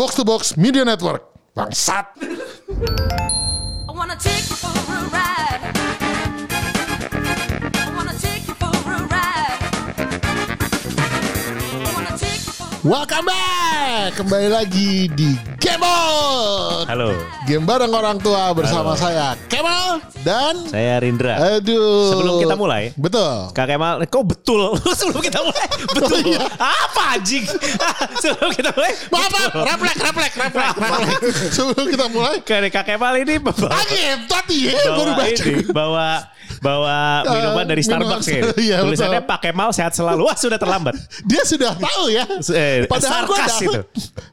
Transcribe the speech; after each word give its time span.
Box 0.00 0.14
to 0.14 0.24
Box 0.24 0.56
Media 0.56 0.82
Network. 0.82 1.22
Bangsat. 1.54 2.06
I 3.86 3.92
wanna 3.92 4.16
take 4.16 4.48
you 4.48 4.56
for 4.56 4.94
a 4.94 5.08
ride. 5.12 5.79
Welcome 12.90 13.30
back. 13.30 14.18
Kembali 14.18 14.50
lagi 14.50 15.06
di 15.14 15.38
Gamebot. 15.62 16.90
Halo, 16.90 17.14
Game 17.46 17.62
bareng 17.62 17.86
orang 17.86 18.18
tua 18.18 18.50
bersama 18.50 18.98
Halo. 18.98 18.98
saya 18.98 19.38
Kemal 19.46 20.02
dan 20.26 20.66
saya 20.66 20.98
Rindra. 20.98 21.38
aduh. 21.38 22.10
Sebelum 22.10 22.42
kita 22.42 22.58
mulai, 22.58 22.90
Betul. 22.98 23.54
Kak 23.54 23.66
Kemal, 23.70 24.02
kok 24.04 24.26
betul? 24.26 24.74
Sebelum 24.98 25.22
kita 25.22 25.38
mulai, 25.38 25.66
betul. 25.94 26.18
Oh, 26.18 26.18
iya. 26.26 26.42
Apa 26.58 27.14
anjing? 27.14 27.46
Sebelum 28.26 28.50
kita 28.50 28.74
mulai, 28.74 28.92
Maaf, 29.06 29.32
reflek, 29.54 29.96
reflek, 30.02 30.32
reflek, 30.34 30.72
reflek. 30.74 31.18
Sebelum 31.54 31.86
kita 31.86 32.06
mulai. 32.10 32.36
Kak 32.42 32.84
Kemal 32.90 33.22
ini 33.22 33.38
bawa, 33.38 33.70
Lagi 33.70 34.02
tadi 34.26 34.56
ya, 34.66 34.74
baru 34.90 35.12
baca. 35.14 35.42
ini, 35.46 35.62
bawa 35.70 36.08
bawa 36.60 37.24
minuman 37.24 37.64
dari 37.64 37.82
minuman. 37.82 38.20
Starbucks 38.20 38.26
ya. 38.28 38.42
Iya, 38.70 38.76
Tulisannya 38.84 39.20
betul. 39.20 39.30
Pak 39.32 39.40
Kemal 39.42 39.70
sehat 39.72 39.92
selalu. 39.92 40.20
Wah, 40.24 40.36
sudah 40.36 40.56
terlambat. 40.56 40.94
Dia 41.30 41.42
sudah 41.42 41.72
tahu 41.74 42.04
ya. 42.08 42.24
Eh, 42.52 42.84
Padahal 42.84 43.24
gue 43.24 43.36
sarkas 43.36 43.56
itu. 43.60 43.80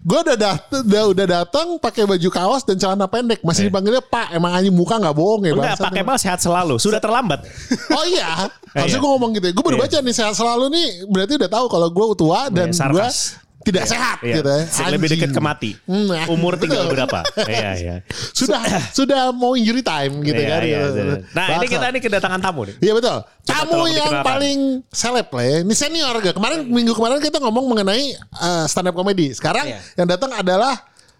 gue 0.03 0.19
udah 0.21 0.37
datang, 0.37 0.83
udah, 0.83 1.03
udah 1.07 1.25
datang 1.25 1.67
pakai 1.77 2.03
baju 2.03 2.29
kaos 2.29 2.63
dan 2.63 2.75
celana 2.75 3.07
pendek, 3.07 3.39
masih 3.41 3.63
Eh. 3.63 3.67
dipanggilnya 3.67 4.03
Pak. 4.03 4.31
Emang 4.31 4.51
anjing 4.51 4.71
muka 4.71 4.95
nggak 4.95 5.15
bohong 5.15 5.41
ya 5.43 5.55
Enggak, 5.55 5.79
bangsat. 5.79 5.83
Pak 5.87 5.91
Kemal 5.95 6.17
sehat 6.17 6.39
selalu. 6.39 6.75
Sudah 6.77 6.99
terlambat. 6.99 7.41
Oh 7.89 8.05
iya, 8.05 8.51
harusnya 8.75 8.99
Iya. 8.99 9.01
gue 9.01 9.09
ngomong 9.09 9.31
gitu. 9.33 9.45
ya. 9.47 9.53
Gue 9.55 9.63
baru 9.63 9.77
Iya. 9.79 9.83
baca 9.87 9.97
nih 10.03 10.13
sehat 10.13 10.33
selalu 10.35 10.65
nih, 10.69 10.87
berarti 11.07 11.33
udah 11.39 11.49
tahu 11.49 11.65
kalau 11.65 11.87
gue 11.89 12.05
tua 12.13 12.39
dan 12.47 12.69
Iya, 12.69 12.75
gue 12.85 12.99
sarkas. 13.01 13.17
Tidak 13.59 13.83
Iya, 13.83 13.89
sehat 13.89 14.17
iya. 14.21 14.35
gitu 14.37 14.49
ya. 14.49 14.61
Lebih 14.87 15.07
dekat 15.09 15.27
Anjing. 15.27 15.33
ke 15.33 15.41
mati. 15.41 15.71
Hmm, 15.83 16.07
Umur 16.33 16.55
tinggal 16.55 16.87
berapa? 16.87 17.19
Iya, 17.43 17.69
iya. 17.83 17.95
Sudah 18.31 18.61
sudah 18.91 19.21
mau 19.31 19.53
injury 19.53 19.81
time 19.81 20.21
gitu 20.21 20.37
Iya, 20.37 20.49
kan. 20.49 20.61
iya, 20.61 20.79
gitu. 20.83 20.99
iya. 20.99 21.15
Nah, 21.31 21.45
ini 21.45 21.57
Bangsat. 21.57 21.71
kita 21.71 21.85
ini 21.89 21.99
kedatangan 21.99 22.39
tamu 22.39 22.61
nih. 22.63 22.75
Iya 22.79 22.93
betul. 22.93 23.17
Tamu 23.43 23.81
yang 23.85 23.95
dikenalkan. 24.11 24.23
paling 24.23 24.59
seleb 24.89 25.27
lah 25.29 25.43
ya. 25.43 25.57
Ini 25.61 25.73
senior 25.73 26.15
gak? 26.17 26.35
Kemarin 26.35 26.59
minggu 26.63 26.91
kemarin 26.91 27.17
kita 27.17 27.37
ngomong 27.39 27.65
mengenai 27.67 28.03
uh, 28.35 28.65
stand 28.65 28.87
up 28.87 28.95
comedy. 28.95 29.31
Sekarang 29.31 29.65
Iya. 29.65 29.79
yang 29.95 30.07
datang 30.07 30.31
adalah 30.31 30.73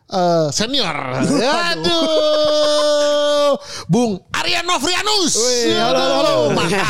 uh, 0.08 0.48
senior. 0.50 0.96
Aduh. 1.72 2.97
Bung 3.86 4.20
Arya 4.32 4.62
Novrianus. 4.62 5.34
Wih, 5.36 5.76
halo, 5.76 5.96
halo, 5.96 6.16
halo. 6.18 6.34
Mantap. 6.52 6.88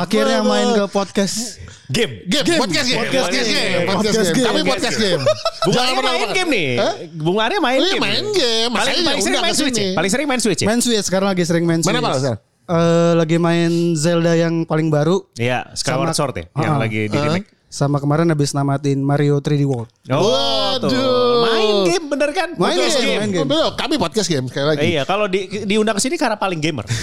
Akhirnya 0.00 0.40
main 0.40 0.68
ke 0.72 0.84
podcast. 0.88 1.60
Game. 1.88 2.20
Game, 2.24 2.44
podcast 2.60 2.84
game, 2.84 3.00
podcast 3.00 3.28
game, 3.32 3.48
podcast 3.88 3.88
Podcast 3.88 4.16
game. 4.20 4.36
game. 4.36 4.44
Kami 4.44 4.60
podcast 4.62 4.96
game. 4.96 5.22
Bung 5.64 5.72
Jangan 5.72 5.88
Arya 5.90 6.04
main 6.04 6.28
game 6.30 6.50
nih. 6.52 6.68
Hah? 6.76 6.94
Bung 7.16 7.38
Arya 7.40 7.58
main 7.58 7.80
game. 7.80 7.96
main 7.98 8.26
game. 8.30 8.70
Paling, 8.70 8.96
paling 9.00 9.22
sering 9.24 9.40
main 9.40 9.56
Switch 9.56 9.78
ya? 9.78 9.88
Paling 9.96 10.12
sering 10.12 10.28
main 10.28 10.40
Switch 10.40 10.60
ya? 10.60 10.66
Main 10.68 10.80
Switch 10.80 11.00
sekarang 11.00 11.28
lagi 11.28 11.42
sering 11.42 11.64
main 11.64 11.80
Switch. 11.80 11.88
Main 11.90 12.04
apa 12.04 12.12
lo 12.12 12.18
sekarang? 12.20 12.40
Eh, 12.68 13.12
lagi 13.16 13.36
main 13.40 13.72
Zelda 13.96 14.36
yang 14.36 14.68
paling 14.68 14.92
baru 14.92 15.24
Iya, 15.40 15.72
Skyward 15.72 16.12
Sword 16.12 16.36
ya? 16.36 16.44
Yang 16.60 16.76
lagi 16.76 17.00
di 17.08 17.16
remake. 17.16 17.48
sama 17.64 17.96
kemarin 17.96 18.28
habis 18.28 18.52
namatin 18.52 19.00
Mario 19.00 19.40
3D 19.40 19.64
World. 19.64 19.88
Oh, 20.08 20.80
tuh. 20.80 20.88
Waduh. 20.88 21.42
Main 21.44 21.76
game 21.84 22.06
bener 22.08 22.30
kan? 22.32 22.48
Main 22.56 22.76
Podcast 22.80 22.96
game, 23.00 23.18
main 23.20 23.30
game. 23.32 23.48
Betul, 23.48 23.68
kami 23.76 23.94
podcast 24.00 24.28
game 24.28 24.46
sekali 24.48 24.66
lagi. 24.72 24.84
Iya, 24.88 25.02
kalau 25.04 25.26
di, 25.28 25.40
diundang 25.68 25.96
ke 25.96 26.02
sini 26.02 26.16
karena 26.16 26.40
paling 26.40 26.60
gamer. 26.60 26.88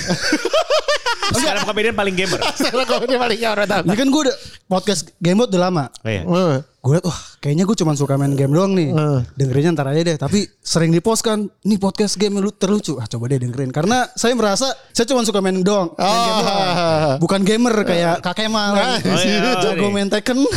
Sekarang 1.34 1.66
komedian 1.66 1.96
paling 1.98 2.14
gamer. 2.14 2.38
Sekarang 2.60 2.86
komedi 2.86 3.18
paling 3.18 3.40
tahu. 3.42 3.84
Ini 3.90 3.96
kan 3.98 4.08
gue 4.14 4.22
udah 4.30 4.36
podcast 4.70 5.10
Gamebot 5.18 5.50
udah 5.50 5.62
lama. 5.70 5.86
Oh, 6.06 6.10
iya. 6.10 6.22
Eh. 6.22 6.58
Gue 6.86 7.02
liat 7.02 7.06
wah 7.10 7.18
kayaknya 7.42 7.66
gue 7.66 7.78
cuma 7.82 7.98
suka 7.98 8.14
main 8.14 8.38
game 8.38 8.54
doang 8.54 8.78
nih. 8.78 8.94
Dengerinnya 9.34 9.74
ntar 9.74 9.90
aja 9.90 10.02
deh. 10.06 10.18
Tapi 10.22 10.46
sering 10.62 10.94
di 10.94 11.02
post 11.02 11.26
kan, 11.26 11.50
nih 11.66 11.82
podcast 11.82 12.14
game 12.22 12.38
lu 12.38 12.54
terlucu. 12.54 13.02
Ah 13.02 13.10
coba 13.10 13.26
deh 13.26 13.42
dengerin. 13.42 13.74
Karena 13.74 14.06
saya 14.14 14.38
merasa 14.38 14.70
saya 14.94 15.10
cuma 15.10 15.26
suka 15.26 15.42
main 15.42 15.66
doang. 15.66 15.98
Main 15.98 16.14
game 16.30 16.40
doang. 16.46 16.62
Ah. 16.62 17.16
Bukan 17.18 17.42
gamer 17.42 17.74
kayak 17.82 18.22
Kak 18.22 18.38
Kemal. 18.38 18.78
Ah, 18.78 19.02
Oh, 19.02 19.18
iya, 19.18 19.58
Jago 19.66 19.90
nih. 19.90 19.94
main 19.94 20.10
Tekken. 20.14 20.38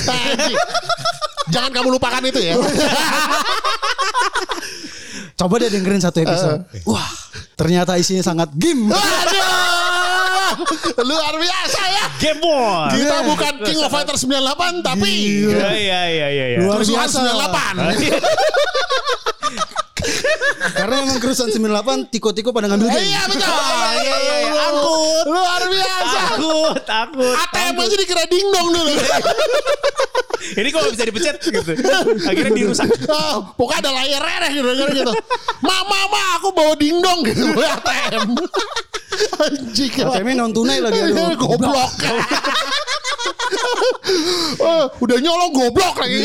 Jangan 1.48 1.70
kamu 1.72 1.88
lupakan 1.97 2.22
itu 2.25 2.41
ya. 2.41 2.54
Coba 5.38 5.54
deh 5.62 5.70
dengerin 5.70 6.03
satu 6.03 6.19
episode. 6.19 6.66
Wah, 6.82 7.06
ternyata 7.54 7.94
isinya 7.94 8.26
sangat 8.26 8.50
game. 8.59 8.91
Aduh. 8.91 9.47
Luar 11.06 11.34
biasa 11.38 11.81
ya. 11.94 12.04
Game 12.19 12.41
Boy. 12.42 12.98
Kita 12.98 13.22
bukan 13.22 13.53
King 13.62 13.78
of 13.87 13.91
Fighter 13.92 14.19
98 14.19 14.82
tapi 14.82 15.10
Iya, 15.47 15.70
iya, 15.78 16.00
iya, 16.10 16.26
iya. 16.34 16.47
iya. 16.56 16.58
Luar 16.58 16.82
kerusuhan 16.82 17.06
biasa. 17.06 17.22
98. 17.94 19.87
Karena 20.75 20.94
emang 21.05 21.19
kerusuhan 21.22 21.50
98 21.50 22.12
tiko-tiko 22.12 22.50
pada 22.50 22.66
ngambil 22.71 22.89
game. 22.91 23.06
Iya 23.09 23.22
betul. 23.31 23.47
Iya, 23.99 24.16
iya, 24.21 24.37
iya. 24.47 24.62
Angkut. 24.69 25.25
Luar 25.27 25.62
biasa. 25.66 26.19
Takut, 26.19 26.75
takut. 26.87 27.34
ATM 27.34 27.75
aja 27.83 27.97
dikira 27.99 28.25
dingdong 28.31 28.69
dulu. 28.71 28.93
Ini 30.59 30.69
kok 30.71 30.81
bisa 30.94 31.05
dipencet 31.05 31.37
gitu. 31.43 31.72
Akhirnya 32.25 32.53
dirusak. 32.55 32.88
Oh, 33.11 33.53
pokoknya 33.59 33.91
ada 33.91 33.91
layarnya 34.00 34.49
gitu, 34.55 34.71
gitu, 34.71 34.93
gitu. 35.03 35.12
Mama, 35.61 35.99
mama, 36.09 36.21
aku 36.38 36.49
bawa 36.55 36.75
dingdong 36.78 37.27
gitu. 37.27 37.43
ATM. 37.59 38.38
Anjing. 39.38 39.92
ATM-nya 40.04 40.34
non 40.36 40.52
tunai 40.52 40.78
lagi 40.82 40.98
aduh. 41.00 41.36
Goblok. 41.42 41.92
Oh, 44.58 44.84
udah 45.04 45.19
nyolong 45.20 45.52
goblok 45.52 45.96
lagi. 46.00 46.24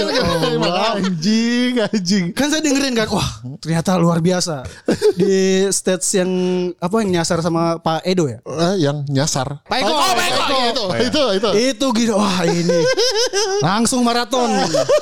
Emang 0.56 0.76
anjing, 1.00 1.74
anjing. 1.80 2.26
Kan 2.32 2.48
saya 2.52 2.64
dengerin 2.64 2.96
kan, 2.96 3.08
wah 3.12 3.30
ternyata 3.60 3.96
luar 4.00 4.24
biasa. 4.24 4.64
Di 5.16 5.68
stage 5.72 6.24
yang 6.24 6.32
apa 6.80 6.96
yang 7.04 7.20
nyasar 7.20 7.44
sama 7.44 7.80
Pak 7.80 8.04
Edo 8.08 8.28
ya. 8.32 8.40
Eh, 8.44 8.88
yang 8.88 9.04
nyasar. 9.08 9.64
Pak 9.68 9.78
Eko. 9.84 9.92
Oh, 9.92 10.00
Pak 10.00 10.26
Eko. 10.28 10.42
Pak 10.44 10.60
Eko. 10.60 10.64
Itu, 10.64 10.84
itu, 11.04 11.24
itu. 11.36 11.50
Itu 11.76 11.88
gitu, 12.00 12.14
wah 12.16 12.44
ini 12.48 12.80
langsung 13.60 14.04
maraton. 14.04 14.50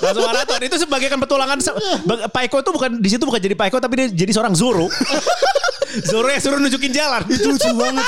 Langsung 0.01 0.25
maraton. 0.25 0.59
Itu 0.65 0.75
sebagai 0.81 1.07
kan 1.09 1.19
petualangan. 1.21 1.57
Pak 2.29 2.41
Eko 2.49 2.57
itu 2.61 2.71
bukan 2.73 2.89
di 2.97 3.09
situ 3.09 3.23
bukan 3.25 3.41
jadi 3.41 3.53
Pak 3.57 3.73
Eko 3.73 3.77
tapi 3.77 3.93
dia 3.97 4.07
jadi 4.09 4.31
seorang 4.33 4.53
Zoro. 4.57 4.89
Zoro 6.07 6.27
yang 6.31 6.41
suruh 6.41 6.59
nunjukin 6.59 6.91
jalan. 6.95 7.21
Itu 7.27 7.51
lucu 7.51 7.69
banget. 7.75 8.05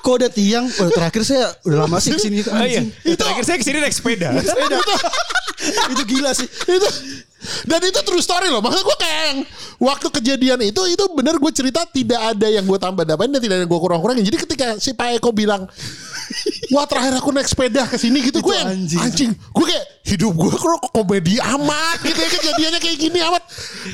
Kok 0.00 0.14
ada 0.22 0.28
tiang? 0.32 0.64
Oh, 0.80 0.88
terakhir 0.88 1.22
saya 1.26 1.52
udah 1.66 1.78
lama 1.84 1.98
sih 2.00 2.16
ke 2.16 2.20
sini. 2.20 2.40
Oh, 2.46 2.56
iya. 2.64 2.80
Anjing. 2.84 3.16
Terakhir 3.18 3.44
saya 3.44 3.56
ke 3.60 3.64
sini 3.64 3.78
naik 3.82 3.94
sepeda. 3.94 4.32
itu 5.92 6.02
gila 6.04 6.30
sih. 6.36 6.48
itu 6.48 6.88
dan 7.66 7.80
itu 7.84 8.00
true 8.02 8.22
story 8.22 8.50
loh 8.50 8.58
maksud 8.64 8.82
gue 8.82 8.96
kayak 8.98 9.22
yang 9.30 9.38
waktu 9.78 10.08
kejadian 10.08 10.58
itu 10.66 10.82
itu 10.88 11.04
bener 11.14 11.38
gue 11.38 11.52
cerita 11.54 11.86
tidak 11.86 12.34
ada 12.34 12.48
yang 12.50 12.64
gue 12.66 12.78
tambah 12.80 13.06
tambahin 13.06 13.30
dan 13.30 13.40
tidak 13.40 13.54
ada 13.60 13.62
yang 13.66 13.70
gue 13.70 13.80
kurang 13.80 14.00
kurangin 14.02 14.24
jadi 14.26 14.38
ketika 14.40 14.66
si 14.82 14.96
Pak 14.96 15.20
Eko 15.20 15.30
bilang 15.30 15.68
wah 16.74 16.84
terakhir 16.84 17.18
aku 17.18 17.30
naik 17.30 17.48
sepeda 17.48 17.86
ke 17.86 17.96
sini 17.96 18.18
gitu 18.22 18.42
gue 18.42 18.56
anjing, 18.56 19.00
anjing. 19.00 19.30
gue 19.32 19.64
kayak 19.66 19.84
hidup 20.06 20.32
gue 20.34 20.50
kok 20.50 20.90
komedi 20.90 21.38
amat 21.40 21.98
gitu 22.02 22.18
ya 22.18 22.30
kejadiannya 22.30 22.80
kayak 22.82 22.96
gini 22.98 23.18
amat 23.22 23.42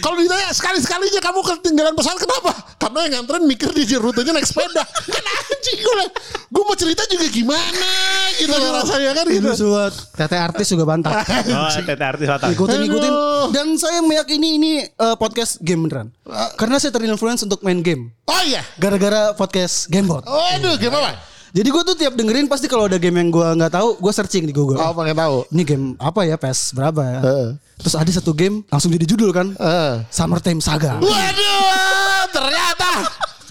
kalau 0.01 0.17
ditanya 0.21 0.53
sekali 0.53 0.79
sekalinya 0.81 1.21
kamu 1.21 1.41
ketinggalan 1.41 1.95
pesawat 1.97 2.19
kenapa 2.21 2.53
karena 2.77 2.99
yang 3.09 3.13
nganterin 3.23 3.45
mikir 3.49 3.69
di 3.73 3.85
rutenya 3.97 4.33
naik 4.37 4.49
sepeda 4.49 4.85
kan 4.85 5.25
anjing 5.25 5.79
gue 5.81 6.05
gue 6.53 6.63
mau 6.69 6.77
cerita 6.77 7.03
juga 7.09 7.27
gimana 7.33 7.91
gitu 8.37 8.53
rasanya 8.53 9.11
kan 9.17 9.25
gitu 9.29 9.49
Itu 9.53 9.67
buat 9.73 9.95
tete 10.15 10.37
artis 10.37 10.67
juga 10.69 10.85
bantah. 10.85 11.13
Oh, 11.53 11.69
tete 11.69 12.05
artis 12.05 12.27
Batam. 12.29 12.53
Ikutin 12.53 12.81
ikutin. 12.89 13.13
Aduh. 13.13 13.47
Dan 13.53 13.77
saya 13.77 14.01
meyakini 14.05 14.57
ini 14.61 14.73
eh, 14.85 15.17
podcast 15.17 15.61
game 15.65 15.89
beneran. 15.89 16.09
Karena 16.57 16.77
saya 16.77 16.93
terinfluence 16.93 17.45
untuk 17.45 17.61
main 17.65 17.81
game. 17.81 18.13
oh 18.29 18.43
iya 18.45 18.61
Gara-gara 18.77 19.33
podcast 19.33 19.89
Gamebot. 19.89 20.25
Waduh, 20.25 20.77
gimana? 20.81 21.32
Jadi 21.53 21.69
gue 21.69 21.83
tuh 21.85 21.97
tiap 22.01 22.17
dengerin 22.17 22.49
pasti 22.49 22.65
kalau 22.65 22.89
ada 22.89 22.97
game 22.97 23.21
yang 23.21 23.29
gue 23.29 23.45
nggak 23.45 23.77
tahu, 23.77 24.01
gue 24.01 24.13
searching 24.17 24.49
di 24.49 24.57
Google. 24.57 24.81
Oh, 24.81 24.97
pengen 24.97 25.13
tahu. 25.13 25.37
Ini 25.53 25.63
game 25.69 25.85
apa 26.01 26.25
ya? 26.25 26.41
PES 26.41 26.73
berapa 26.73 27.01
ya? 27.05 27.21
Heeh. 27.21 27.49
Terus 27.77 27.93
ada 27.93 28.09
satu 28.09 28.33
game 28.33 28.65
langsung 28.73 28.89
jadi 28.89 29.05
judul 29.05 29.37
kan? 29.37 29.53
Eh. 29.61 29.95
Summertime 30.09 30.65
Saga. 30.65 30.97
Waduh, 30.97 32.25
ternyata 32.33 32.93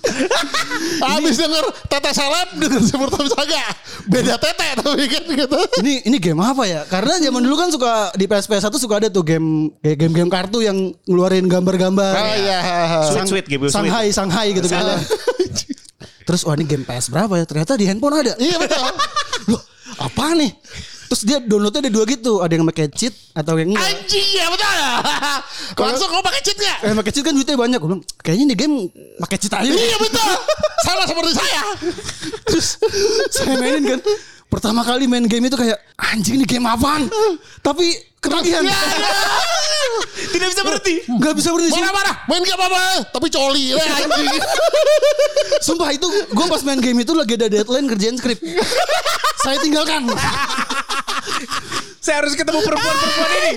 Habis 1.14 1.38
denger 1.38 1.62
Tete 1.86 2.10
Seleb 2.10 2.50
denger 2.58 2.82
Summertime 2.90 3.30
Saga. 3.30 3.64
Beda 4.10 4.34
Tete 4.42 4.68
tapi 4.82 5.06
kan 5.06 5.24
gitu. 5.30 5.60
ini 5.86 5.94
ini 6.10 6.18
game 6.18 6.42
apa 6.42 6.66
ya? 6.66 6.82
Karena 6.90 7.22
zaman 7.22 7.46
dulu 7.46 7.54
kan 7.54 7.70
suka 7.70 8.10
di 8.18 8.26
PSP 8.26 8.58
1 8.58 8.82
suka 8.82 8.98
ada 8.98 9.14
tuh 9.14 9.22
game 9.22 9.70
kayak 9.86 9.98
game-game 10.02 10.32
kartu 10.34 10.66
yang 10.66 10.90
ngeluarin 11.06 11.46
gambar-gambar. 11.46 12.14
Oh 12.18 12.34
iya. 12.34 12.60
Sweet, 13.14 13.30
sweet, 13.30 13.46
game 13.46 13.62
sweet. 13.70 13.78
Shanghai, 13.78 14.10
Shanghai 14.10 14.48
gitu 14.58 14.66
kan. 14.66 14.98
Terus 16.32 16.48
wah 16.48 16.56
ini 16.56 16.64
game 16.64 16.88
PS 16.88 17.12
berapa 17.12 17.34
ya? 17.36 17.44
Ternyata 17.44 17.76
di 17.76 17.84
handphone 17.92 18.24
ada. 18.24 18.40
Iya 18.40 18.56
betul. 18.56 18.80
Loh, 19.52 19.60
apa 20.00 20.32
nih? 20.40 20.48
Terus 21.12 21.28
dia 21.28 21.44
downloadnya 21.44 21.84
ada 21.84 21.92
dua 21.92 22.08
gitu, 22.08 22.40
ada 22.40 22.56
yang 22.56 22.64
pakai 22.72 22.88
cheat 22.88 23.12
atau 23.36 23.60
yang 23.60 23.76
enggak. 23.76 23.84
Anjing 23.84 24.28
ya 24.32 24.48
betul. 24.48 24.76
Langsung 25.84 26.08
kau 26.08 26.24
pakai 26.24 26.40
cheat 26.40 26.56
gak? 26.56 26.88
Eh 26.88 26.96
pakai 26.96 27.12
cheat 27.12 27.26
kan 27.28 27.36
duitnya 27.36 27.60
banyak. 27.60 27.84
Gue 27.84 27.90
bilang, 27.92 28.04
kayaknya 28.24 28.44
ini 28.48 28.56
game 28.56 28.76
pakai 29.20 29.36
cheat 29.44 29.52
aja. 29.52 29.68
Iya 29.68 29.98
betul. 30.00 30.32
Sama 30.88 31.04
seperti 31.04 31.36
saya. 31.36 31.62
Terus 32.48 32.68
saya 33.28 33.60
mainin 33.60 33.84
kan. 33.92 34.00
Pertama 34.52 34.84
kali 34.84 35.08
main 35.08 35.24
game 35.32 35.48
itu 35.48 35.56
kayak 35.56 35.80
anjing 35.96 36.36
ini 36.36 36.46
game 36.46 36.68
apaan? 36.68 37.08
Tapi 37.64 37.96
ketagihan. 38.20 38.62
Iya, 38.68 38.76
Tidak 40.12 40.48
bisa 40.52 40.62
berhenti. 40.68 40.96
Gak 41.08 41.34
bisa 41.40 41.50
berhenti. 41.56 41.80
Marah-marah, 41.80 42.16
main 42.28 42.42
gak 42.44 42.58
apa-apa, 42.60 42.84
tapi 43.16 43.28
coli 43.32 43.74
anjing. 43.74 44.28
Sumpah 45.64 45.90
itu 45.96 46.06
gue 46.06 46.46
pas 46.52 46.62
main 46.68 46.80
game 46.84 47.00
itu 47.02 47.16
lagi 47.16 47.40
ada 47.40 47.48
deadline 47.48 47.88
kerjain 47.88 48.16
skrip. 48.20 48.38
Saya 49.42 49.58
tinggalkan. 49.64 50.06
Saya 52.02 52.26
harus 52.26 52.34
ketemu 52.34 52.66
perempuan-perempuan 52.66 53.30
ini. 53.46 53.52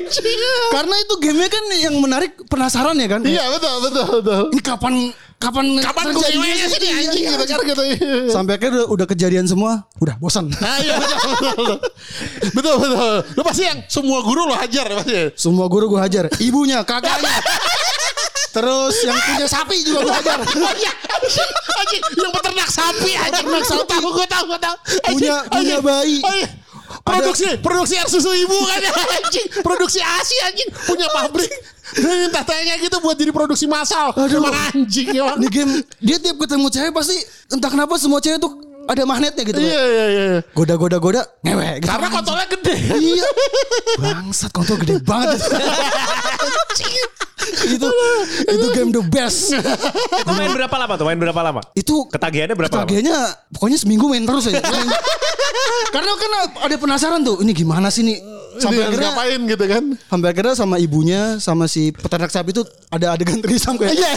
Karena 0.68 0.94
itu 1.00 1.14
gamenya 1.16 1.48
kan 1.48 1.64
yang 1.80 1.94
menarik 1.96 2.32
penasaran 2.44 2.96
ya 3.00 3.08
kan. 3.08 3.20
Iya 3.24 3.44
betul 3.56 3.74
betul 3.88 4.06
betul. 4.20 4.42
Ini 4.52 4.60
kapan 4.60 4.94
kapan 5.38 5.64
Kapan 5.78 6.04
gue 6.10 6.28
gimana 6.30 6.64
sih 6.66 6.80
Iya, 6.80 6.94
anjing 7.04 7.22
iya, 7.24 7.32
gitu 7.36 7.44
kan 7.44 7.58
gitu. 7.64 7.82
Sampai 8.28 8.52
akhirnya 8.56 8.84
udah, 8.84 8.86
udah 8.90 9.06
kejadian 9.06 9.44
semua, 9.44 9.84
udah 10.00 10.16
bosan. 10.16 10.48
Nah, 10.48 10.76
iya 10.84 10.96
betul 10.96 11.20
betul. 11.20 11.76
Betul 12.54 12.74
betul. 12.80 13.14
Lu 13.36 13.42
pasti 13.44 13.62
yang 13.66 13.78
semua 13.86 14.18
guru 14.22 14.48
lo 14.48 14.54
hajar 14.56 14.84
ya 14.88 14.94
pasti. 15.00 15.14
Semua 15.36 15.66
guru 15.68 15.92
gue 15.92 16.00
hajar, 16.00 16.24
ibunya, 16.40 16.80
kakaknya. 16.82 17.34
Terus 18.54 18.94
yang 19.02 19.18
punya 19.18 19.46
sapi 19.50 19.76
juga 19.82 19.98
gue 20.06 20.14
hajar. 20.14 20.38
Oh 20.46 20.74
iya, 20.78 20.92
yang 22.14 22.32
peternak 22.32 22.68
sapi, 22.70 23.12
anjing, 23.18 23.44
peternak 23.44 23.66
sapi. 23.66 23.82
Tahu, 23.90 24.08
gue 24.14 24.26
tahu, 24.30 24.44
gue 24.46 24.60
tahu. 24.62 24.76
Punya- 25.10 25.42
punya 25.50 25.76
bayi. 25.82 26.18
Oh, 26.22 26.34
iya. 26.34 26.48
Produksi, 27.02 27.58
produksi 27.58 27.98
air 27.98 28.06
susu 28.06 28.30
ibu 28.30 28.54
kan 28.54 28.78
anjing. 29.18 29.46
Produksi 29.66 29.98
ASI 29.98 30.36
anjing, 30.46 30.68
punya 30.86 31.10
pabrik. 31.10 31.50
Dan 31.92 32.32
tatanya 32.32 32.74
gitu 32.80 32.96
buat 33.04 33.16
jadi 33.16 33.28
produksi 33.28 33.68
massal. 33.68 34.16
Aduh. 34.16 34.48
Anjing 34.48 35.08
emang. 35.12 35.36
Di 35.36 35.48
game 35.52 35.72
dia 36.00 36.16
tiap 36.16 36.40
ketemu 36.40 36.66
cewek 36.72 36.92
pasti 36.96 37.16
entah 37.52 37.68
kenapa 37.68 38.00
semua 38.00 38.24
cewek 38.24 38.40
tuh 38.40 38.52
ada 38.84 39.02
magnetnya 39.04 39.42
gitu. 39.44 39.60
Iya, 39.60 39.82
iya, 39.84 40.04
iya. 40.08 40.26
Goda 40.52 40.76
goda 40.76 40.96
goda 41.00 41.22
ngewe. 41.44 41.80
Gitu. 41.80 41.88
Karena 41.88 42.08
kontolnya 42.08 42.46
gede. 42.48 42.76
Iya. 42.96 43.28
Bangsat 44.00 44.50
kontol 44.52 44.76
gede 44.80 45.00
banget. 45.04 45.40
itu 47.66 47.88
itu 48.46 48.66
game 48.72 48.90
the 48.90 49.02
best. 49.04 49.52
Itu 50.20 50.32
main 50.32 50.52
berapa 50.52 50.72
lama 50.74 50.94
tuh? 50.94 51.04
Main 51.04 51.18
berapa 51.18 51.40
lama? 51.40 51.60
Itu 51.72 52.06
Ketagihannya 52.06 52.54
berapa 52.54 52.70
lama? 52.70 52.84
Ketagihannya 52.84 53.16
pokoknya 53.52 53.78
seminggu 53.78 54.04
main 54.06 54.24
terus 54.24 54.48
aja. 54.48 54.60
Karena 55.94 56.10
kan 56.12 56.30
ada 56.66 56.74
penasaran 56.74 57.20
tuh, 57.22 57.38
ini 57.40 57.54
gimana 57.54 57.86
sih 57.88 58.02
nih? 58.02 58.18
Sampai 58.54 58.86
akhirnya 58.86 59.10
ngapain 59.10 59.40
gitu 59.50 59.64
kan. 59.66 59.84
sampai 59.98 60.28
akhirnya 60.30 60.54
sama 60.54 60.76
ibunya 60.78 61.42
sama 61.42 61.66
si 61.66 61.90
peternak 61.90 62.30
sapi 62.30 62.54
itu 62.54 62.62
ada 62.86 63.10
adegan 63.10 63.42
trisam 63.42 63.74
kayak 63.74 63.98
Iya. 63.98 64.14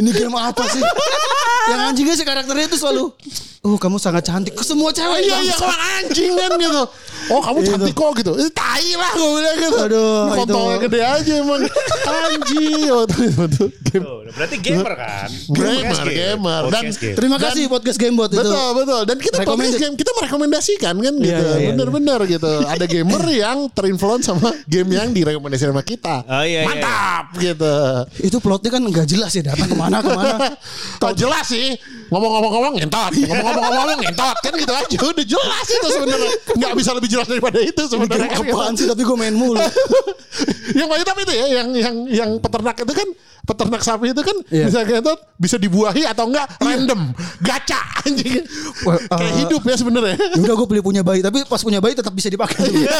Ini 0.00 0.10
game 0.10 0.32
apa 0.32 0.64
sih? 0.64 0.80
Yang 1.68 1.80
anjingnya 1.84 2.14
si 2.16 2.24
karakternya 2.24 2.66
itu 2.66 2.78
selalu 2.80 3.12
Oh 3.60 3.76
kamu 3.76 4.00
sangat 4.00 4.24
cantik 4.24 4.56
ke 4.56 4.64
semua 4.64 4.88
cewek 4.88 5.20
Iya 5.20 5.36
iya 5.44 5.52
bangsat. 5.52 5.60
orang 5.60 5.80
anjing 6.00 6.32
kan 6.32 6.50
gitu. 6.56 6.82
Oh 7.30 7.40
kamu 7.40 7.58
cantik 7.62 7.94
kok 7.94 8.10
gitu. 8.18 8.32
Eh, 8.36 8.50
tai 8.50 8.90
lah 8.94 9.12
gue 9.14 9.28
bilang 9.38 9.56
gitu. 9.56 9.78
Aduh, 9.80 10.14
Kontolnya 10.34 10.76
itu. 10.76 10.84
gede 10.90 11.00
aja 11.00 11.32
emang. 11.38 11.60
Anjing. 12.04 12.82
Oh, 12.90 13.04
itu, 13.06 13.16
itu, 13.30 13.64
game. 13.86 14.04
Berarti 14.30 14.56
gamer 14.58 14.94
kan? 14.94 15.28
Gamer, 15.50 15.74
Podcast 15.74 16.02
game. 16.02 16.14
gamer. 16.14 16.62
Dan. 16.70 16.82
Terima 16.94 17.36
kasih 17.38 17.62
podcast 17.66 17.98
game 17.98 18.14
buat 18.14 18.30
itu. 18.30 18.38
Betul 18.40 18.68
betul 18.76 19.00
dan 19.04 19.16
kita 19.18 19.36
podcast 19.42 19.78
game 19.78 19.94
kita 19.94 20.10
merekomendasikan 20.14 20.94
kan 20.96 21.14
gitu 21.18 21.30
Iya, 21.30 21.38
iya, 21.40 21.56
iya. 21.58 21.68
bener-bener 21.74 22.20
gitu 22.26 22.52
ada 22.62 22.84
gamer 22.86 23.22
yang 23.42 23.58
terinfluence 23.70 24.26
sama 24.26 24.50
game 24.66 24.90
yang 24.94 25.10
direkomendasikan 25.10 25.74
sama 25.74 25.82
kita 25.82 26.22
Oh, 26.24 26.42
iya, 26.42 26.62
iya, 26.62 26.68
mantap 26.68 27.24
gitu 27.38 27.74
Itu 28.22 28.36
plotnya 28.38 28.70
kan 28.70 28.82
nggak 28.82 29.06
jelas 29.06 29.30
ya 29.34 29.42
datang 29.50 29.66
ke 29.66 29.76
mana 29.76 29.98
ke 29.98 30.10
mana. 30.10 30.36
Tau 31.02 31.12
jelas 31.14 31.46
sih 31.46 31.74
ngomong-ngomong-ngomong 32.10 32.74
ngentot 32.78 33.12
ngomong-ngomong-ngomong 33.14 33.98
ngentot 34.02 34.36
kan 34.42 34.52
gitu 34.54 34.72
aja 34.74 34.96
udah 35.00 35.26
jelas 35.26 35.66
itu 35.70 35.86
sebenarnya 35.90 36.30
nggak 36.58 36.72
bisa 36.74 36.90
lebih 36.90 37.08
jelas 37.08 37.19
daripada 37.24 37.58
itu 37.58 37.72
Ini 37.74 37.88
game 37.88 37.92
sebenarnya 38.06 38.30
apaan 38.32 38.72
sih 38.74 38.86
tapi 38.86 39.02
gue 39.02 39.16
main 39.16 39.32
mulu. 39.32 39.58
yang 40.72 40.86
paling 40.86 41.02
tapi 41.02 41.20
itu 41.22 41.32
ya 41.32 41.46
yang 41.52 41.68
yang 41.72 41.94
yang 42.06 42.30
peternak 42.38 42.76
itu 42.76 42.92
kan 42.92 43.08
peternak 43.42 43.80
sapi 43.80 44.06
itu 44.08 44.20
kan 44.20 44.36
Iya. 44.48 44.68
bisa 44.68 44.78
ngentot 44.84 45.18
bisa 45.36 45.56
dibuahi 45.56 46.04
atau 46.04 46.24
enggak 46.24 46.46
random 46.58 47.10
gacha 47.40 47.80
anjing 48.00 48.44
Wah, 48.80 48.94
kayak 49.00 49.18
eh, 49.26 49.36
hidup 49.40 49.62
ya 49.62 49.74
sebenarnya 49.74 50.14
Ya 50.16 50.40
udah 50.40 50.54
gue 50.54 50.68
beli 50.68 50.80
punya 50.80 51.02
bayi 51.02 51.20
tapi 51.20 51.42
pas 51.44 51.58
punya 51.58 51.78
bayi 51.78 51.92
tetap 51.92 52.12
bisa 52.12 52.28
dipakai. 52.28 52.62
Iya. 52.70 52.96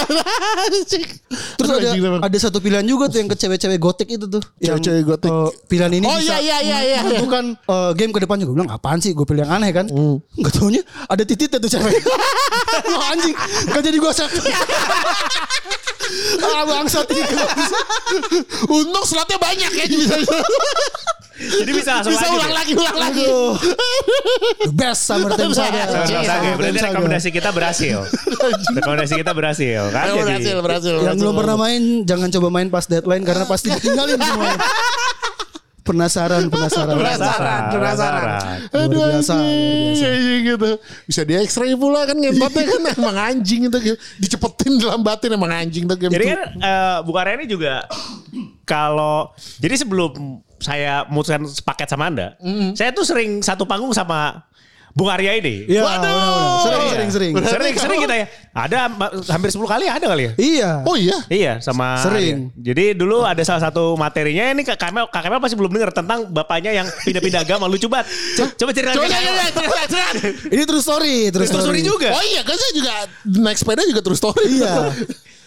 Terus 1.56 1.70
ada 1.70 1.88
ada 2.20 2.38
satu 2.38 2.58
pilihan 2.58 2.82
juga 2.82 3.06
tuh 3.06 3.18
yang 3.18 3.28
ke 3.28 3.36
cewek-cewek 3.36 3.78
gotik 3.78 4.08
itu 4.10 4.26
tuh. 4.26 4.42
Cewek-cewek 4.58 5.02
gotik. 5.06 5.30
eh, 5.30 5.48
pilihan 5.66 5.92
ini 5.92 6.04
Oh, 6.04 6.16
bisa 6.16 6.36
iya, 6.36 6.58
iya, 6.58 6.58
iya, 6.60 6.78
iya. 6.82 7.00
menentukan 7.00 7.44
eh, 7.54 7.90
game 7.94 8.10
ke 8.10 8.20
depannya. 8.20 8.44
Gue 8.44 8.56
bilang 8.56 8.70
apaan 8.70 8.98
sih? 8.98 9.12
Gue 9.12 9.24
pilih 9.24 9.44
yang 9.44 9.52
aneh 9.52 9.70
kan. 9.70 9.86
Gak 10.36 10.52
taunya 10.52 10.80
ada 11.06 11.22
titiknya 11.22 11.58
tuh 11.58 11.70
cewek. 11.70 11.94
Anjing. 13.12 13.34
Gak 13.68 13.82
jadi 13.82 13.96
gue 13.96 14.09
set. 14.12 14.30
ah 16.44 16.62
bangsat 16.66 17.06
gitu. 17.06 17.44
Untung 18.66 19.04
slotnya 19.06 19.38
banyak 19.38 19.70
ya 19.70 19.84
bisa 19.86 20.16
Jadi 21.40 21.72
bisa 21.72 21.90
langsung 21.96 22.12
bisa 22.12 22.28
lanjut 22.28 22.36
ulang 22.36 22.52
lagi 22.52 22.72
ulang 22.76 22.98
lagi. 23.00 23.24
The 24.68 24.74
best 24.76 25.08
Summer 25.08 25.32
Time 25.32 25.56
Saga. 25.56 25.88
Iya, 26.04 26.20
Saga. 26.20 26.48
Berarti 26.60 26.80
rekomendasi 26.84 27.28
kita 27.32 27.48
berhasil. 27.48 27.98
rekomendasi 28.76 29.14
kita 29.16 29.32
berhasil 29.32 29.80
kan? 29.88 30.06
Berhasil 30.12 30.56
berhasil. 30.60 30.94
Yang 31.00 31.16
belum 31.24 31.34
pernah 31.40 31.56
main 31.56 31.82
jangan 32.04 32.28
coba 32.28 32.48
main 32.52 32.68
pas 32.68 32.84
deadline 32.84 33.24
karena 33.24 33.48
pasti 33.48 33.72
ditinggalin 33.72 34.20
semua. 34.20 34.52
Penasaran, 35.90 36.42
penasaran. 36.46 36.94
penasaran, 36.94 37.62
penasaran. 37.74 38.22
Luar 38.70 38.84
Aduh 38.86 39.00
biasa, 39.10 39.34
gitu. 40.46 40.70
Bisa 41.10 41.20
di 41.26 41.34
X-ray 41.34 41.74
pula 41.74 42.06
kan 42.06 42.14
ngempatnya 42.14 42.64
kan 42.70 42.82
emang 42.96 43.16
anjing 43.18 43.66
itu 43.66 43.78
gitu. 43.82 43.96
dicepetin 44.22 44.78
dalam 44.78 45.02
batin 45.02 45.34
emang 45.34 45.50
anjing 45.50 45.84
tuh 45.90 45.96
game 45.98 46.12
Jadi 46.14 46.24
itu. 46.24 46.32
kan 46.32 46.40
eh, 46.56 46.96
Bu 47.02 47.10
Karyani 47.10 47.44
juga 47.50 47.84
kalau 48.62 49.34
jadi 49.58 49.74
sebelum 49.74 50.40
saya 50.60 51.08
memutuskan 51.08 51.40
paket 51.64 51.88
sama 51.88 52.12
Anda, 52.12 52.36
saya 52.76 52.92
tuh 52.92 53.02
sering 53.02 53.40
satu 53.40 53.64
panggung 53.64 53.96
sama 53.96 54.44
Bung 54.90 55.06
Arya 55.06 55.38
ini. 55.38 55.70
Iya, 55.70 55.86
Waduh. 55.86 56.10
Sering, 56.60 56.82
Iya. 56.82 56.90
sering, 56.90 57.10
sering. 57.10 57.32
Sering, 57.38 57.74
sering 57.78 57.98
kita 58.02 58.14
ya. 58.16 58.26
Ada 58.50 58.78
hampir 59.28 59.48
10 59.48 59.62
kali 59.64 59.86
ada 59.86 60.02
kali 60.02 60.22
ya. 60.26 60.32
Iya. 60.34 60.70
Oh 60.82 60.98
iya. 60.98 61.18
Iya 61.26 61.52
sama 61.58 61.94
Sering. 62.02 62.50
Arya. 62.50 62.58
Jadi 62.60 62.84
dulu 62.94 63.22
ada 63.22 63.38
salah 63.40 63.62
satu 63.62 63.94
materinya 63.94 64.50
ini 64.50 64.60
Kak 64.60 64.76
Kamel, 64.76 65.06
Kak 65.06 65.22
Kamel 65.22 65.38
pasti 65.38 65.54
belum 65.54 65.70
dengar 65.70 65.90
tentang 65.90 66.26
bapaknya 66.26 66.74
yang 66.74 66.86
pindah-pindah 67.00 67.40
agama 67.40 67.64
lucu 67.64 67.86
banget. 67.86 68.10
Co- 68.34 68.50
Coba 68.56 68.70
cerita 68.74 68.90
Coba 68.92 69.06
cerita. 69.06 69.30
Ini 70.50 70.62
true 70.64 70.82
story, 70.82 71.30
true 71.30 71.46
Terus 71.46 71.50
story 71.54 71.80
juga. 71.80 72.10
Oh 72.10 72.24
iya 72.26 72.42
kan 72.42 72.54
saya 72.54 72.72
juga 72.74 72.92
naik 73.24 73.56
sepeda 73.56 73.82
juga 73.84 74.00
terus 74.02 74.18
story. 74.18 74.58
Iya. 74.58 74.90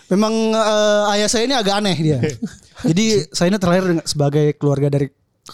Memang 0.08 0.34
eh, 0.52 1.14
ayah 1.16 1.28
saya 1.28 1.44
ini 1.44 1.56
agak 1.56 1.84
aneh 1.84 1.96
dia. 1.96 2.18
Jadi 2.90 3.28
saya 3.30 3.48
ini 3.48 3.58
terlahir 3.58 3.84
sebagai 4.04 4.56
keluarga 4.56 4.88
dari 4.88 5.08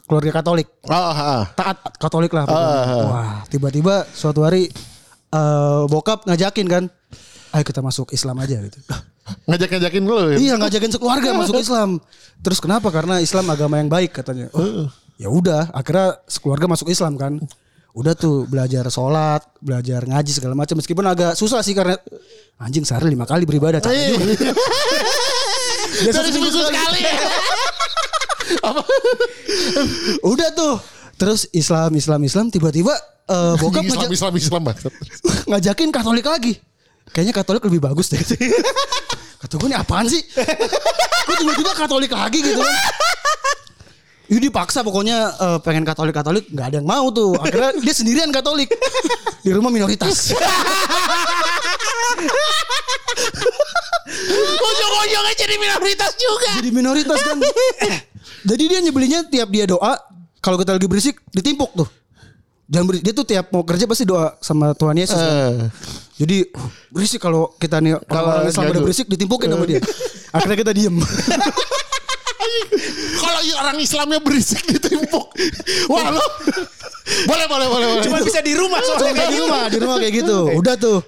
keluarga 0.05 0.41
Katolik. 0.41 0.67
Oh, 0.85 0.93
ah. 0.93 1.49
Taat 1.53 1.77
Katolik 1.97 2.31
lah. 2.33 2.45
Ah, 2.45 2.53
ah. 2.53 2.85
Wah, 3.09 3.33
tiba-tiba 3.49 4.05
suatu 4.13 4.45
hari 4.45 4.69
eh, 5.29 5.81
bokap 5.89 6.25
ngajakin 6.25 6.67
kan, 6.69 6.83
ayo 7.53 7.63
kita 7.65 7.81
masuk 7.81 8.13
Islam 8.13 8.37
aja 8.37 8.61
gitu. 8.61 8.77
Ngajak-ngajakin 9.45 10.03
lu. 10.05 10.15
ya? 10.33 10.37
Iya 10.37 10.53
ngajakin 10.57 10.91
sekeluarga 10.93 11.29
masuk 11.37 11.61
Islam. 11.61 12.01
Terus 12.41 12.57
kenapa? 12.57 12.89
Karena 12.89 13.21
Islam 13.21 13.45
agama 13.49 13.77
yang 13.77 13.89
baik 13.89 14.13
katanya. 14.13 14.49
Oh, 14.53 14.89
ya 15.21 15.29
udah, 15.29 15.69
akhirnya 15.69 16.17
sekeluarga 16.25 16.65
masuk 16.65 16.89
Islam 16.89 17.13
kan. 17.17 17.37
Udah 17.93 18.13
tuh 18.13 18.45
belajar 18.45 18.85
sholat, 18.93 19.41
belajar 19.59 20.05
ngaji 20.05 20.31
segala 20.33 20.53
macam. 20.53 20.77
Meskipun 20.77 21.05
agak 21.09 21.33
susah 21.33 21.65
sih 21.65 21.73
karena 21.73 21.97
anjing 22.61 22.85
sehari 22.85 23.09
lima 23.09 23.25
kali 23.25 23.49
beribadah. 23.49 23.81
capek 23.81 23.97
Iya. 23.97 24.09
juga. 24.13 24.53
Biasa 25.89 26.17
Dari 26.21 26.29
seminggu 26.31 26.49
seminggu 26.53 26.69
sekali. 28.49 28.81
Udah 30.25 30.49
tuh. 30.53 30.75
Terus 31.19 31.45
Islam, 31.51 31.91
Islam, 31.93 32.19
Islam. 32.23 32.45
Tiba-tiba 32.47 32.95
eh, 33.27 33.53
bokap 33.59 33.83
Islam, 33.83 34.07
ngajak- 34.07 34.15
Islam, 34.15 34.33
Islam 34.35 34.61
banget. 34.63 34.83
ngajakin 35.49 35.89
Katolik 35.91 36.25
lagi. 36.25 36.53
Kayaknya 37.09 37.33
Katolik 37.33 37.63
lebih 37.65 37.81
bagus 37.81 38.07
deh. 38.09 38.21
Kata 39.41 39.55
gue 39.55 39.67
ini 39.71 39.77
apaan 39.77 40.05
sih? 40.05 40.21
Kok 41.27 41.35
tiba-tiba 41.37 41.71
Katolik 41.75 42.11
lagi 42.11 42.39
gitu 42.43 42.59
kan? 42.59 42.75
Ini 44.29 44.45
dipaksa 44.45 44.85
pokoknya 44.85 45.17
eh, 45.35 45.57
pengen 45.65 45.81
Katolik-Katolik 45.81 46.53
nggak 46.53 46.65
ada 46.69 46.75
yang 46.77 46.87
mau 46.87 47.09
tuh. 47.09 47.33
Akhirnya 47.35 47.73
dia 47.81 47.93
sendirian 47.97 48.29
Katolik. 48.29 48.69
Di 49.41 49.49
rumah 49.49 49.73
minoritas. 49.73 50.31
Ujung-ujungnya 54.59 55.33
jadi 55.33 55.55
minoritas 55.57 56.13
juga. 56.13 56.51
Jadi 56.61 56.69
minoritas 56.69 57.19
kan. 57.19 57.37
Jadi 58.49 58.63
dia 58.65 58.79
nyebelinnya 58.81 59.29
tiap 59.29 59.49
dia 59.53 59.69
doa, 59.69 59.93
kalau 60.41 60.57
kita 60.57 60.73
lagi 60.73 60.89
berisik 60.89 61.21
ditimpuk 61.29 61.69
tuh. 61.77 61.89
Jangan 62.69 62.85
berisik. 62.85 63.03
Dia 63.05 63.13
tuh 63.13 63.25
tiap 63.25 63.45
mau 63.53 63.61
kerja 63.65 63.85
pasti 63.85 64.05
doa 64.05 64.37
sama 64.41 64.73
Tuhan 64.73 64.97
Yesus. 64.97 65.17
kan. 65.17 65.29
Eh. 65.29 65.53
Jadi 66.21 66.37
uh, 66.53 66.69
berisik 66.93 67.21
kalau 67.21 67.53
kita 67.57 67.81
nih 67.81 67.97
kalau 68.05 68.45
gaduh. 68.45 68.73
udah 68.73 68.81
berisik 68.85 69.05
ditimpukin 69.09 69.49
sama 69.49 69.65
dia. 69.65 69.81
Akhirnya 70.33 70.57
kita 70.57 70.73
diem. 70.73 70.97
Kalau 73.19 73.41
orang 73.61 73.77
Islamnya 73.77 74.19
berisik 74.23 74.63
ditimpuk. 74.65 75.27
Wah 75.91 76.09
lo 76.09 76.23
Boleh, 77.25 77.45
boleh, 77.49 77.67
boleh, 77.67 77.85
boleh. 77.89 78.03
Cuma 78.05 78.21
bisa 78.21 78.39
di 78.41 78.53
rumah 78.53 78.79
soalnya. 78.85 79.27
di 79.27 79.37
rumah, 79.41 79.61
di 79.67 79.77
rumah 79.81 79.95
kayak 79.97 80.13
gitu. 80.23 80.37
Udah 80.57 80.75
tuh. 80.77 80.99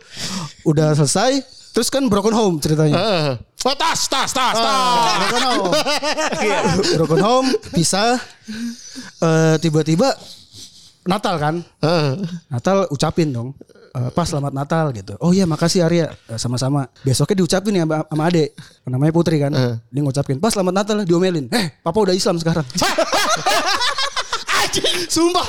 Udah 0.65 0.97
selesai. 0.97 1.60
Terus 1.71 1.87
kan 1.87 2.03
broken 2.11 2.35
home 2.35 2.55
ceritanya. 2.59 2.95
Eh. 2.99 3.31
Oh, 3.63 3.75
tas, 3.77 4.09
tas, 4.11 4.27
tas, 4.35 4.55
tas. 4.55 5.15
Broken 5.23 5.43
home. 5.47 5.71
broken 6.99 7.21
home, 7.23 7.47
pisah. 7.71 8.19
Eh, 9.23 9.55
tiba-tiba 9.63 10.11
Natal 11.07 11.35
kan? 11.39 11.55
Eh. 11.63 12.11
Natal 12.51 12.91
ucapin 12.91 13.31
dong. 13.31 13.55
Eh, 13.91 14.09
pas 14.11 14.27
selamat 14.27 14.51
Natal 14.51 14.91
gitu. 14.91 15.15
Oh 15.23 15.31
iya 15.31 15.47
makasih 15.47 15.87
Arya. 15.87 16.11
Eh, 16.27 16.35
sama-sama. 16.35 16.91
Besoknya 17.07 17.39
diucapin 17.39 17.79
ya 17.79 17.87
sama, 17.87 18.03
sama 18.03 18.23
adek. 18.27 18.49
Namanya 18.91 19.13
Putri 19.15 19.39
kan. 19.39 19.51
Dia 19.79 20.01
ngucapin. 20.03 20.43
Pas 20.43 20.51
selamat 20.51 20.73
Natal 20.75 20.95
diomelin. 21.07 21.47
Eh 21.55 21.79
papa 21.79 22.03
udah 22.03 22.15
Islam 22.15 22.35
sekarang. 22.35 22.67
Sumpah. 25.11 25.43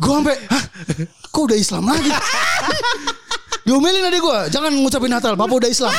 gue 0.00 0.12
sampai. 0.12 0.36
Hah? 0.48 0.64
Kok 1.28 1.42
udah 1.48 1.58
Islam 1.60 1.84
lagi? 1.88 2.08
diomelin 3.62 4.04
adek 4.06 4.20
gue. 4.20 4.38
Jangan 4.54 4.72
ngucapin 4.74 5.10
Natal. 5.10 5.34
Papa 5.38 5.54
udah 5.54 5.70
Islam. 5.70 5.92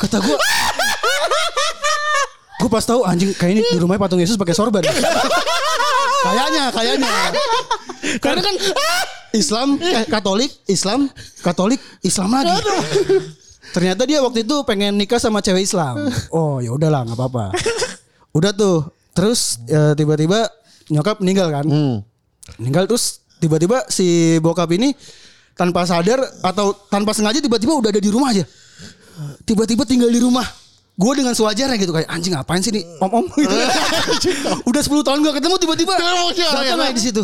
Kata 0.00 0.16
gue. 0.20 0.38
Gue 2.60 2.68
pas 2.68 2.84
tahu 2.84 3.00
anjing 3.08 3.32
kayak 3.32 3.52
ini 3.56 3.60
di 3.64 3.78
rumahnya 3.80 4.04
patung 4.04 4.20
Yesus 4.20 4.36
pakai 4.36 4.52
sorban. 4.52 4.84
kayaknya, 6.24 6.64
kayaknya. 6.72 7.12
Karena 8.20 8.40
kan 8.44 8.54
Islam, 9.32 9.80
eh, 9.80 10.04
Katolik, 10.04 10.52
Islam, 10.68 11.08
Katolik, 11.40 11.80
Islam 12.04 12.28
lagi. 12.36 12.52
Ternyata 13.70 14.02
dia 14.04 14.18
waktu 14.20 14.42
itu 14.44 14.56
pengen 14.66 14.98
nikah 14.98 15.16
sama 15.22 15.40
cewek 15.40 15.64
Islam. 15.64 16.10
Oh 16.34 16.58
ya 16.60 16.74
udahlah 16.74 17.06
nggak 17.06 17.16
apa-apa. 17.16 17.44
Udah 18.36 18.52
tuh. 18.52 18.92
Terus 19.16 19.56
eh, 19.70 19.96
tiba-tiba 19.96 20.48
nyokap 20.92 21.22
meninggal 21.24 21.48
kan. 21.48 21.64
Meninggal 22.60 22.84
terus 22.90 23.24
tiba-tiba 23.40 23.88
si 23.88 24.36
bokap 24.44 24.68
ini 24.74 24.92
tanpa 25.54 25.84
sadar 25.84 26.20
atau 26.40 26.72
tanpa 26.88 27.12
sengaja 27.12 27.38
tiba-tiba 27.38 27.76
udah 27.76 27.90
ada 27.92 28.00
di 28.00 28.10
rumah 28.10 28.32
aja. 28.32 28.44
Tiba-tiba 29.44 29.84
tinggal 29.84 30.08
di 30.08 30.20
rumah. 30.22 30.46
Gue 31.00 31.16
dengan 31.16 31.32
sewajarnya 31.32 31.80
gitu 31.80 31.96
kayak 31.96 32.12
anjing 32.12 32.36
ngapain 32.36 32.60
sih 32.60 32.68
nih 32.76 32.84
om 33.00 33.08
om 33.08 33.24
gitu. 33.40 33.56
udah 34.68 34.82
10 34.84 35.00
tahun 35.00 35.18
gak 35.24 35.34
ketemu 35.40 35.56
tiba-tiba 35.56 35.92
datang 35.96 36.28
aja 36.28 36.92
di 36.92 37.00
situ. 37.00 37.22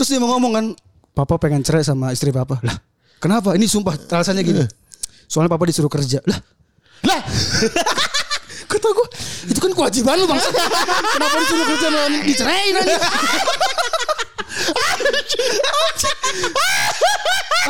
Terus 0.00 0.08
dia 0.08 0.16
mau 0.16 0.32
ngomong 0.36 0.52
kan, 0.56 0.64
papa 1.12 1.36
pengen 1.36 1.60
cerai 1.60 1.84
sama 1.84 2.12
istri 2.16 2.32
papa. 2.32 2.56
Lah, 2.64 2.76
kenapa? 3.20 3.52
Ini 3.52 3.68
sumpah 3.68 4.00
alasannya 4.00 4.40
gini. 4.40 4.64
Soalnya 5.28 5.52
papa 5.52 5.68
disuruh 5.68 5.92
kerja. 5.92 6.24
Lah, 6.24 6.40
lah. 7.04 7.20
Kata 8.72 8.88
gue, 8.90 9.08
itu 9.52 9.60
kan 9.62 9.72
kewajiban 9.76 10.16
lu 10.18 10.26
bang. 10.26 10.40
Kenapa 11.16 11.34
disuruh 11.38 11.66
kerja 11.68 11.86
malah 11.92 12.10
diceraiin 12.24 12.74
aja? 12.80 12.96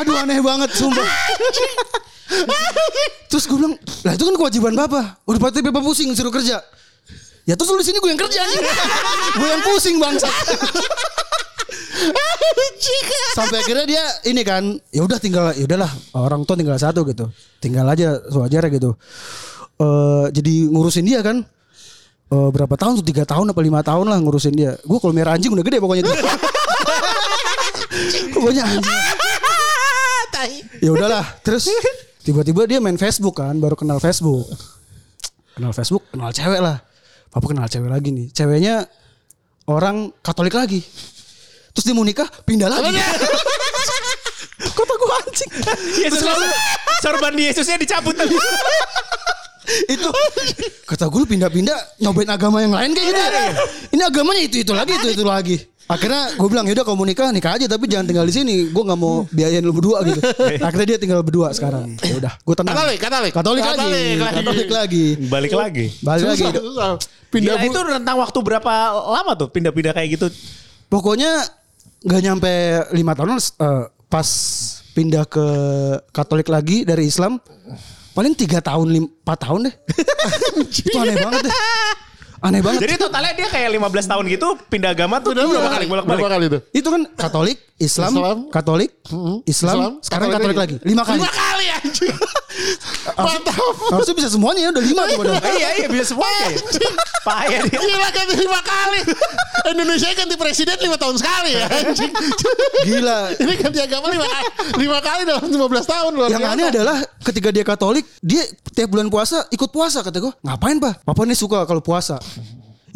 Aduh 0.07 0.23
aneh 0.23 0.39
banget 0.39 0.71
sumpah. 0.71 1.03
Terus 3.27 3.43
gue 3.43 3.57
bilang, 3.59 3.75
lah 4.07 4.15
itu 4.15 4.23
kan 4.23 4.35
kewajiban 4.39 4.71
bapak. 4.71 5.19
Udah 5.27 5.39
pasti 5.43 5.59
bapak 5.59 5.83
pusing 5.83 6.15
suruh 6.15 6.31
kerja. 6.31 6.63
Ya 7.43 7.59
terus 7.59 7.71
lu 7.71 7.79
di 7.79 7.87
sini 7.87 7.99
gue 7.99 8.11
yang 8.11 8.19
kerja 8.19 8.39
nih. 8.39 8.59
gue 9.35 9.47
yang 9.51 9.63
pusing 9.67 9.99
bangsa. 9.99 10.31
Sampai 13.35 13.59
akhirnya 13.63 13.85
dia 13.87 14.03
ini 14.31 14.47
kan, 14.47 14.79
ya 14.95 15.03
udah 15.03 15.19
tinggal, 15.19 15.51
ya 15.51 15.67
udahlah 15.67 15.91
orang 16.15 16.47
tua 16.47 16.55
tinggal 16.55 16.79
satu 16.79 17.03
gitu, 17.03 17.27
tinggal 17.59 17.83
aja 17.87 18.15
sewajarnya 18.31 18.71
gitu. 18.71 18.95
Eh 19.75 20.25
jadi 20.31 20.71
ngurusin 20.71 21.03
dia 21.03 21.19
kan. 21.19 21.43
Eh, 22.27 22.49
berapa 22.51 22.75
tahun 22.75 22.99
tuh 22.99 23.07
tiga 23.07 23.23
tahun 23.23 23.55
apa 23.55 23.61
lima 23.63 23.79
tahun 23.83 24.11
lah 24.11 24.19
ngurusin 24.19 24.55
dia. 24.55 24.75
Gue 24.83 24.99
kalau 24.99 25.15
merah 25.15 25.35
anjing 25.35 25.51
udah 25.51 25.63
gede 25.63 25.79
pokoknya. 25.79 26.03
pokoknya 28.35 28.63
anjing. 28.67 28.99
Ya 30.83 30.89
udahlah, 30.93 31.25
terus 31.41 31.69
tiba-tiba 32.21 32.67
dia 32.69 32.79
main 32.83 32.99
Facebook 32.99 33.39
kan, 33.39 33.57
baru 33.57 33.73
kenal 33.73 33.97
Facebook. 33.97 34.45
Kenal 35.57 35.73
Facebook, 35.73 36.05
kenal 36.13 36.29
cewek 36.29 36.61
lah. 36.61 36.77
Papa 37.33 37.45
kenal 37.49 37.65
cewek 37.65 37.89
lagi 37.89 38.09
nih. 38.13 38.29
Ceweknya 38.29 38.85
orang 39.67 40.13
Katolik 40.21 40.53
lagi. 40.53 40.85
Terus 41.73 41.83
dia 41.85 41.93
mau 41.97 42.05
nikah, 42.05 42.29
pindah 42.45 42.69
lagi. 42.69 42.97
Kota 44.77 44.93
gue 44.97 45.09
anjing. 45.25 45.51
Yesus 46.01 46.25
sorban 47.01 47.33
Yesusnya 47.37 47.77
dicabut 47.77 48.17
tadi. 48.17 48.33
itu 49.67 50.09
kata 50.87 51.11
gue 51.11 51.23
pindah-pindah 51.27 51.99
nyobain 51.99 52.29
agama 52.31 52.63
yang 52.63 52.71
lain 52.71 52.95
kayak 52.95 53.07
gitu. 53.11 53.21
Ini 53.95 54.01
agamanya 54.07 54.41
itu 54.43 54.57
itu 54.63 54.71
lagi 54.71 54.93
itu 54.95 55.07
itu 55.19 55.25
lagi. 55.27 55.57
Akhirnya 55.87 56.35
gue 56.35 56.47
bilang 56.51 56.67
yaudah 56.67 56.83
kalau 56.83 56.99
mau 56.99 57.07
nikah 57.07 57.31
nikah 57.31 57.55
aja 57.55 57.63
tapi 57.63 57.87
jangan 57.87 58.07
tinggal 58.11 58.27
di 58.27 58.35
sini. 58.35 58.55
Gue 58.75 58.83
nggak 58.83 58.99
mau 58.99 59.23
biayain 59.31 59.63
lu 59.63 59.71
berdua 59.71 60.03
gitu. 60.03 60.19
Akhirnya 60.59 60.87
dia 60.95 60.99
tinggal 60.99 61.23
berdua 61.23 61.55
sekarang. 61.55 61.95
Ya 62.03 62.15
udah, 62.19 62.33
gue 62.43 62.55
tenang. 62.59 62.75
Katolik, 62.75 62.99
Katolik. 62.99 63.31
Katolik 63.31 63.63
lagi. 63.63 63.79
Katolik 63.79 64.19
lagi. 64.19 64.35
Katolik 64.35 64.69
lagi. 64.71 65.05
Balik 65.31 65.53
lagi. 65.55 65.85
Balik 66.03 66.25
lagi. 66.27 66.43
Susah, 66.43 66.59
susah. 66.59 66.91
Pindah 67.31 67.55
bu- 67.59 67.67
itu 67.71 67.79
rentang 67.83 68.17
waktu 68.19 68.39
berapa 68.39 68.73
lama 69.15 69.31
tuh 69.35 69.47
pindah-pindah 69.47 69.95
kayak 69.95 70.09
gitu? 70.19 70.27
Pokoknya 70.91 71.43
nggak 72.03 72.21
nyampe 72.23 72.53
lima 72.91 73.15
tahun 73.15 73.39
eh, 73.39 73.83
pas 74.11 74.27
pindah 74.91 75.23
ke 75.23 75.45
Katolik 76.11 76.51
lagi 76.51 76.83
dari 76.83 77.07
Islam 77.07 77.39
paling 78.17 78.33
tiga 78.33 78.57
tahun 78.59 78.87
empat 78.97 79.37
tahun 79.45 79.69
deh 79.69 79.75
itu 80.81 80.97
aneh 80.97 81.15
banget 81.15 81.41
deh 81.45 81.53
aneh 82.37 82.61
banget 82.61 82.79
Jadi 82.81 82.93
totalnya 82.97 83.33
dia 83.33 83.47
kayak 83.47 83.69
15 83.73 84.09
tahun 84.09 84.23
gitu 84.27 84.47
pindah 84.67 84.93
agama 84.93 85.17
tuh 85.17 85.33
Udah 85.33 85.43
berapa 85.43 85.69
kali? 85.71 85.85
bolak-balik. 85.85 86.17
Berapa 86.17 86.33
kali 86.33 86.45
itu? 86.45 86.59
itu 86.71 86.87
kan 86.87 87.01
Katolik 87.13 87.57
Islam, 87.77 88.11
Islam. 88.13 88.37
Katolik 88.49 88.89
Islam, 89.05 89.37
Islam, 89.45 89.91
sekarang 90.01 90.27
Katolik 90.29 90.53
Katolik 90.53 90.57
lagi 90.57 90.75
lima 90.81 91.01
kali 91.01 91.17
Lima 91.17 91.31
kali 91.31 91.65
anjing. 91.71 92.13
Mantap. 93.17 93.55
harusnya 93.93 94.15
bisa 94.17 94.29
semuanya 94.33 94.61
ya 94.67 94.69
udah 94.73 94.83
lima 94.83 95.01
tuh 95.07 95.17
padahal. 95.21 95.41
iya 95.57 95.69
iya 95.83 95.87
bisa 95.87 96.05
semua 96.15 96.27
ya. 96.27 96.47
Payah 97.27 97.59
dia. 97.67 97.79
Gila 97.79 98.07
ganti 98.11 98.35
lima 98.39 98.59
kali. 98.63 98.99
Indonesia 99.67 100.07
ganti 100.15 100.35
presiden 100.39 100.75
lima 100.79 100.97
tahun 100.97 101.15
sekali 101.19 101.51
ya 101.53 101.65
anjing. 101.67 102.13
gila 102.87 103.19
Ini 103.35 103.53
ganti 103.59 103.79
agama 103.83 104.07
lima 104.09 104.25
kali, 104.25 104.45
lima 104.79 104.99
kali 105.03 105.21
dalam 105.27 105.43
15 105.43 105.85
tahun. 105.85 106.11
Luar 106.15 106.29
yang 106.31 106.45
aneh 106.47 106.65
adalah 106.71 106.97
ketika 107.23 107.49
dia 107.51 107.63
Katolik 107.67 108.05
dia 108.23 108.47
tiap 108.71 108.93
bulan 108.93 109.11
puasa 109.11 109.43
ikut 109.51 109.69
puasa 109.73 109.99
kata 110.05 110.17
gue 110.21 110.33
ngapain 110.45 110.77
pak 110.79 111.03
papa 111.03 111.21
ini 111.27 111.35
suka 111.35 111.65
kalau 111.67 111.81
puasa 111.83 112.15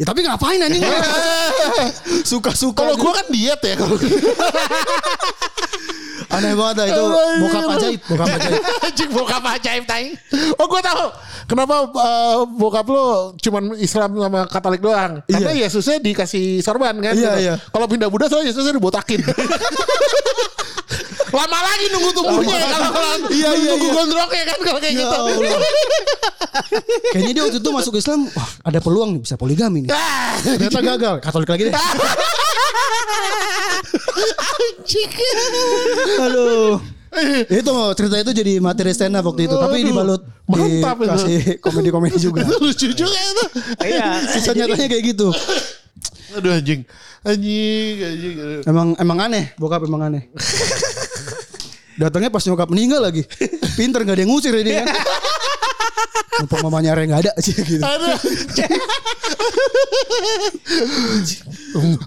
ya 0.00 0.04
tapi 0.08 0.24
ngapain 0.24 0.60
anjing 0.62 0.82
suka-suka 2.30 2.80
Kalau 2.80 2.94
gue 2.96 3.12
kan 3.12 3.26
diet 3.28 3.60
ya 3.60 3.74
kalau 3.76 3.96
aneh 6.32 6.56
banget 6.56 6.74
dah 6.80 6.86
itu 6.88 7.04
bokap 7.44 7.62
ajaib 7.76 8.00
bokap 8.08 8.26
ajaib 8.40 8.62
Anjing 8.88 9.10
bokap 9.12 9.44
ajaib 9.52 9.84
tai. 9.84 10.16
Oh 10.56 10.64
gue 10.64 10.80
tahu 10.80 11.04
kenapa 11.44 11.74
uh, 11.92 12.48
bokap 12.48 12.86
lo 12.88 13.36
cuman 13.36 13.76
Islam 13.76 14.16
sama 14.16 14.40
Katolik 14.48 14.80
doang. 14.80 15.20
Karena 15.28 15.52
Yesusnya 15.52 16.00
dikasih 16.00 16.64
sorban 16.64 16.96
kan. 17.04 17.12
Iya, 17.12 17.36
gitu. 17.36 17.38
iya. 17.44 17.54
Kalau 17.68 17.84
pindah 17.84 18.08
Buddha 18.08 18.32
soalnya 18.32 18.48
Yesusnya 18.48 18.72
dibotakin. 18.80 19.20
Lama 21.32 21.58
lagi 21.58 21.86
nunggu 21.88 22.10
tumbuhnya 22.12 22.54
ya 22.54 22.68
kalau 22.68 22.90
kalau 22.92 23.08
Iya, 23.26 23.50
iya, 23.50 23.70
nunggu 23.72 23.88
iya. 23.88 23.94
gondrongnya 23.96 24.44
kan 24.44 24.58
kalau 24.60 24.78
kayak 24.78 24.92
Ya 24.92 25.00
gitu. 25.00 25.18
Kayaknya 27.10 27.32
dia 27.32 27.42
waktu 27.42 27.58
itu 27.58 27.70
masuk 27.70 27.94
Islam, 27.96 28.28
wah 28.28 28.48
ada 28.62 28.78
peluang 28.78 29.16
nih 29.16 29.20
bisa 29.22 29.34
poligami 29.34 29.84
nih. 29.84 29.90
Ah, 29.90 30.36
Ternyata 30.38 30.80
gagal, 30.80 31.14
Katolik 31.20 31.48
lagi 31.48 31.62
deh. 31.66 31.74
anjing. 34.22 35.10
Aduh. 36.20 36.76
itu 37.46 37.74
cerita 37.92 38.16
itu 38.18 38.32
jadi 38.32 38.52
materi 38.56 38.88
stand 38.90 39.12
up 39.12 39.24
waktu 39.26 39.44
itu, 39.44 39.52
tapi 39.54 39.76
Aduh, 39.78 39.86
dibalut 39.86 40.22
mantap 40.44 40.96
itu. 40.96 41.04
dikasih 41.04 41.38
komedi-komedi 41.60 42.16
juga. 42.18 42.40
Itu 42.40 42.56
lucu 42.64 42.86
juga 42.90 43.18
itu. 43.20 43.44
Iya. 43.84 44.04
Kisah 44.32 44.52
nyatanya 44.54 44.86
kayak 44.88 45.04
gitu. 45.12 45.28
Aduh 46.32 46.52
anjing. 46.52 46.88
Anjing, 47.22 47.94
anjing. 48.00 48.34
Emang 48.64 48.96
emang 48.96 49.18
aneh, 49.20 49.52
bokap 49.56 49.84
emang 49.84 50.08
aneh. 50.08 50.32
Datangnya 51.98 52.30
pas 52.32 52.42
nyokap 52.44 52.68
meninggal 52.72 53.00
lagi. 53.04 53.22
Pinter 53.76 54.04
gak 54.04 54.16
ada 54.16 54.22
yang 54.24 54.32
ngusir 54.32 54.52
ya 54.56 54.62
dia 54.64 54.74
kan. 54.82 54.88
Mumpung 56.42 56.64
mamanya 56.64 56.96
Arya 56.96 57.06
gak 57.12 57.20
ada 57.28 57.32
sih 57.44 57.52
gitu. 57.52 57.84
Aduh. 57.84 58.16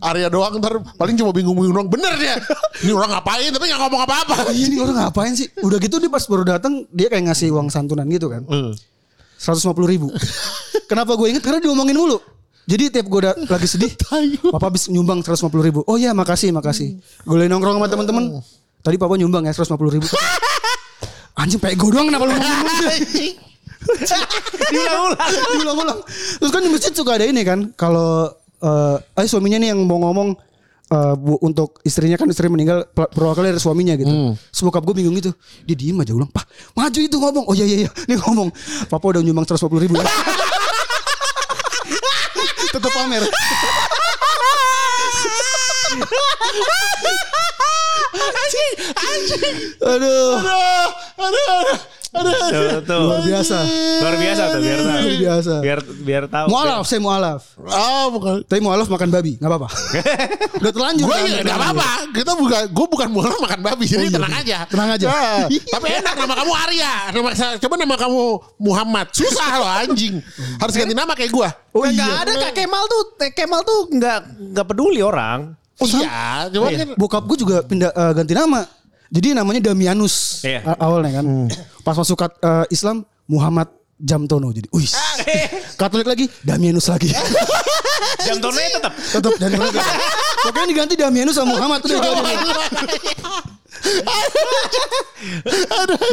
Arya 0.02 0.28
doang 0.34 0.58
ntar 0.58 0.82
paling 0.98 1.16
cuma 1.18 1.32
bingung-bingung 1.32 1.74
doang. 1.74 1.90
Bener 1.90 2.14
dia. 2.18 2.36
Ini 2.82 2.92
orang 2.94 3.14
ngapain 3.14 3.50
tapi 3.54 3.66
gak 3.70 3.80
ngomong 3.86 4.02
apa-apa. 4.06 4.36
Iya 4.52 4.66
nih 4.74 4.80
orang 4.82 4.96
ngapain 5.06 5.34
sih? 5.38 5.48
Udah 5.62 5.78
gitu 5.78 6.02
dia 6.02 6.10
pas 6.10 6.26
baru 6.26 6.44
datang 6.46 6.86
dia 6.90 7.08
kayak 7.10 7.30
ngasih 7.32 7.54
uang 7.54 7.70
santunan 7.70 8.06
gitu 8.10 8.30
kan. 8.30 8.44
Hmm. 8.50 8.74
150 9.38 9.78
ribu. 9.86 10.10
Kenapa 10.90 11.14
gue 11.14 11.28
inget? 11.30 11.44
Karena 11.46 11.62
diomongin 11.62 11.98
mulu. 11.98 12.18
Jadi 12.66 12.90
tiap 12.90 13.06
gue 13.06 13.22
lagi 13.46 13.70
sedih, 13.70 13.94
papa 14.58 14.74
habis 14.74 14.90
nyumbang 14.90 15.22
150 15.22 15.54
ribu. 15.62 15.86
Oh 15.86 16.02
iya 16.02 16.18
makasih 16.18 16.50
makasih. 16.50 16.98
Gue 17.22 17.38
lagi 17.38 17.50
nongkrong 17.54 17.78
sama 17.78 17.88
teman-teman. 17.94 18.42
Tadi 18.86 19.02
papa 19.02 19.18
nyumbang 19.18 19.50
ya 19.50 19.54
150 19.58 19.98
ribu. 19.98 20.06
Anjing 21.42 21.58
pego 21.58 21.90
doang 21.90 22.06
kenapa 22.08 22.30
lu 22.30 22.38
ngomong 22.38 22.70
Diulang-ulang. 24.72 25.30
Diulang-ulang. 25.58 26.00
Terus 26.38 26.52
kan 26.54 26.62
di 26.62 26.70
masjid 26.70 26.94
suka 26.94 27.18
ada 27.18 27.26
ini 27.26 27.42
kan. 27.42 27.74
Kalau 27.74 28.30
eh 28.62 28.98
eh 29.02 29.26
suaminya 29.26 29.58
nih 29.58 29.74
yang 29.74 29.82
mau 29.90 29.98
ngomong 30.06 30.38
eh, 30.90 31.14
bu, 31.18 31.42
untuk 31.42 31.82
istrinya 31.82 32.18
kan 32.18 32.30
istri 32.30 32.46
meninggal 32.46 32.86
per- 32.90 33.10
perwakilan 33.10 33.58
dari 33.58 33.62
suaminya 33.62 33.98
gitu. 33.98 34.10
Hmm. 34.10 34.34
Bokap 34.38 34.86
gue 34.86 34.96
bingung 35.02 35.18
gitu. 35.18 35.34
Dia 35.66 35.76
diem 35.78 35.98
aja 36.02 36.14
ulang, 36.14 36.30
"Pak, 36.30 36.46
maju 36.78 37.00
itu 37.02 37.18
ngomong." 37.18 37.46
Oh 37.50 37.54
iya 37.58 37.66
iya 37.66 37.78
iya. 37.86 37.92
Nih 38.06 38.18
ngomong. 38.22 38.50
Papa 38.90 39.06
udah 39.10 39.22
nyumbang 39.22 39.46
150 39.50 39.82
ribu 39.82 39.98
ya. 39.98 40.06
Tetap 42.74 42.92
pamer. 42.94 43.24
Aduh. 48.16 49.84
Aduh, 49.86 50.32
aduh, 51.16 51.52
aduh, 52.16 52.16
aduh. 52.16 52.16
Tuh, 52.16 52.80
tuh. 52.88 53.04
Luar 53.12 53.22
biasa. 53.28 53.58
Luar 54.00 54.16
biasa 54.16 54.44
tuh 54.48 54.60
biar 54.64 54.80
tahu. 54.80 54.88
Luar 54.88 55.20
biasa. 55.20 55.54
Biar 55.60 55.80
biar 55.84 56.24
tahu. 56.32 56.46
Mualaf, 56.48 56.84
saya 56.88 57.00
mualaf. 57.04 57.42
Ah, 57.68 58.08
bukan. 58.08 58.40
Tapi 58.48 58.62
mualaf 58.64 58.88
makan 58.88 59.10
babi, 59.12 59.36
nggak 59.36 59.52
apa-apa. 59.52 59.70
Udah 60.64 60.72
terlanjur. 60.72 61.06
Gue 61.06 61.16
kan? 61.16 61.28
ya 61.28 61.42
gak 61.44 61.60
apa-apa. 61.60 61.88
Kita 62.16 62.32
bukan, 62.40 62.62
gue 62.72 62.88
bukan 62.88 63.08
mulai 63.12 63.36
makan 63.36 63.60
babi. 63.60 63.84
Jadi 63.84 64.00
Oh, 64.00 64.08
iya. 64.08 64.16
tenang 64.16 64.34
aja. 64.34 64.58
Tenang 64.72 64.90
aja. 64.96 65.06
Nah, 65.12 65.44
tapi 65.52 65.88
enak 65.92 66.14
nama 66.16 66.34
kamu 66.40 66.52
Arya. 66.56 66.94
Nama, 67.12 67.30
coba 67.60 67.74
nama 67.76 67.96
kamu 68.00 68.22
Muhammad. 68.64 69.08
Susah 69.12 69.50
loh 69.60 69.68
anjing. 69.68 70.16
Harus 70.56 70.74
ganti 70.74 70.96
nama 70.96 71.12
kayak 71.14 71.32
gue. 71.36 71.50
Oh 71.76 71.84
iya. 71.84 72.24
ada 72.24 72.32
Kak 72.32 72.56
Kemal 72.56 72.84
tuh, 72.88 73.02
Kak 73.20 73.36
Kemal 73.36 73.60
tuh 73.68 73.92
nggak 73.92 74.20
nggak 74.56 74.66
peduli 74.66 75.04
orang. 75.04 75.60
Oh, 75.76 75.88
iya, 75.92 76.48
coba 76.48 76.68
kan. 76.72 76.88
Bokap 76.96 77.24
gue 77.28 77.38
juga 77.38 77.56
pindah 77.62 77.92
eh, 77.92 78.12
ganti 78.16 78.32
nama. 78.32 78.64
Jadi 79.12 79.36
namanya 79.36 79.62
Damianus 79.72 80.42
Iya. 80.42 80.64
awalnya 80.80 81.22
kan. 81.22 81.26
Pas 81.84 81.96
masuk 81.96 82.18
kat- 82.18 82.40
eh, 82.40 82.66
Islam 82.72 83.04
Muhammad 83.28 83.68
Jamtono 83.96 84.52
jadi. 84.52 84.68
Wih. 84.72 84.88
Katolik 85.80 86.08
lagi 86.08 86.26
Damianus 86.42 86.88
lagi. 86.88 87.12
Jam 88.26 88.40
tonnya 88.40 88.66
tetap. 88.72 88.94
Tetap 88.96 89.34
lagi. 89.38 89.80
Pokoknya 90.42 90.68
diganti 90.68 90.94
Damianus 90.96 91.36
sama 91.36 91.54
Muhammad 91.54 91.80
tuh 91.84 91.90
dia 91.92 92.02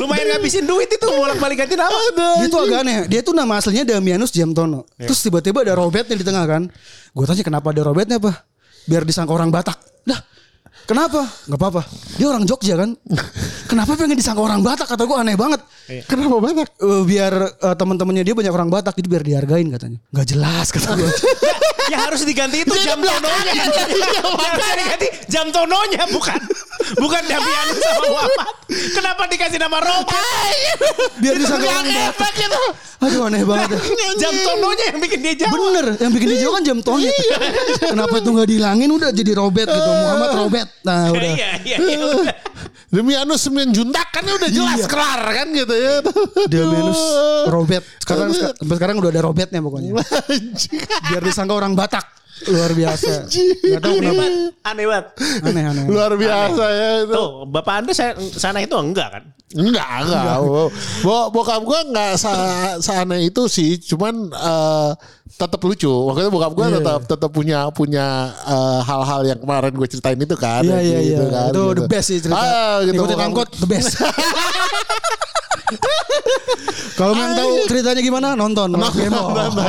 Lumayan 0.00 0.26
ngabisin 0.36 0.64
duit 0.64 0.88
itu 0.88 1.06
bolak 1.06 1.38
balik 1.38 1.64
ganti 1.64 1.74
nama. 1.76 1.96
Dia 2.40 2.48
tuh 2.48 2.60
agak 2.64 2.78
aneh. 2.84 2.96
Dia 3.08 3.20
tuh 3.22 3.34
nama 3.34 3.58
aslinya 3.58 3.84
Damianus 3.86 4.30
Jamtono. 4.32 4.84
Terus 4.98 5.20
tiba-tiba 5.22 5.62
ada 5.64 5.74
Robetnya 5.76 6.16
di 6.16 6.24
tengah 6.24 6.44
kan. 6.44 6.62
Gue 7.12 7.24
tanya 7.28 7.44
kenapa 7.44 7.70
ada 7.72 7.82
Robetnya 7.84 8.16
apa? 8.18 8.44
Biar 8.86 9.02
disangka 9.06 9.32
orang 9.34 9.50
Batak. 9.50 9.78
Dah. 10.02 10.20
Kenapa? 10.86 11.22
Gak 11.46 11.58
apa-apa. 11.58 11.82
Dia 12.18 12.26
orang 12.30 12.44
Jogja 12.44 12.74
kan. 12.74 12.90
Kenapa 13.70 13.94
pengen 13.94 14.18
disangka 14.18 14.42
orang 14.42 14.60
Batak? 14.60 14.90
Kata 14.90 15.06
gue 15.06 15.16
aneh 15.16 15.38
banget. 15.38 15.60
Kenapa 16.10 16.36
banyak? 16.42 16.68
Eh, 16.78 17.02
biar 17.06 17.32
eh, 17.62 17.74
teman-temannya 17.78 18.24
dia 18.26 18.34
banyak 18.34 18.52
orang 18.52 18.70
Batak 18.70 18.98
jadi 18.98 19.08
biar 19.08 19.22
dihargain 19.24 19.68
katanya. 19.70 19.98
Gak 20.10 20.26
jelas 20.26 20.66
kata 20.74 20.98
gue. 20.98 21.10
Ya 21.90 21.98
harus 22.04 22.22
diganti 22.22 22.62
itu 22.62 22.74
jam 22.78 22.98
tononya. 22.98 23.52
Iya, 23.52 23.64
Ya, 24.22 24.22
harus 24.22 24.74
diganti 24.76 25.06
jam 25.26 25.46
tononya 25.50 26.02
bukan 26.08 26.40
bukan 26.98 27.22
Damianus 27.24 27.78
sama 27.78 28.00
Muhammad. 28.08 28.54
Kenapa 28.92 29.22
dikasih 29.26 29.58
nama 29.58 29.78
Robert? 29.78 30.24
biar 31.18 31.34
disangka 31.36 31.66
orang. 31.66 31.86
Efek 31.88 32.34
itu. 32.42 32.62
Aduh 33.02 33.26
aneh 33.26 33.42
banget. 33.42 33.68
ya. 33.74 33.80
Jam 34.20 34.34
tononya 34.34 34.84
yang 34.94 35.00
bikin 35.00 35.18
dia 35.20 35.34
jauh. 35.36 35.50
Bener, 35.52 35.86
yang 35.98 36.12
bikin 36.12 36.26
dia 36.30 36.38
jauh 36.42 36.52
kan 36.54 36.62
jam 36.62 36.78
tonya. 36.80 37.10
Kenapa 37.82 38.14
itu 38.18 38.28
nggak 38.30 38.48
dihilangin 38.48 38.90
udah 38.90 39.10
jadi 39.10 39.32
Robert 39.34 39.68
gitu, 39.68 39.90
Muhammad 39.90 40.30
Robert. 40.36 40.68
Nah 40.82 41.10
udah. 41.10 41.32
Iya 41.34 41.50
iya 41.64 41.76
iya. 41.82 42.34
Anus 43.22 43.46
sembilan 43.46 43.70
juntak 43.70 44.10
kan 44.10 44.24
udah 44.26 44.50
jelas 44.50 44.82
Iya. 44.82 44.88
kelar 44.88 45.20
kan 45.24 45.46
gitu 45.50 45.74
ya. 45.74 45.94
Damianus 46.46 47.00
Robert. 47.48 47.84
Sekarang 48.02 48.28
sekarang 48.58 48.96
udah 48.98 49.10
ada 49.10 49.22
Robertnya 49.22 49.60
pokoknya. 49.62 49.90
Biar 51.08 51.22
disangka 51.22 51.54
orang 51.54 51.71
Batak. 51.74 52.06
Luar 52.42 52.74
biasa. 52.74 53.30
Gak 53.30 53.78
tahu 53.78 53.92
Aneh 53.92 54.02
kenapa. 54.02 54.18
banget. 54.18 54.34
Aneh 54.64 54.84
banget. 54.84 55.06
Aneh 55.42 55.62
aneh. 55.64 55.84
Luar 55.86 56.12
biasa 56.12 56.64
ya 56.66 56.88
itu. 57.00 57.14
Tuh, 57.14 57.28
bapak 57.46 57.74
anda 57.78 57.92
saya, 57.94 58.12
sana 58.32 58.58
itu 58.58 58.74
enggak 58.74 59.08
kan? 59.10 59.22
Enggak, 59.52 59.86
enggak. 60.02 60.36
Bo 61.00 61.30
bokap 61.30 61.62
gue 61.62 61.80
enggak 61.86 62.12
sa 62.16 62.32
seaneh 62.78 63.30
itu 63.30 63.46
sih, 63.46 63.78
cuman 63.78 64.26
eh, 64.28 64.90
tetap 65.30 65.60
lucu. 65.60 65.86
Waktu 65.86 66.20
itu 66.20 66.30
bokap 66.32 66.52
gue 66.52 66.66
Iya. 66.66 66.76
tetap 66.80 67.00
tetap 67.06 67.30
punya 67.30 67.58
punya 67.70 68.06
eh, 68.34 68.80
hal-hal 68.82 69.20
yang 69.24 69.38
kemarin 69.38 69.70
gue 69.70 69.86
ceritain 69.86 70.18
itu 70.18 70.34
kan. 70.34 70.62
Iya 70.62 70.78
iya 70.80 70.98
iya. 70.98 70.98
gitu 71.14 71.24
kan, 71.28 71.46
Itu 71.46 71.62
gitu. 71.62 71.78
the 71.78 71.86
best 71.86 72.06
sih 72.08 72.18
cerita. 72.18 72.42
Ah, 72.42 72.82
gitu. 72.82 72.98
Ikutin 72.98 73.18
angkot 73.22 73.46
gua- 73.46 73.60
the 73.60 73.68
best. 73.70 73.94
Kalau 76.98 77.12
mau 77.16 77.28
tahu 77.34 77.50
ceritanya 77.68 78.02
gimana 78.04 78.26
nonton. 78.36 78.68
Nah, 78.72 78.92
nah, 78.92 78.92
iya, 78.92 79.08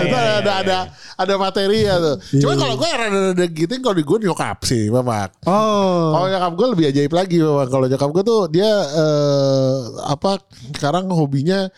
iya, 0.03 0.21
ada 0.43 0.53
ada 0.59 0.77
ada 1.15 1.33
materi 1.39 1.87
ya 1.87 1.95
tuh. 1.97 2.15
Iya. 2.35 2.41
Cuman 2.43 2.55
kalau 2.59 2.75
gue 2.77 2.89
rada-rada 2.89 3.45
gitu 3.47 3.71
kalau 3.79 3.95
di 3.95 4.05
gue 4.05 4.17
nyokap 4.27 4.57
sih 4.67 4.83
memang. 4.91 5.29
Oh. 5.47 6.13
Kalau 6.13 6.27
nyokap 6.29 6.51
gue 6.53 6.67
lebih 6.75 6.85
ajaib 6.91 7.13
lagi 7.13 7.37
memang. 7.39 7.67
Kalau 7.69 7.85
nyokap 7.87 8.09
gue 8.11 8.23
tuh 8.25 8.41
dia 8.51 8.71
eh, 8.91 9.77
apa 10.09 10.41
sekarang 10.75 11.07
hobinya 11.09 11.69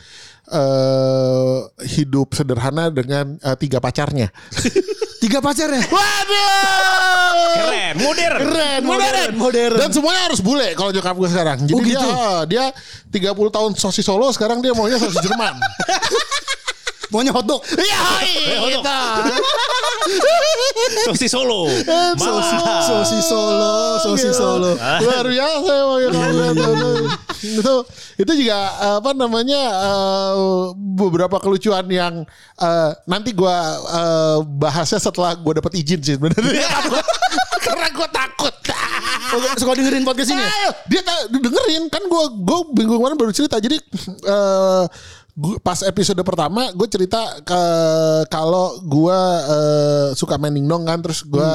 eh 0.45 1.58
hidup 1.97 2.34
sederhana 2.34 2.89
dengan 2.89 3.38
eh, 3.38 3.55
tiga 3.58 3.81
pacarnya. 3.81 4.29
Tiga 5.15 5.41
pacarnya. 5.41 5.81
Waduh. 5.89 7.34
Keren, 7.58 7.93
modern. 7.97 8.39
Keren, 8.45 8.81
Modern, 8.86 9.34
modern. 9.41 9.73
Dan 9.73 9.89
semuanya 9.89 10.29
harus 10.29 10.38
bule 10.38 10.77
kalau 10.77 10.93
nyokap 10.93 11.17
gue 11.17 11.29
sekarang. 11.34 11.58
Jadi 11.65 11.73
Oh, 11.73 11.81
dia 11.81 11.97
gitu? 11.97 12.08
ah, 12.13 12.41
dia 12.45 12.65
30 13.34 13.49
tahun 13.49 13.71
sosis 13.73 14.05
Solo, 14.05 14.29
sekarang 14.29 14.62
dia 14.62 14.77
maunya 14.77 15.01
sosis 15.01 15.17
Jerman. 15.25 15.58
Maunya 17.13 17.29
hotdog. 17.34 17.62
Iya, 17.73 18.01
gitu. 18.69 18.81
Sosis 21.10 21.31
Solo. 21.31 21.69
Sosis, 21.73 22.62
Mahal. 22.62 22.81
Sosis 22.86 23.23
Solo, 23.25 23.73
sosis. 24.01 24.34
Solo. 24.36 24.71
Luar 24.77 25.25
biasa 25.25 25.71
emang 25.73 25.99
ya 26.01 26.10
lihat 26.12 27.14
itu. 27.60 27.75
itu 28.17 28.31
juga 28.41 28.58
apa 28.97 29.12
namanya 29.12 29.62
eh, 29.62 30.34
beberapa 30.95 31.38
kelucuan 31.38 31.86
yang 31.88 32.25
eh, 32.58 32.91
nanti 33.05 33.31
gua 33.31 33.55
eh, 33.77 34.38
bahasnya 34.45 34.97
setelah 34.97 35.36
gua 35.36 35.60
dapat 35.60 35.75
izin 35.75 35.99
sih 35.99 36.15
sebenarnya. 36.15 36.65
Karena 37.65 37.88
gua 37.91 38.08
takut. 38.08 38.53
Oh, 39.25 39.41
Suka 39.58 39.75
dengerin 39.75 40.05
podcast 40.05 40.31
ini 40.31 40.39
ya? 40.39 40.69
Dia 40.88 41.01
ta- 41.01 41.27
dengerin 41.27 41.89
kan 41.89 41.99
gue 41.99 42.23
gue 42.39 42.60
bingung 42.71 43.01
kemarin 43.01 43.17
baru 43.17 43.34
cerita 43.34 43.58
jadi 43.58 43.75
eh 44.21 44.84
gua- 45.36 45.60
pas 45.60 45.81
episode 45.81 46.21
pertama 46.21 46.71
gue 46.71 46.88
cerita 46.88 47.19
ke 47.43 47.62
kalau 48.29 48.79
gue 48.79 49.19
eh, 49.49 50.08
suka 50.13 50.38
main 50.38 50.55
dong 50.55 50.88
kan 50.88 51.01
terus 51.01 51.25
gue 51.25 51.49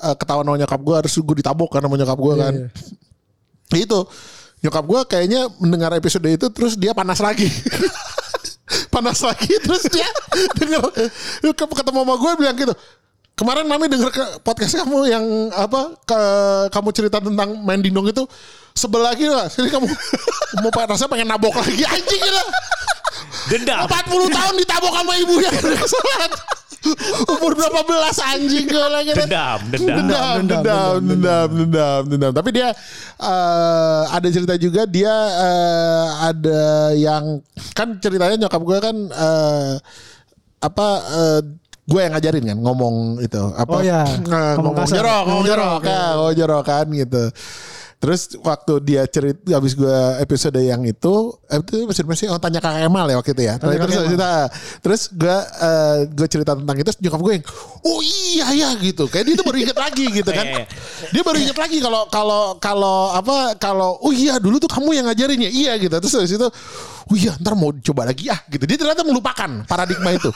eh, 0.00 0.14
ketahuan 0.16 0.48
sama 0.48 0.56
nyokap 0.56 0.80
gue 0.80 0.96
harus 0.96 1.12
gue 1.12 1.36
ditabok 1.36 1.68
kan 1.68 1.82
sama 1.82 1.98
nyokap 1.98 2.16
gue 2.16 2.34
kan 2.38 2.54
itu 3.74 3.98
nyokap 4.60 4.84
gue 4.84 5.00
kayaknya 5.08 5.48
mendengar 5.56 5.90
episode 5.96 6.26
itu 6.28 6.46
terus 6.52 6.76
dia 6.76 6.92
panas 6.92 7.20
lagi. 7.20 7.48
Panas 8.90 9.18
lagi 9.22 9.50
terus 9.62 9.82
dia 9.90 10.06
denger. 10.58 10.82
Ketemu 11.54 11.74
sama 12.06 12.14
gue 12.14 12.32
bilang 12.38 12.56
gitu 12.58 12.74
kemarin 13.40 13.64
mami 13.64 13.88
denger 13.88 14.12
ke 14.12 14.24
podcast 14.44 14.76
kamu 14.84 15.08
yang 15.08 15.24
apa 15.56 15.96
ke 16.04 16.20
kamu 16.76 16.88
cerita 16.92 17.24
tentang 17.24 17.56
main 17.64 17.80
dindong 17.80 18.12
itu 18.12 18.28
sebel 18.76 19.00
lagi 19.00 19.24
lah. 19.24 19.48
Jadi 19.48 19.72
kamu 19.72 19.88
mau 20.62 20.68
rasanya 20.68 21.08
pengen 21.08 21.28
nabok 21.32 21.56
lagi 21.56 21.80
anjing 21.80 22.20
gila. 22.20 22.44
Dendam. 23.48 23.88
40 23.88 24.28
tahun 24.28 24.54
ditabok 24.60 24.92
sama 24.92 25.12
ibunya 25.16 25.50
kesalahan 25.50 26.30
umur 27.28 27.52
berapa 27.52 27.80
belas 27.84 28.16
anjing 28.18 28.64
gue 28.64 28.86
lagi 28.88 29.12
Dendam, 29.12 29.58
dendam. 29.68 29.96
dendam, 30.00 30.36
dendam, 30.48 30.98
dendam, 31.04 31.48
dendam, 31.52 32.02
dendam. 32.08 32.32
Tapi 32.32 32.50
dia 32.50 32.68
eh, 33.20 34.02
ada 34.08 34.28
cerita 34.28 34.54
juga 34.56 34.82
dia 34.84 35.12
eh, 35.36 36.06
ada 36.26 36.62
yang 36.96 37.24
kan 37.72 37.96
ceritanya 37.96 38.36
nyokap 38.40 38.62
gue 38.64 38.78
kan 38.80 38.96
eh, 38.96 39.72
apa 40.60 40.88
eh, 41.06 41.40
gue 41.84 42.00
yang 42.00 42.12
ngajarin 42.14 42.44
kan 42.46 42.58
ngomong 42.60 42.94
itu 43.18 43.42
apa 43.52 43.74
Oh, 43.74 43.82
iya. 43.82 44.06
Ngomong 44.06 44.72
ngomong 44.72 44.88
jorok, 44.88 45.22
ngomong 45.26 45.26
Ngomong 45.26 45.44
jorok, 45.44 45.68
jorok, 45.76 45.80
ya, 45.84 46.02
ngomong 46.14 46.34
jorok 46.36 46.64
kan 46.64 46.86
gitu. 46.88 47.22
Terus 48.00 48.32
waktu 48.40 48.72
dia 48.80 49.04
cerita 49.04 49.44
habis 49.52 49.76
gue 49.76 49.98
episode 50.24 50.56
yang 50.56 50.80
itu 50.88 51.36
eh, 51.52 51.60
itu 51.60 51.84
masih 51.84 52.04
masih 52.08 52.26
oh, 52.32 52.40
tanya 52.40 52.56
Kak 52.56 52.80
Kemal 52.80 53.12
ya 53.12 53.16
waktu 53.20 53.36
itu 53.36 53.42
ya. 53.44 53.54
Tanya 53.60 53.76
terus 53.76 53.92
Kak 53.92 53.92
Kemal. 53.92 54.08
cerita 54.08 54.30
terus 54.80 55.02
gue 55.12 55.36
eh, 55.36 55.96
gue 56.08 56.28
cerita 56.32 56.52
tentang 56.56 56.76
itu 56.80 56.86
terus 56.88 56.98
nyokap 57.04 57.20
gue 57.20 57.32
yang 57.36 57.44
oh 57.84 58.00
iya 58.00 58.46
ya 58.56 58.68
gitu. 58.80 59.04
Kayak 59.04 59.24
dia 59.28 59.34
tuh 59.36 59.44
baru 59.44 59.58
inget 59.60 59.76
lagi 59.76 60.04
gitu 60.08 60.30
kan. 60.32 60.46
Iya. 60.48 60.64
Dia 61.12 61.22
baru 61.28 61.38
inget 61.44 61.58
lagi 61.60 61.78
kalau 61.84 62.02
kalau 62.08 62.42
kalau 62.56 62.98
apa 63.12 63.36
kalau 63.60 64.00
oh 64.00 64.12
iya 64.16 64.40
dulu 64.40 64.56
tuh 64.56 64.72
kamu 64.72 64.96
yang 64.96 65.04
ngajarin 65.04 65.36
ya. 65.36 65.50
Iya 65.52 65.72
gitu. 65.76 65.92
Terus 66.00 66.14
habis 66.16 66.32
itu 66.40 66.48
oh 67.08 67.16
iya 67.16 67.32
ntar 67.40 67.56
mau 67.56 67.72
coba 67.72 68.10
lagi 68.10 68.28
ah 68.28 68.40
gitu. 68.50 68.64
Dia 68.68 68.76
ternyata 68.76 69.06
melupakan 69.06 69.50
paradigma 69.64 70.10
itu. 70.12 70.28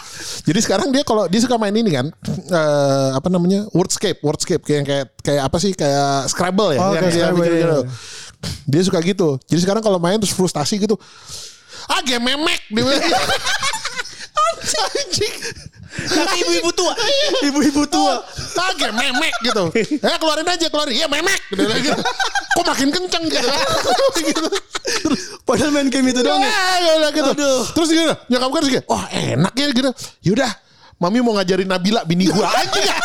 Jadi 0.49 0.59
sekarang 0.65 0.89
dia 0.95 1.03
kalau 1.05 1.29
dia 1.29 1.41
suka 1.43 1.61
main 1.61 1.75
ini 1.75 1.91
kan 1.93 2.07
eh, 2.29 3.11
apa 3.13 3.29
namanya 3.29 3.69
wordscape 3.77 4.23
wordscape 4.25 4.63
kayak 4.65 4.85
kayak 4.87 5.07
kayak 5.21 5.43
apa 5.45 5.57
sih 5.61 5.73
kayak 5.77 6.31
Scrabble 6.31 6.73
ya. 6.77 6.81
Oh, 6.81 6.93
yang 6.97 7.03
kayak 7.05 7.13
dia 7.13 7.23
Scrabble, 7.29 7.45
iya, 7.45 7.53
gitu. 7.53 7.79
iya. 7.81 7.83
Dia 8.65 8.83
suka 8.85 8.99
gitu. 9.05 9.29
Jadi 9.45 9.61
sekarang 9.65 9.83
kalau 9.85 9.99
main 10.01 10.17
terus 10.17 10.33
frustasi 10.33 10.81
gitu. 10.81 10.97
Ah 11.91 12.01
game 12.01 12.25
memek 12.25 12.63
dia 12.73 12.81
gitu. 12.81 13.13
Anjing. 15.05 15.37
Tapi 15.95 16.37
ibu-ibu 16.43 16.71
tua. 16.75 16.93
Ibu-ibu 17.47 17.83
tua. 17.87 18.15
Agak 18.55 18.91
memek 18.95 19.35
gitu. 19.47 19.71
Eh 19.75 20.17
keluarin 20.21 20.49
aja 20.49 20.67
keluarin. 20.67 20.95
Iya 20.99 21.07
memek. 21.07 21.41
Gitu, 21.53 21.63
gitu. 21.63 22.03
Kok 22.59 22.65
makin 22.67 22.89
kenceng 22.91 23.25
gitu. 23.31 23.49
gitu. 24.31 24.49
Padahal 25.45 25.71
main 25.71 25.89
game 25.93 26.13
itu 26.13 26.21
doang 26.25 26.41
ya. 26.41 26.51
Ya, 26.51 26.65
ya 26.81 26.93
udah 27.01 27.11
gitu. 27.13 27.31
Terus 27.77 27.89
gitu, 27.93 28.15
nyokap 28.33 28.49
gue 28.49 28.81
gitu, 28.81 28.85
wah 28.89 29.05
enak 29.13 29.55
ya 29.57 29.67
gitu. 29.73 29.91
Yaudah, 30.25 30.53
mami 30.97 31.21
mau 31.21 31.37
ngajarin 31.37 31.69
Nabila 31.69 32.05
bini 32.09 32.29
gue 32.29 32.45
aja 32.45 32.81
ya. 32.81 32.97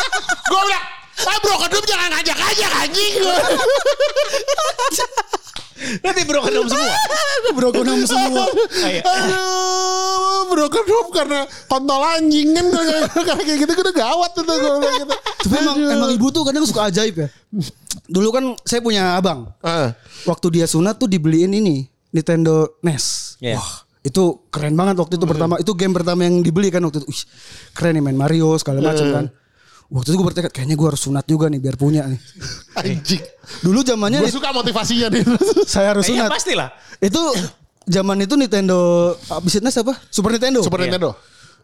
Gue 0.48 0.60
bilang, 0.64 0.84
ah 1.28 1.36
bro 1.44 1.56
kedua 1.68 1.82
jangan 1.84 2.08
ngajak 2.16 2.38
aja 2.40 2.66
anjing. 2.84 3.14
Nanti 6.04 6.20
bro 6.28 6.40
kedom 6.44 6.66
semua. 6.68 6.94
Bro 7.56 7.74
konam 7.74 8.06
semua. 8.06 8.46
Iya. 8.86 9.02
Aduh, 9.02 10.54
bro 10.54 10.66
kedua 10.70 11.02
karena 11.10 11.40
kontol 11.66 11.98
anjing 11.98 12.54
kan 12.54 12.66
karena 12.70 13.42
kayak 13.48 13.58
gitu 13.66 13.72
udah 13.74 13.94
gawat 13.96 14.30
tuh 14.38 14.44
gue 14.46 14.90
gitu. 15.02 15.14
Tapi 15.48 15.56
emang, 15.58 15.76
emang 15.82 16.10
ibu 16.14 16.26
tuh 16.30 16.46
kadang 16.46 16.62
suka 16.62 16.92
ajaib 16.92 17.26
ya. 17.26 17.28
Dulu 18.06 18.28
kan 18.30 18.44
saya 18.62 18.78
punya 18.84 19.18
abang. 19.18 19.50
Ah. 19.64 19.96
Waktu 20.28 20.60
dia 20.60 20.66
sunat 20.70 21.00
tuh 21.00 21.10
dibeliin 21.10 21.50
ini 21.50 21.90
Nintendo 22.14 22.78
NES. 22.86 23.36
Iya. 23.42 23.58
Wah, 23.58 23.72
itu 24.06 24.46
keren 24.52 24.78
banget 24.78 24.96
waktu 25.00 25.18
itu 25.18 25.26
pertama. 25.26 25.58
Itu 25.58 25.72
game 25.74 25.94
pertama 25.96 26.22
yang 26.22 26.44
dibeli 26.44 26.70
kan 26.70 26.84
waktu 26.86 27.02
itu. 27.02 27.08
Wih, 27.10 27.22
keren 27.74 27.98
nih 27.98 28.02
main 28.04 28.18
Mario 28.18 28.54
segala 28.62 28.78
macam 28.84 29.06
kan. 29.10 29.24
Waktu 29.90 30.08
itu 30.08 30.16
gue 30.16 30.26
bertekad 30.26 30.50
kayaknya 30.50 30.78
gue 30.78 30.86
harus 30.86 31.02
sunat 31.02 31.26
juga 31.26 31.46
nih 31.46 31.58
biar 31.58 31.74
punya 31.74 32.06
nih. 32.06 32.20
Anjing. 32.78 33.22
Dulu 33.60 33.82
zamannya 33.82 34.22
Gue 34.22 34.30
suka 34.30 34.54
motivasinya 34.54 35.10
nih. 35.10 35.22
saya 35.72 35.92
harus 35.92 36.06
Iya 36.06 36.24
sunat. 36.24 36.30
pastilah. 36.30 36.68
Itu 36.96 37.18
zaman 37.84 38.22
itu 38.22 38.34
Nintendo 38.34 38.78
abis 39.28 39.58
itu 39.58 39.62
NES 39.62 39.82
apa? 39.82 39.94
Super 40.06 40.30
Nintendo. 40.32 40.62
Super 40.62 40.78
Iya. 40.80 40.94
Nintendo. 40.94 41.10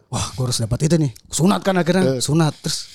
Wah, 0.07 0.27
gue 0.29 0.43
harus 0.43 0.59
dapat 0.59 0.79
itu 0.83 0.95
nih. 0.97 1.11
Sunat 1.27 1.63
kan 1.63 1.75
akhirnya, 1.75 2.19
sunat. 2.19 2.51
Terus 2.59 2.87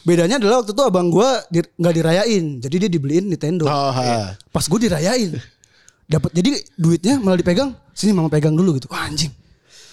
bedanya 0.00 0.36
adalah 0.36 0.64
waktu 0.64 0.72
itu 0.72 0.82
abang 0.82 1.08
gue 1.08 1.28
di- 1.48 1.72
nggak 1.76 1.94
dirayain, 1.94 2.44
jadi 2.58 2.74
dia 2.84 2.90
dibeliin 2.90 3.28
Nintendo. 3.28 3.64
Oh, 3.64 3.92
ha. 3.92 4.32
Pas 4.48 4.64
gue 4.64 4.78
dirayain, 4.78 5.36
dapat 6.04 6.30
jadi 6.32 6.56
duitnya 6.74 7.16
malah 7.16 7.36
dipegang. 7.36 7.72
Sini 7.92 8.12
mama 8.12 8.28
pegang 8.28 8.52
dulu 8.52 8.76
gitu. 8.76 8.88
Wah 8.88 9.04
anjing. 9.04 9.28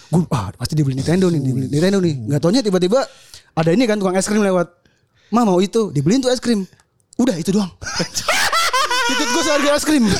Gue 0.08 0.24
ah 0.28 0.48
pasti 0.56 0.72
dibeli 0.72 0.96
Nintendo 0.96 1.28
nih, 1.28 1.40
dibeli 1.40 1.66
Nintendo 1.68 2.00
nih. 2.00 2.14
Gak 2.26 2.40
taunya 2.40 2.60
tiba-tiba 2.60 3.00
ada 3.52 3.70
ini 3.72 3.84
kan 3.84 3.96
tukang 3.96 4.16
es 4.16 4.24
krim 4.24 4.40
lewat. 4.40 4.68
Ma 5.28 5.44
mau 5.44 5.60
itu, 5.60 5.92
dibeliin 5.92 6.24
tuh 6.24 6.32
es 6.32 6.40
krim. 6.40 6.64
Udah 7.20 7.36
itu 7.36 7.52
doang. 7.52 7.68
Tiket 9.08 9.28
gue 9.28 9.42
seharga 9.44 9.70
es 9.76 9.84
krim. 9.84 10.04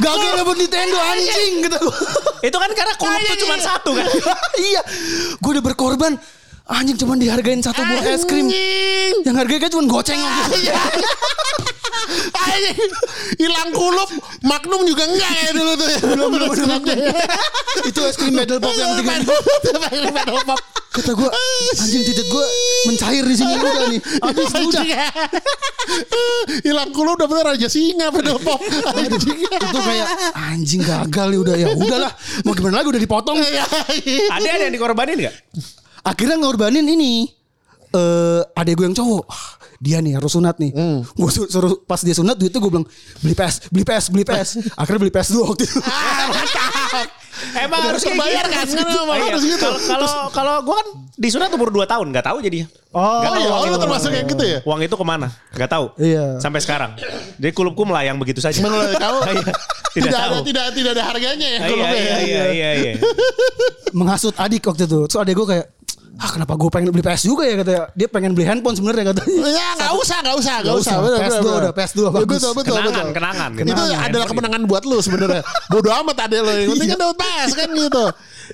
Gagal 0.00 0.32
dapet 0.40 0.56
Nintendo 0.64 0.96
anjing 0.96 1.52
gitu. 1.68 1.80
Itu 2.40 2.56
kan 2.56 2.70
karena 2.72 2.94
kulub 2.96 3.20
tuh 3.20 3.36
cuma 3.44 3.56
satu 3.60 3.90
kan. 3.92 4.06
iya. 4.70 4.80
Gue 5.36 5.50
udah 5.58 5.64
berkorban. 5.64 6.16
Anjing 6.70 6.96
cuma 7.02 7.18
dihargain 7.18 7.60
satu 7.60 7.82
buah 7.82 8.04
es 8.14 8.24
krim. 8.24 8.46
Yang 9.26 9.36
harganya 9.36 9.68
cuma 9.68 9.84
goceng. 9.90 10.22
Hilang 13.40 13.70
kulup, 13.72 14.10
Magnum 14.44 14.82
juga 14.84 15.04
enggak 15.08 15.30
ya 15.30 15.50
dulu 15.54 15.72
tuh. 15.76 15.88
Belum 16.10 16.28
belum 16.32 16.50
Itu 17.86 18.00
es 18.04 18.16
krim 18.16 18.34
medal 18.34 18.58
pop 18.60 18.74
yang 18.76 18.96
tiga 18.98 19.16
ribu. 19.20 19.34
Kata 20.90 21.14
gue 21.14 21.30
anjing 21.78 22.02
titik 22.02 22.26
gue 22.26 22.46
mencair 22.90 23.22
di 23.22 23.36
sini 23.38 23.54
udah 23.54 23.72
nih. 23.94 24.00
Habis 24.26 24.50
udah. 24.50 24.84
Hilang 26.66 26.90
kulup 26.90 27.14
dapetnya 27.14 27.54
Raja 27.54 27.68
Singa 27.70 28.10
pedal 28.10 28.42
pop. 28.42 28.58
Anjing. 28.98 29.38
Itu 29.46 29.78
kayak 29.78 30.08
anjing 30.34 30.82
gagal 30.82 31.28
ya 31.30 31.38
udah 31.38 31.54
ya 31.54 31.68
udahlah. 31.78 32.12
Mau 32.42 32.58
gimana 32.58 32.82
lagi 32.82 32.90
udah 32.90 33.02
dipotong. 33.06 33.38
Ada 33.38 34.48
ada 34.50 34.64
yang 34.66 34.74
dikorbanin 34.74 35.14
nggak? 35.14 35.34
Akhirnya 36.02 36.36
ngorbanin 36.42 36.82
ini 36.82 37.30
eh 37.94 38.42
adek 38.58 38.74
gue 38.74 38.86
yang 38.90 38.96
cowok. 38.98 39.26
Dia 39.80 40.04
nih 40.04 40.12
harus 40.20 40.36
sunat 40.36 40.60
nih. 40.60 40.76
Gue 41.16 41.30
suruh 41.32 41.80
pas 41.88 41.96
dia 42.04 42.12
sunat 42.12 42.36
duit 42.36 42.52
itu 42.52 42.60
gue 42.60 42.68
bilang 42.68 42.84
beli 43.24 43.32
PS, 43.32 43.72
beli 43.72 43.80
PS, 43.82 44.04
beli 44.12 44.24
PS. 44.28 44.48
Akhirnya 44.80 45.00
beli 45.00 45.12
PS 45.12 45.28
dua 45.32 45.44
waktu 45.48 45.64
itu. 45.64 45.80
Emang 47.56 47.80
harus 47.88 48.04
kebayar 48.04 48.44
kan? 48.52 48.66
Iya. 48.68 48.84
harus 49.32 49.42
gitu. 49.42 49.68
Kalau 49.88 50.08
kalau 50.28 50.54
gue 50.60 50.74
kan 50.76 50.86
disunat 51.16 51.48
umur 51.56 51.72
2 51.72 51.88
tahun 51.88 52.12
nggak 52.12 52.26
tahu 52.26 52.38
jadi. 52.44 52.68
Oh, 52.90 53.22
Nggak 53.22 53.30
tahu 53.32 53.40
iya, 53.40 53.48
uang 53.48 53.60
oh, 53.62 53.68
itu 53.70 53.78
termasuk 53.78 54.02
ke 54.02 54.10
mana. 54.10 54.18
yang 54.18 54.28
gitu 54.28 54.44
ya? 54.44 54.58
Uang 54.66 54.80
itu 54.82 54.96
ke 54.98 55.06
mana? 55.06 55.26
Nggak 55.54 55.70
tahu. 55.70 55.84
Iya. 55.96 56.24
Sampai 56.42 56.60
sekarang. 56.60 56.90
Jadi 57.38 57.52
kulubku 57.54 57.86
melayang 57.86 58.18
begitu 58.18 58.42
saja. 58.42 58.58
Menurut 58.60 58.92
kamu 58.98 59.18
Iya. 59.30 59.42
Tidak, 59.90 60.06
tidak 60.06 60.20
ada 60.22 60.30
tahu. 60.30 60.46
tidak 60.46 60.64
tidak 60.70 60.90
ada 60.94 61.02
harganya 61.02 61.48
ya 61.50 61.58
Iya 61.58 61.66
kulupnya 61.66 61.98
iya 61.98 62.06
ya? 62.06 62.18
iya 62.22 62.42
iya 62.54 62.70
iya. 62.78 62.92
menghasut 63.90 64.34
adik 64.36 64.62
waktu 64.62 64.84
itu. 64.86 64.98
Terus 65.06 65.18
adik 65.18 65.34
gue 65.34 65.46
kayak, 65.50 65.66
ah 66.20 66.30
kenapa 66.30 66.52
gue 66.52 66.68
pengen 66.68 66.92
beli 66.92 67.00
PS 67.00 67.24
juga 67.24 67.48
ya 67.48 67.56
katanya. 67.56 67.84
Dia 67.96 68.06
pengen 68.06 68.36
beli 68.36 68.44
handphone 68.44 68.76
sebenarnya 68.76 69.16
katanya. 69.16 69.40
Ya 69.48 69.68
nggak 69.72 69.92
usah, 69.96 70.18
nggak 70.20 70.36
usah, 70.36 70.54
nggak 70.60 70.76
usah. 70.76 70.92
usah. 70.92 70.96
Bener, 71.00 71.18
PS2 71.18 71.40
bener, 71.40 71.40
udah, 71.40 71.56
bener. 71.56 71.72
PS2 71.80 72.00
Ya, 72.00 72.10
bagus. 72.12 72.28
Betul, 72.28 72.52
betul, 72.52 72.74
Kenangan, 72.76 72.92
betul. 72.92 73.16
kenangan. 73.16 73.50
Itu 73.50 73.64
Kenangan. 73.64 74.04
adalah 74.04 74.26
kemenangan 74.28 74.62
buat 74.68 74.82
lu 74.84 74.98
sebenarnya. 75.00 75.42
Bodoh 75.72 75.92
amat 75.96 76.16
ade 76.28 76.38
lo. 76.38 76.50
Yang 76.52 76.68
penting 76.70 76.88
kan 76.92 76.98
dapat 77.00 77.16
PS 77.18 77.50
kan 77.56 77.68
gitu. 77.72 78.04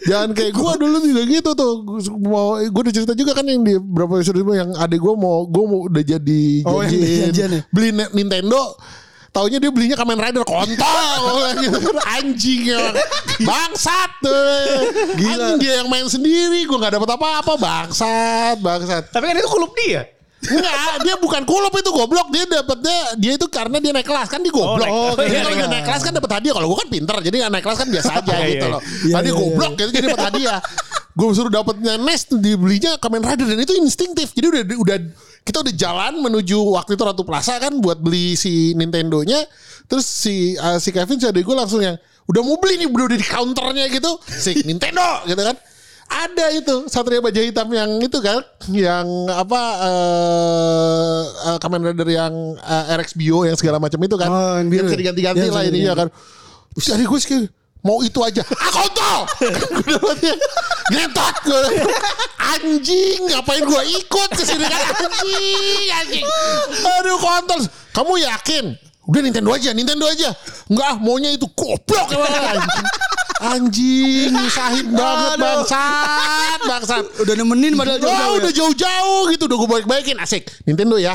Jangan 0.06 0.28
kayak 0.30 0.52
gue 0.52 0.72
dulu 0.78 0.96
juga 1.02 1.22
gitu 1.26 1.50
tuh. 1.52 1.72
Mau 2.22 2.46
gue 2.60 2.82
udah 2.86 2.94
cerita 2.94 3.12
juga 3.12 3.32
kan 3.34 3.44
yang 3.44 3.60
di 3.60 3.74
berapa 3.76 4.12
episode 4.14 4.38
yang 4.46 4.70
adik 4.76 5.00
gue 5.02 5.14
mau 5.18 5.42
gue 5.44 5.64
mau 5.66 5.80
udah 5.90 6.04
jadi 6.06 6.42
Oh, 6.62 6.86
janjiin 6.86 7.34
janjian 7.34 7.50
ya? 7.50 7.60
beli 7.74 7.90
Nintendo. 8.14 8.78
Taunya 9.36 9.60
dia 9.60 9.68
belinya 9.68 10.00
Kamen 10.00 10.16
Rider 10.16 10.48
kontol. 10.48 11.52
Anjing 12.16 12.72
ya. 12.72 12.88
Bangsat 13.44 14.10
tuh. 14.24 14.88
Anjing 15.12 15.60
dia 15.60 15.84
yang 15.84 15.92
main 15.92 16.08
sendiri. 16.08 16.64
Gue 16.64 16.80
gak 16.80 16.96
dapat 16.96 17.20
apa-apa. 17.20 17.52
Bangsat. 17.60 18.56
Bangsat. 18.64 19.12
Tapi 19.12 19.28
kan 19.28 19.36
itu 19.36 19.50
kulub 19.52 19.76
dia. 19.76 20.08
Enggak, 20.46 21.02
dia 21.02 21.14
bukan 21.18 21.42
kulup 21.42 21.74
itu 21.74 21.90
goblok. 21.90 22.28
Dia 22.30 22.44
dapetnya 22.46 22.98
dia 23.18 23.32
itu 23.34 23.46
karena 23.50 23.76
dia 23.76 23.92
naik 23.92 24.06
kelas 24.06 24.28
kan 24.30 24.40
dia 24.40 24.52
goblok. 24.52 24.86
Oh, 24.86 25.12
naik- 25.12 25.26
Jadi 25.26 25.32
iya, 25.32 25.42
kalau 25.42 25.56
dia 25.58 25.68
naik 25.68 25.84
kelas 25.84 26.02
kan 26.06 26.12
dapat 26.14 26.30
hadiah. 26.38 26.54
Kalau 26.54 26.66
gue 26.70 26.78
kan 26.80 26.88
pinter, 26.88 27.16
jadi 27.20 27.36
naik 27.50 27.64
kelas 27.66 27.78
kan 27.82 27.88
biasa 27.90 28.10
aja 28.22 28.34
Iya, 28.40 28.46
gitu 28.56 28.66
iya. 28.68 28.72
loh. 28.72 28.80
Iya, 28.80 29.14
Tadi 29.16 29.28
iya, 29.28 29.34
goblok 29.36 29.72
gitu 29.74 29.90
jadi 29.90 30.06
dapat 30.08 30.26
hadiah. 30.32 30.58
Gue 31.16 31.32
suruh 31.32 31.48
dapetnya 31.48 31.96
NES 31.96 32.28
tuh 32.28 32.36
dibelinya 32.36 33.00
Kamen 33.00 33.24
Rider 33.24 33.48
dan 33.48 33.56
itu 33.56 33.72
instingtif. 33.80 34.36
Jadi 34.36 34.52
udah 34.52 34.62
udah 34.76 34.96
kita 35.48 35.64
udah 35.64 35.72
jalan 35.72 36.20
menuju 36.20 36.76
waktu 36.76 36.92
itu 36.92 37.02
Ratu 37.08 37.24
Plaza 37.24 37.56
kan 37.56 37.72
buat 37.80 37.96
beli 38.04 38.36
si 38.36 38.76
Nintendo-nya. 38.76 39.48
Terus 39.88 40.04
si 40.04 40.52
uh, 40.60 40.76
si 40.76 40.92
Kevin 40.92 41.16
si 41.16 41.24
gue 41.24 41.56
langsung 41.56 41.80
yang 41.80 41.96
udah 42.28 42.42
mau 42.44 42.60
beli 42.60 42.84
nih 42.84 42.88
udah 42.92 43.16
di 43.16 43.24
counternya 43.24 43.88
gitu 43.88 44.20
si 44.28 44.60
Nintendo 44.68 45.24
gitu 45.24 45.40
kan. 45.40 45.56
Ada 46.06 46.54
itu 46.54 46.86
Satria 46.86 47.24
Baja 47.24 47.40
Hitam 47.40 47.66
yang 47.72 47.96
itu 47.98 48.20
kan 48.20 48.44
yang 48.70 49.08
apa 49.32 49.60
eh 49.88 51.22
uh, 51.48 51.58
Kamen 51.58 51.80
Rider 51.80 52.06
yang 52.12 52.60
eh, 52.60 52.94
RX 53.00 53.16
Bio 53.16 53.42
yang 53.48 53.56
segala 53.56 53.80
macam 53.80 53.98
itu 54.04 54.14
kan. 54.20 54.28
Oh, 54.28 54.54
yang 54.60 54.68
biru 54.68 54.84
bisa 54.84 54.94
ya? 54.94 55.00
diganti-ganti 55.00 55.46
Iya, 55.48 55.54
lah 55.56 55.62
ini 55.64 55.80
ya 55.82 55.96
kan. 55.96 56.12
Terus 56.76 56.92
gue 56.92 57.20
sih 57.24 57.48
mau 57.84 58.00
itu 58.00 58.20
aja. 58.22 58.42
Ah 58.60 58.70
kontol. 58.72 59.18
Gentot 60.94 61.36
gue. 61.44 61.62
Anjing 62.38 63.20
ngapain 63.30 63.62
gue 63.62 63.82
ikut 64.00 64.30
ke 64.32 64.42
sini 64.46 64.64
kan 64.66 64.80
anjing 64.94 65.88
anjing. 65.90 66.26
Aduh 67.00 67.18
kontol. 67.18 67.60
Kamu 67.92 68.20
yakin? 68.20 68.76
Udah 69.06 69.22
Nintendo 69.22 69.54
aja, 69.54 69.70
Nintendo 69.70 70.10
aja. 70.10 70.34
Enggak, 70.66 70.88
ah, 70.90 70.96
maunya 70.98 71.30
itu 71.30 71.46
goblok 71.54 72.10
anjing. 73.38 74.34
Nyusahin 74.34 74.86
banget 74.90 75.38
bangsat, 75.38 76.60
bangsat. 76.66 77.04
Udah 77.22 77.34
nemenin 77.38 77.78
padahal 77.78 78.02
Wah, 78.02 78.06
jauh-jauh 78.06 78.34
ya. 78.34 78.40
udah 78.42 78.52
jauh-jauh 78.52 79.22
gitu, 79.30 79.42
udah 79.46 79.56
gue 79.62 79.68
baik-baikin 79.78 80.18
asik. 80.18 80.50
Nintendo 80.66 80.98
ya. 80.98 81.14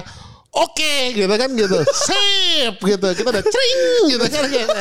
Oke, 0.52 1.16
gitu 1.16 1.32
kan 1.32 1.50
gitu. 1.56 1.80
Sip 1.96 2.76
gitu. 2.84 3.08
Kita 3.16 3.30
udah 3.32 3.44
cring 3.44 4.02
gitu 4.12 4.26
kan 4.28 4.44
gitu. 4.52 4.80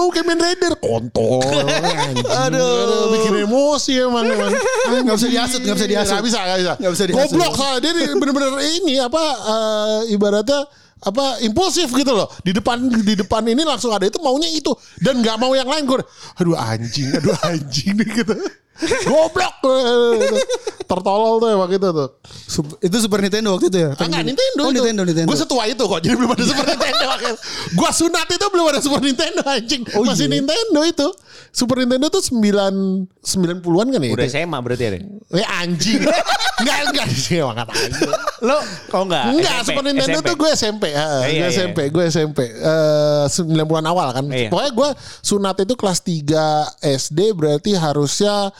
Mau 0.00 0.08
Kamen 0.08 0.40
Rider 0.40 0.72
kontol 0.80 1.44
anjing. 2.08 2.24
Aduh, 2.24 3.12
bikin 3.12 3.44
emosi 3.44 4.00
emang 4.00 4.24
emang. 4.24 4.48
Nggak 5.04 5.16
bisa 5.20 5.28
dihasut, 5.28 5.60
nggak 5.60 5.76
bisa 5.76 5.88
dihasut. 5.92 6.12
Nggak 6.16 6.24
bisa, 6.24 6.38
nggak 6.40 6.58
bisa. 6.64 6.72
Nggak 6.80 6.92
bisa 6.96 7.04
dihasut. 7.04 7.28
Goblok 7.36 7.52
soalnya 7.60 7.90
dia 7.92 8.16
bener-bener 8.16 8.52
ini 8.80 8.94
apa 8.96 9.22
eh, 9.44 10.16
ibaratnya 10.16 10.64
apa 11.00 11.40
impulsif 11.40 11.88
gitu 11.96 12.12
loh 12.12 12.28
di 12.44 12.52
depan 12.52 12.76
di 13.00 13.16
depan 13.16 13.40
ini 13.48 13.64
langsung 13.64 13.88
ada 13.88 14.04
itu 14.04 14.20
maunya 14.20 14.52
itu 14.52 14.68
dan 15.00 15.24
nggak 15.24 15.40
mau 15.40 15.56
yang 15.56 15.64
lain 15.64 15.88
gue 15.88 15.96
aduh 16.36 16.60
anjing 16.60 17.08
aduh 17.16 17.32
anjing 17.40 17.96
gitu 18.20 18.36
goblok 19.04 19.54
tertolol 20.90 21.38
tuh 21.38 21.48
emang 21.54 21.68
gitu 21.70 21.88
tuh 21.92 22.08
itu 22.82 22.96
Super 22.98 23.22
Nintendo 23.22 23.54
waktu 23.54 23.70
itu 23.70 23.78
ya? 23.78 23.90
Ah, 23.94 24.04
enggak 24.04 24.24
Nintendo 24.26 24.60
Oh, 24.60 24.70
itu. 24.74 24.82
Nintendo, 24.82 25.02
Nintendo. 25.06 25.28
Gue 25.30 25.38
setua 25.38 25.62
itu 25.70 25.78
kok. 25.78 26.00
Jadi 26.02 26.14
belum 26.18 26.30
ada 26.34 26.44
Super 26.44 26.66
Nintendo. 26.66 27.06
gue 27.70 27.90
sunat 27.94 28.26
itu 28.26 28.46
belum 28.50 28.66
ada 28.74 28.80
Super 28.82 29.00
Nintendo 29.00 29.42
anjing. 29.46 29.82
Oh, 29.94 30.02
Masih 30.02 30.26
iya. 30.26 30.34
Nintendo 30.34 30.80
itu. 30.82 31.08
Super 31.54 31.86
Nintendo 31.86 32.06
tuh 32.10 32.22
9 32.26 33.06
90-an 33.22 33.86
kan 33.94 34.00
ya? 34.02 34.10
Udah 34.10 34.26
itu? 34.26 34.34
SMA 34.34 34.58
berarti 34.58 34.82
ya. 34.82 34.90
Eh 35.30 35.46
anjing. 35.62 36.00
enggak 36.60 36.78
enggak 36.90 37.06
sih 37.08 37.38
emang 37.38 37.56
kata 37.56 37.72
anjing. 37.72 38.10
Lo 38.42 38.58
kok 38.90 39.02
enggak? 39.06 39.24
Enggak, 39.30 39.54
SMP, 39.56 39.66
Super 39.70 39.84
Nintendo 39.86 40.18
SMP. 40.18 40.26
tuh 40.26 40.34
gue 40.36 40.50
SMP. 40.52 40.84
Heeh, 40.90 41.22
Iya, 41.22 41.30
gue 41.30 41.38
iya, 41.38 41.46
SMP, 41.54 41.78
gue 41.88 42.04
SMP. 42.10 42.38
Eh 42.50 43.24
90-an 43.30 43.86
awal 43.86 44.08
kan. 44.10 44.24
Iya. 44.26 44.50
Pokoknya 44.50 44.72
gue 44.74 44.90
sunat 45.22 45.56
itu 45.62 45.74
kelas 45.78 45.98
3 46.02 46.98
SD 46.98 47.18
berarti 47.32 47.78
harusnya 47.78 48.50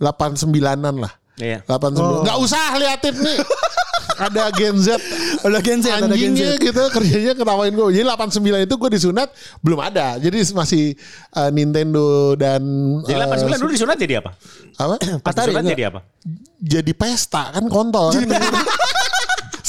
89-an 0.00 0.96
lah. 0.96 1.12
Iya. 1.36 1.60
89. 1.68 2.24
Nggak 2.24 2.38
usah 2.40 2.64
liatin 2.80 3.16
nih. 3.20 3.38
ada 4.20 4.52
Gen 4.52 4.76
Z 4.76 4.88
Ada 5.40 5.58
Gen 5.64 5.80
Z, 5.80 5.86
ada 5.88 6.12
Gen 6.12 6.36
Z. 6.36 6.36
anjingnya 6.36 6.50
gitu 6.60 6.82
kerjanya 6.92 7.32
ketawain 7.32 7.72
gue. 7.72 7.86
Jadi 7.96 8.04
89 8.04 8.68
itu 8.68 8.74
gue 8.76 8.90
disunat 8.92 9.28
belum 9.64 9.80
ada. 9.80 10.20
Jadi 10.20 10.44
masih 10.52 10.92
uh, 11.32 11.48
Nintendo 11.48 12.36
dan 12.36 12.60
Jadi 13.08 13.16
uh, 13.16 13.32
89 13.32 13.62
dulu 13.64 13.70
disunat 13.72 13.96
jadi 13.96 14.20
apa? 14.20 14.30
apa? 14.76 14.94
Atari 15.24 15.56
disunat 15.56 15.72
jadi 15.72 15.84
apa? 15.88 16.00
Jadi 16.60 16.92
pesta 16.92 17.56
kan 17.56 17.64
kontol. 17.72 18.12
kan. 18.12 18.28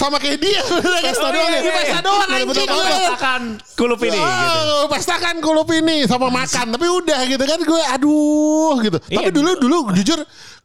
Sama 0.02 0.18
kayak 0.18 0.42
dia. 0.42 0.62
Pesta 1.06 1.30
Oh, 1.30 1.30
iya, 1.30 1.62
iya, 1.62 1.62
Pesta 1.62 1.94
iya. 1.94 2.02
doang 2.02 2.26
anjing. 2.26 2.66
Pestakan 2.66 3.42
kulup 3.78 4.00
ini. 4.02 4.18
gitu. 4.18 4.74
Oh, 4.74 4.86
pesta 4.90 5.16
kan 5.16 5.36
kulup 5.38 5.70
ini 5.70 6.10
sama 6.10 6.28
makan. 6.28 6.66
Tapi 6.74 6.88
udah 6.90 7.20
gitu 7.30 7.44
kan 7.46 7.60
gue 7.62 7.82
aduh 7.94 8.74
gitu. 8.82 8.98
Tapi 8.98 9.22
Iya. 9.22 9.30
dulu 9.30 9.52
dulu 9.58 9.78
jujur 9.94 10.20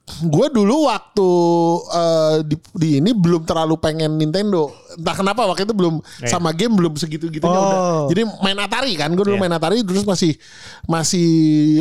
gue 0.07 0.47
dulu 0.49 0.87
waktu 0.87 1.31
eh, 1.93 2.37
di, 2.47 2.57
di 2.73 2.89
ini 2.99 3.11
belum 3.13 3.45
terlalu 3.45 3.77
pengen 3.77 4.17
Nintendo. 4.17 4.73
Entah 4.97 5.15
kenapa 5.15 5.45
waktu 5.45 5.63
itu 5.63 5.73
belum 5.73 6.01
Iya. 6.19 6.29
sama 6.29 6.51
game 6.51 6.73
belum 6.73 6.93
segitu-gitunya 6.95 7.53
Oh. 7.53 7.63
udah. 7.63 7.79
Jadi 8.09 8.23
main 8.41 8.57
Atari 8.57 8.93
kan. 8.95 9.13
Gue 9.13 9.25
dulu 9.25 9.37
Iya. 9.37 9.43
main 9.43 9.55
Atari 9.55 9.81
terus 9.81 10.03
masih 10.03 10.33
masih 10.87 11.29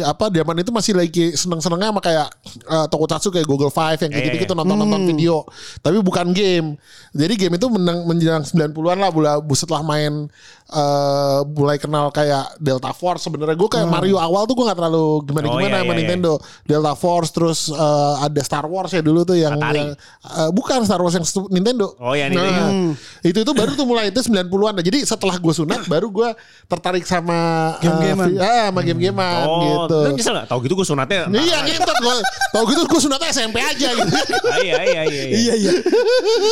apa 0.02 0.28
zaman 0.28 0.56
itu 0.60 0.70
masih 0.70 0.94
lagi 0.94 1.32
seneng-senengnya 1.34 1.90
sama 1.90 2.02
kayak 2.02 2.28
eh, 2.66 2.86
Tokusatsu 2.88 3.30
kayak 3.30 3.46
Google 3.46 3.70
Five 3.70 3.98
yang 3.98 4.12
kayak 4.12 4.22
Iya, 4.22 4.30
gitu-gitu 4.30 4.52
iya. 4.52 4.60
nonton-nonton 4.60 5.02
video. 5.06 5.48
Tapi 5.80 5.98
bukan 6.00 6.28
game. 6.30 6.76
Jadi 7.12 7.34
game 7.38 7.56
itu 7.56 7.68
menang 7.68 8.04
menjelang 8.04 8.44
90-an 8.44 8.98
lah 8.98 9.10
bula 9.10 9.32
setelah 9.56 9.82
main 9.82 10.28
eh 10.66 11.40
mulai 11.48 11.78
kenal 11.78 12.10
kayak 12.10 12.58
Delta 12.58 12.90
Force 12.90 13.22
sebenarnya 13.22 13.54
gue 13.54 13.70
kayak 13.70 13.86
Mario 13.86 14.18
awal 14.18 14.44
tuh 14.44 14.58
gue 14.58 14.66
nggak 14.66 14.74
terlalu 14.76 15.06
gimana 15.24 15.46
Oh, 15.46 15.52
gimana 15.56 15.70
iya, 15.72 15.80
sama 15.80 15.94
iya, 15.94 16.00
Nintendo 16.02 16.32
Delta 16.66 16.94
Force 16.94 17.30
terus 17.30 17.70
eh, 17.70 18.14
ada 18.20 18.42
Star 18.42 18.66
Wars 18.66 18.90
ya 18.90 19.00
dulu 19.00 19.22
tuh 19.24 19.38
yang, 19.38 19.54
Atari. 19.54 19.78
yang, 19.78 19.90
eh, 20.26 20.50
bukan 20.50 20.82
Star 20.82 20.98
Wars 20.98 21.14
yang 21.14 21.26
Nintendo 21.48 21.94
Oh, 21.96 22.12
yang 22.12 22.34
Nintendo. 22.34 22.66
Nah, 22.66 22.98
itu 23.22 23.38
itu 23.38 23.52
baru 23.52 23.72
tuh 23.72 23.84
mulai 23.84 24.08
itu 24.08 24.20
90-an 24.20 24.44
Nah, 24.72 24.84
jadi 24.84 25.00
setelah 25.02 25.36
gue 25.36 25.52
sunat 25.52 25.86
baru 25.86 26.08
gue 26.08 26.30
tertarik 26.66 27.04
sama 27.04 27.36
eh, 27.76 27.84
Game-gamean. 27.84 28.28
vi- 28.28 28.40
ah, 28.40 28.66
sama 28.68 28.82
game-gamean 28.82 29.46
Oh, 29.46 29.62
gitu 29.64 29.98
lu 30.02 30.10
nyesel 30.14 30.34
gak? 30.36 30.46
Tau 30.48 30.60
gitu 30.60 30.74
gue 30.74 30.86
sunatnya. 30.86 31.22
Iya 31.28 31.58
gitu 31.66 31.92
gue 31.92 32.16
tau 32.50 32.64
gitu 32.66 32.82
gue 32.84 33.02
sunatnya 33.02 33.30
SMP 33.30 33.58
aja 33.58 33.88
gitu 33.90 34.12
Ah, 34.46 34.58
Iya, 34.58 34.74
iya, 34.82 35.02
iya. 35.04 35.24
iya. 35.24 35.26
Iya 35.32 35.54
iya. 35.56 35.72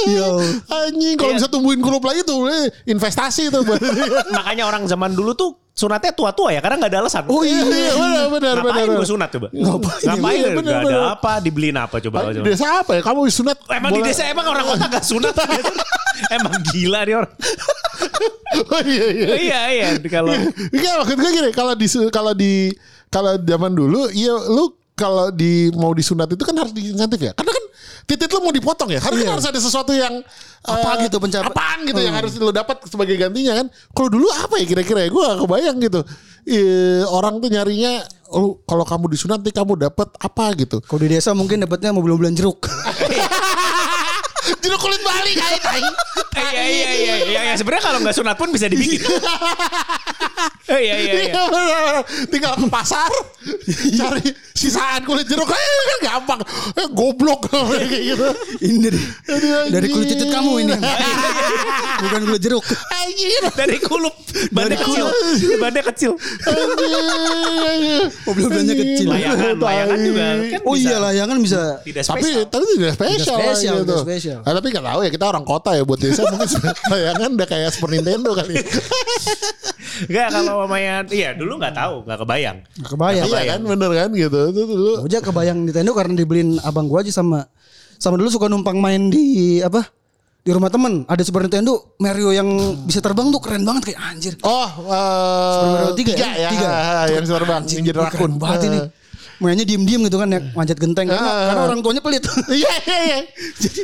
Yo. 0.09 0.29
Anjing 0.69 1.15
kalau 1.15 1.31
Iya. 1.31 1.37
bisa 1.37 1.47
tumbuhin 1.47 1.79
grup 1.79 2.01
lagi 2.01 2.21
tuh 2.21 2.45
eh, 2.45 2.67
investasi 2.85 3.49
tuh 3.49 3.61
buat 3.61 3.81
Makanya 4.29 4.63
orang 4.65 4.83
zaman 4.83 5.11
dulu 5.11 5.33
tuh 5.33 5.51
sunatnya 5.73 6.11
tua-tua 6.11 6.49
ya 6.49 6.61
karena 6.61 6.77
nggak 6.77 6.91
ada 6.91 6.99
alasan. 7.01 7.23
Oh 7.27 7.41
iya, 7.41 7.65
iya 7.65 7.91
benar 7.91 8.27
benar 8.29 8.53
Ngapain 8.61 8.85
benar. 8.85 8.93
gue 8.95 9.07
sunat 9.09 9.29
coba? 9.31 9.47
Ngapain? 9.49 10.05
Ngapain? 10.05 10.37
Iya, 10.37 10.45
Gak 10.45 10.57
bener, 10.59 10.73
ada 10.77 10.97
apa, 11.11 11.31
dibeliin 11.39 11.77
apa 11.77 11.95
coba? 11.99 12.17
Di 12.29 12.41
desa 12.41 12.65
apa 12.77 12.91
ya? 12.93 13.01
Kamu 13.01 13.19
sunat? 13.25 13.57
Emang 13.67 13.89
di 13.89 13.97
bola- 13.97 14.07
desa 14.07 14.21
emang 14.27 14.45
orang 14.45 14.65
kota 14.67 14.85
gak 14.87 15.01
sunat? 15.03 15.33
emang 16.29 16.53
gila 16.71 16.99
nih 17.05 17.15
orang. 17.19 17.33
Oh 18.53 18.81
iya 18.85 19.05
iya. 19.09 19.27
iya 19.33 19.61
iya 19.73 19.87
kalau 20.05 20.29
Iya 20.69 20.91
maksud 21.01 21.17
gue 21.17 21.31
gini, 21.33 21.49
kalau 21.49 21.73
di 21.73 21.87
kalau 22.13 22.33
di 22.37 22.53
kalau 23.09 23.33
zaman 23.41 23.73
dulu, 23.73 24.09
iya 24.13 24.33
lu 24.49 24.73
kalau 24.93 25.33
di 25.33 25.73
mau 25.73 25.89
disunat 25.93 26.29
itu 26.29 26.41
kan 26.45 26.53
harus 26.53 26.73
diinsentif 26.73 27.17
ya. 27.17 27.33
Karena 27.33 27.49
kan 27.49 27.65
titik 28.05 28.29
lu 28.29 28.45
mau 28.45 28.53
dipotong 28.53 28.93
ya. 28.93 29.01
Harus 29.01 29.25
harus 29.25 29.45
ada 29.45 29.59
sesuatu 29.59 29.89
yang 29.93 30.21
Apa 30.63 30.95
eh, 30.95 31.09
gitu 31.09 31.19
pencap- 31.19 31.49
Apaan 31.49 31.83
gitu 31.83 31.99
yang 31.99 32.15
harus 32.15 32.39
lu 32.39 32.53
dapat 32.53 32.79
sebagai 32.87 33.17
gantinya 33.17 33.57
kan. 33.57 33.67
Kalau 33.91 34.09
dulu 34.13 34.29
apa 34.31 34.61
ya 34.61 34.65
kira-kira 34.69 34.99
ya? 35.03 35.09
Gue 35.11 35.21
gak 35.25 35.39
kebayang 35.43 35.77
gitu. 35.81 36.01
Ih, 36.47 37.03
orang 37.09 37.41
tuh 37.41 37.49
nyarinya 37.51 37.99
oh, 38.31 38.61
kalau 38.63 38.85
kamu 38.87 39.11
disunat 39.11 39.41
nanti 39.43 39.51
kamu 39.51 39.75
dapat 39.75 40.07
apa 40.21 40.45
gitu. 40.55 40.77
Kalau 40.79 40.99
di 41.03 41.09
desa 41.11 41.33
mungkin 41.35 41.59
dapatnya 41.65 41.91
mobil-mobilan 41.91 42.37
jeruk. 42.37 42.63
Jeruk 44.63 44.79
kulit 44.79 45.01
Bali 45.03 45.31
kayak 45.35 45.59
tai. 45.59 45.81
iya 46.33 46.63
iya 46.63 46.89
iya 46.95 47.15
iya 47.27 47.41
ya, 47.51 47.53
sebenarnya 47.59 47.83
kalau 47.83 47.99
nggak 47.99 48.15
sunat 48.15 48.35
pun 48.35 48.49
bisa 48.49 48.71
dibikin. 48.71 49.03
Eh, 50.63 50.79
iya 50.79 50.95
iya 50.95 51.11
iya. 51.11 51.13
Iya 51.29 51.41
benar. 51.51 51.95
Tinggal 52.31 52.53
ke 52.55 52.67
pasar 52.71 53.11
cari 53.93 54.27
sisaan 54.55 55.03
kulit 55.03 55.27
jeruk 55.27 55.51
eh, 55.51 55.59
kan 55.59 55.99
gampang. 56.01 56.39
Eh, 56.79 56.87
goblok 56.89 57.47
kayak 57.51 57.91
gitu. 57.91 58.27
ini 58.63 58.87
dari, 59.69 59.87
kulit 59.91 60.07
cicit 60.09 60.31
kamu 60.31 60.63
ini. 60.63 60.73
Bukan 62.03 62.21
kulit 62.27 62.41
jeruk. 62.41 62.63
Anjir. 62.89 63.41
Dari 63.53 63.77
kulup, 63.79 64.15
bannya 64.49 64.79
kecil, 64.79 65.05
bannya 65.59 65.83
kecil. 65.91 66.11
Anjir. 66.47 68.07
Mobil-mobilannya 68.23 68.75
kecil. 68.75 69.07
Layangan, 69.11 69.55
layangan 69.59 69.97
juga 69.99 70.23
kan 70.23 70.37
Oh 70.63 70.75
iya 70.75 70.95
layangan 70.99 71.37
bisa. 71.43 71.61
Tidak 71.83 72.03
Tapi 72.03 72.23
spesial. 72.23 72.43
tapi 72.47 72.63
tidak 72.75 72.93
spesial, 72.95 73.19
Tidak 73.19 73.35
spesial, 73.43 73.75
gitu. 73.83 73.93
tidak 73.93 74.05
spesial. 74.07 74.39
Ah, 74.53 74.61
tapi 74.61 74.69
nggak 74.69 74.85
tahu 74.85 74.99
ya 75.01 75.09
kita 75.09 75.25
orang 75.25 75.41
kota 75.41 75.69
ya 75.73 75.81
buat 75.81 75.97
desa 75.97 76.21
mungkin 76.29 76.45
layangan 76.93 77.29
udah 77.33 77.47
kayak 77.49 77.69
Super 77.73 77.89
Nintendo 77.89 78.37
kali. 78.37 78.53
Enggak 80.05 80.27
kalau 80.29 80.53
mamanya 80.65 81.01
iya 81.09 81.33
dulu 81.33 81.57
nggak 81.57 81.73
tahu, 81.73 82.05
nggak 82.05 82.19
kebayang. 82.21 82.57
Nggak 82.77 82.91
kebayang. 82.93 83.25
Iya 83.25 83.41
kan 83.49 83.59
bener 83.65 83.91
kan 83.97 84.09
gitu. 84.13 84.39
Itu 84.53 84.61
dulu. 84.69 84.91
Ojek 85.09 85.21
kebayang 85.25 85.57
Nintendo 85.65 85.91
karena 85.97 86.13
dibeliin 86.13 86.61
abang 86.61 86.85
gua 86.85 87.01
aja 87.01 87.09
sama 87.09 87.49
sama 87.97 88.21
dulu 88.21 88.29
suka 88.29 88.45
numpang 88.45 88.77
main 88.77 89.09
di 89.09 89.57
apa? 89.65 89.89
Di 90.43 90.51
rumah 90.51 90.67
temen 90.67 91.07
ada 91.07 91.23
Super 91.23 91.47
Nintendo 91.47 91.95
Mario 91.97 92.29
yang 92.29 92.45
bisa 92.83 92.99
terbang 92.99 93.31
tuh 93.31 93.39
keren 93.39 93.63
banget 93.65 93.89
kayak 93.89 93.99
anjir. 94.05 94.33
Oh, 94.43 94.69
Super 94.69 95.69
Mario 95.71 95.89
uh, 95.89 95.95
tiga 95.95 96.11
tiga, 96.13 96.27
ya? 96.29 96.29
ya, 96.35 96.49
Tiga. 96.51 96.69
yang 97.15 97.25
Super 97.25 97.43
Bang, 97.47 97.63
Anjing, 97.63 97.79
Ninja 97.81 97.93
keren 97.95 98.05
Raccoon. 98.05 98.31
banget 98.37 98.61
ini. 98.69 98.79
Mainnya 99.43 99.67
diem-diem 99.67 100.07
gitu 100.07 100.15
kan 100.15 100.31
ya 100.31 100.39
manjat 100.55 100.79
genteng 100.79 101.11
karena, 101.11 101.19
Ah. 101.21 101.45
karena 101.51 101.61
orang 101.67 101.79
tuanya 101.83 101.99
pelit. 101.99 102.23
Iya 102.55 102.73
iya 102.79 102.97
iya. 103.03 103.19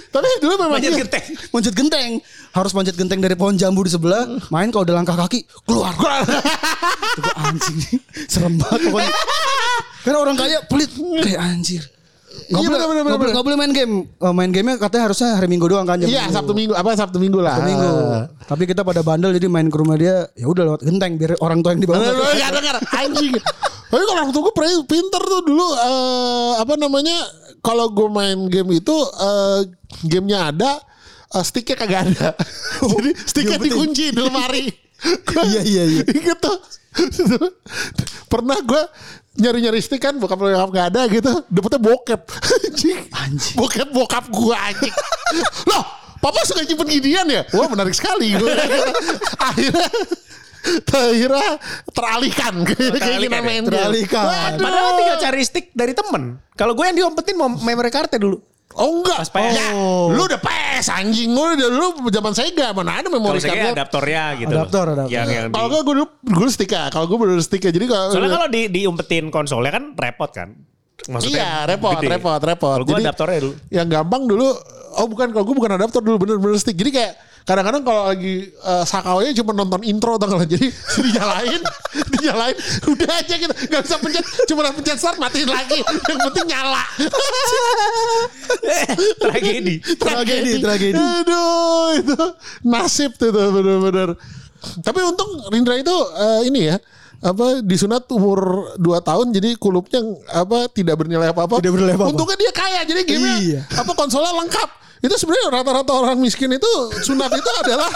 Tapi 0.08 0.28
dulu 0.40 0.56
memang 0.56 0.72
Manjat 0.72 0.92
iya. 0.96 1.00
genteng. 1.04 1.26
manjat 1.52 1.74
genteng. 1.76 2.10
Harus 2.50 2.72
manjat 2.72 2.96
genteng 2.96 3.20
dari 3.20 3.36
pohon 3.36 3.60
jambu 3.60 3.84
di 3.84 3.92
sebelah. 3.92 4.40
Main 4.48 4.72
kalau 4.72 4.88
udah 4.88 4.96
langkah 4.96 5.20
kaki 5.20 5.44
keluar. 5.68 5.92
Itu 7.20 7.32
anjing 7.36 7.76
nih. 7.76 7.98
Serem 8.26 8.56
banget 8.56 8.88
pokoknya. 8.88 9.12
Karena 10.08 10.18
orang 10.18 10.36
kaya 10.40 10.58
pelit 10.64 10.92
kayak 10.96 11.40
anjir. 11.44 11.84
Gak 12.48 12.60
Iya, 12.60 12.68
boleh, 12.72 12.88
bener, 12.88 13.04
nggak 13.36 13.46
boleh, 13.46 13.58
main 13.60 13.74
game. 13.76 13.94
Eh, 14.08 14.34
main 14.34 14.52
gamenya 14.54 14.78
katanya 14.80 15.04
harusnya 15.12 15.30
hari 15.36 15.48
Minggu 15.52 15.68
doang 15.68 15.84
kan 15.84 16.00
Iya 16.00 16.32
10. 16.32 16.36
Sabtu 16.40 16.54
Minggu 16.56 16.74
apa 16.74 16.90
Sabtu 16.96 17.18
Minggu 17.20 17.40
lah. 17.44 17.60
Sabtu 17.60 17.68
Minggu. 17.68 17.90
Tapi 18.48 18.64
kita 18.66 18.82
pada 18.88 19.02
bandel 19.04 19.36
jadi 19.36 19.48
main 19.52 19.68
ke 19.68 19.78
rumah 19.78 20.00
dia 20.00 20.26
ya 20.34 20.48
udah 20.48 20.64
lewat 20.74 20.82
genteng 20.88 21.20
biar 21.20 21.36
orang 21.44 21.60
tua 21.60 21.76
yang 21.76 21.82
di 21.84 21.88
bawah. 21.88 22.00
Bener, 22.00 22.16
bener, 22.16 22.36
Gak 22.40 22.52
denger 22.56 22.76
anjing. 22.96 23.34
Tapi 23.90 24.04
kalau 24.06 24.20
orang 24.22 24.32
tua 24.32 24.42
gue 24.48 24.54
pinter 24.86 25.22
tuh 25.22 25.42
dulu 25.44 25.68
eh, 25.76 26.52
apa 26.62 26.74
namanya 26.78 27.18
kalau 27.60 27.92
gue 27.92 28.08
main 28.08 28.40
game 28.48 28.80
itu 28.80 28.96
eh, 29.20 29.60
gamenya 30.08 30.54
ada 30.56 30.72
eh, 31.36 31.44
sticknya 31.44 31.76
kagak 31.76 32.02
ada. 32.14 32.30
Jadi 32.96 33.10
sticknya 33.28 33.58
dikunci 33.60 34.16
di 34.16 34.22
lemari. 34.22 34.66
Iya, 35.48 35.62
iya, 35.64 35.84
iya. 35.88 36.04
Inget 36.06 36.40
tuh. 36.44 36.58
Pernah 38.30 38.62
gue 38.62 38.82
nyari-nyari 39.42 39.82
stick 39.82 39.98
kan 40.06 40.14
bokap 40.22 40.38
bokap 40.38 40.70
gak 40.70 40.88
ada 40.94 41.02
gitu. 41.10 41.32
Dapetnya 41.50 41.80
bokep. 41.82 42.22
Anjing. 42.70 43.02
Anjing. 43.10 43.56
Bokep 43.58 43.90
bokap 43.90 44.26
gue 44.30 44.56
anjing. 44.56 44.96
Loh, 45.70 45.84
papa 46.22 46.46
suka 46.46 46.62
nyimpen 46.62 46.88
ginian 46.94 47.26
ya? 47.26 47.42
Wah 47.58 47.68
menarik 47.68 47.98
sekali. 47.98 48.38
Gua. 48.38 48.54
Akhirnya 49.50 49.90
akhirnya 50.92 51.50
teralihkan 51.96 52.54
ke 52.68 52.76
keinginan 53.00 53.42
ya? 53.42 53.48
main. 53.48 53.64
Teralihkan. 53.66 54.26
Waduh. 54.28 54.62
Padahal 54.62 54.92
tinggal 55.00 55.18
cari 55.18 55.42
stick 55.42 55.66
dari 55.74 55.98
temen. 55.98 56.38
Kalau 56.54 56.78
gue 56.78 56.86
yang 56.86 56.98
diompetin 57.00 57.34
mau 57.40 57.50
memory 57.50 57.90
cardnya 57.90 58.20
dulu. 58.22 58.38
Oh 58.78 59.02
enggak. 59.02 59.18
Pas 59.26 59.30
PS. 59.34 59.54
Ya, 59.58 59.68
lu 60.14 60.22
udah 60.30 60.40
PS 60.40 60.86
anjing. 60.94 61.30
Lu 61.34 61.42
udah 61.42 61.70
dulu 61.74 61.88
zaman 62.14 62.34
Sega 62.38 62.70
mana 62.70 63.02
ada 63.02 63.10
Kalau 63.10 63.18
memori 63.18 63.42
card. 63.42 63.74
adaptornya 63.74 64.24
gitu. 64.38 64.54
Adaptor, 64.54 64.86
loh. 64.86 64.94
adaptor. 64.94 65.14
Yang, 65.14 65.28
yang 65.34 65.46
Kalau 65.50 65.68
gue 65.68 65.82
gue 65.82 65.96
dulu 65.98 66.06
gue 66.38 66.50
stick 66.54 66.70
ya. 66.70 66.84
Kalau 66.94 67.06
gue 67.10 67.18
bener 67.18 67.42
stick 67.42 67.62
ya. 67.66 67.72
Jadi 67.74 67.86
kalau 67.90 68.14
Soalnya 68.14 68.32
kalau 68.38 68.48
di 68.48 68.62
diumpetin 68.70 69.26
konsolnya 69.34 69.72
kan 69.74 69.84
repot 69.98 70.30
kan. 70.30 70.50
Maksudnya 71.10 71.32
Iya 71.34 71.52
repot, 71.66 71.96
gede. 71.98 72.12
repot, 72.14 72.42
repot. 72.44 72.78
Kalau 72.78 72.86
gue 72.86 72.98
adaptornya 73.02 73.40
dulu. 73.42 73.54
Yang 73.74 73.88
gampang 73.90 74.22
dulu, 74.28 74.48
oh 75.00 75.06
bukan 75.10 75.28
kalau 75.34 75.46
gue 75.50 75.56
bukan 75.58 75.72
adaptor 75.74 76.02
dulu 76.06 76.16
bener-bener 76.22 76.60
stick. 76.62 76.78
Jadi 76.78 76.92
kayak 76.94 77.14
kadang-kadang 77.48 77.84
kalau 77.84 78.08
lagi 78.08 78.52
uh, 78.62 78.84
sakawanya 78.84 79.32
cuma 79.36 79.52
nonton 79.56 79.82
intro 79.84 80.16
tau 80.16 80.32
gak? 80.32 80.48
Jadi 80.50 80.68
dinyalain, 81.06 81.62
dinyalain, 82.18 82.56
udah 82.88 83.10
aja 83.20 83.36
gitu. 83.36 83.54
Gak 83.68 83.82
bisa 83.84 83.96
pencet, 84.00 84.26
cuma 84.48 84.72
pencet 84.72 84.98
start 85.00 85.18
matiin 85.20 85.50
lagi. 85.50 85.80
Yang 85.84 86.20
penting 86.32 86.46
nyala. 86.50 86.84
Tragedi. 89.24 89.76
Tragedi, 89.98 90.52
tragedi. 90.62 90.98
Aduh, 90.98 92.00
itu 92.00 92.18
nasib 92.66 93.16
tuh 93.16 93.30
tuh, 93.32 93.48
bener-bener. 93.54 94.16
Tapi 94.84 95.00
untung 95.08 95.40
Rindra 95.48 95.80
itu 95.80 95.96
eh, 96.20 96.42
ini 96.52 96.68
ya 96.68 96.78
apa 97.20 97.60
disunat 97.60 98.08
umur 98.16 98.72
2 98.80 98.96
tahun 99.04 99.36
jadi 99.36 99.60
kulupnya 99.60 100.00
apa 100.32 100.72
tidak 100.72 101.04
bernilai 101.04 101.32
apa-apa. 101.32 101.60
Tidak 101.60 101.72
bernilai 101.72 101.96
apa-apa. 102.00 102.12
Untungnya 102.16 102.38
dia 102.40 102.52
kaya 102.56 102.80
jadi 102.88 103.02
game 103.04 103.28
Iya. 103.40 103.62
apa 103.76 103.92
konsolnya 103.96 104.36
lengkap. 104.36 104.70
Itu 105.00 105.16
sebenarnya 105.16 105.48
rata-rata 105.52 105.92
orang 105.94 106.18
miskin 106.18 106.52
itu 106.52 106.72
sunat 107.02 107.32
itu 107.32 107.52
adalah 107.64 107.92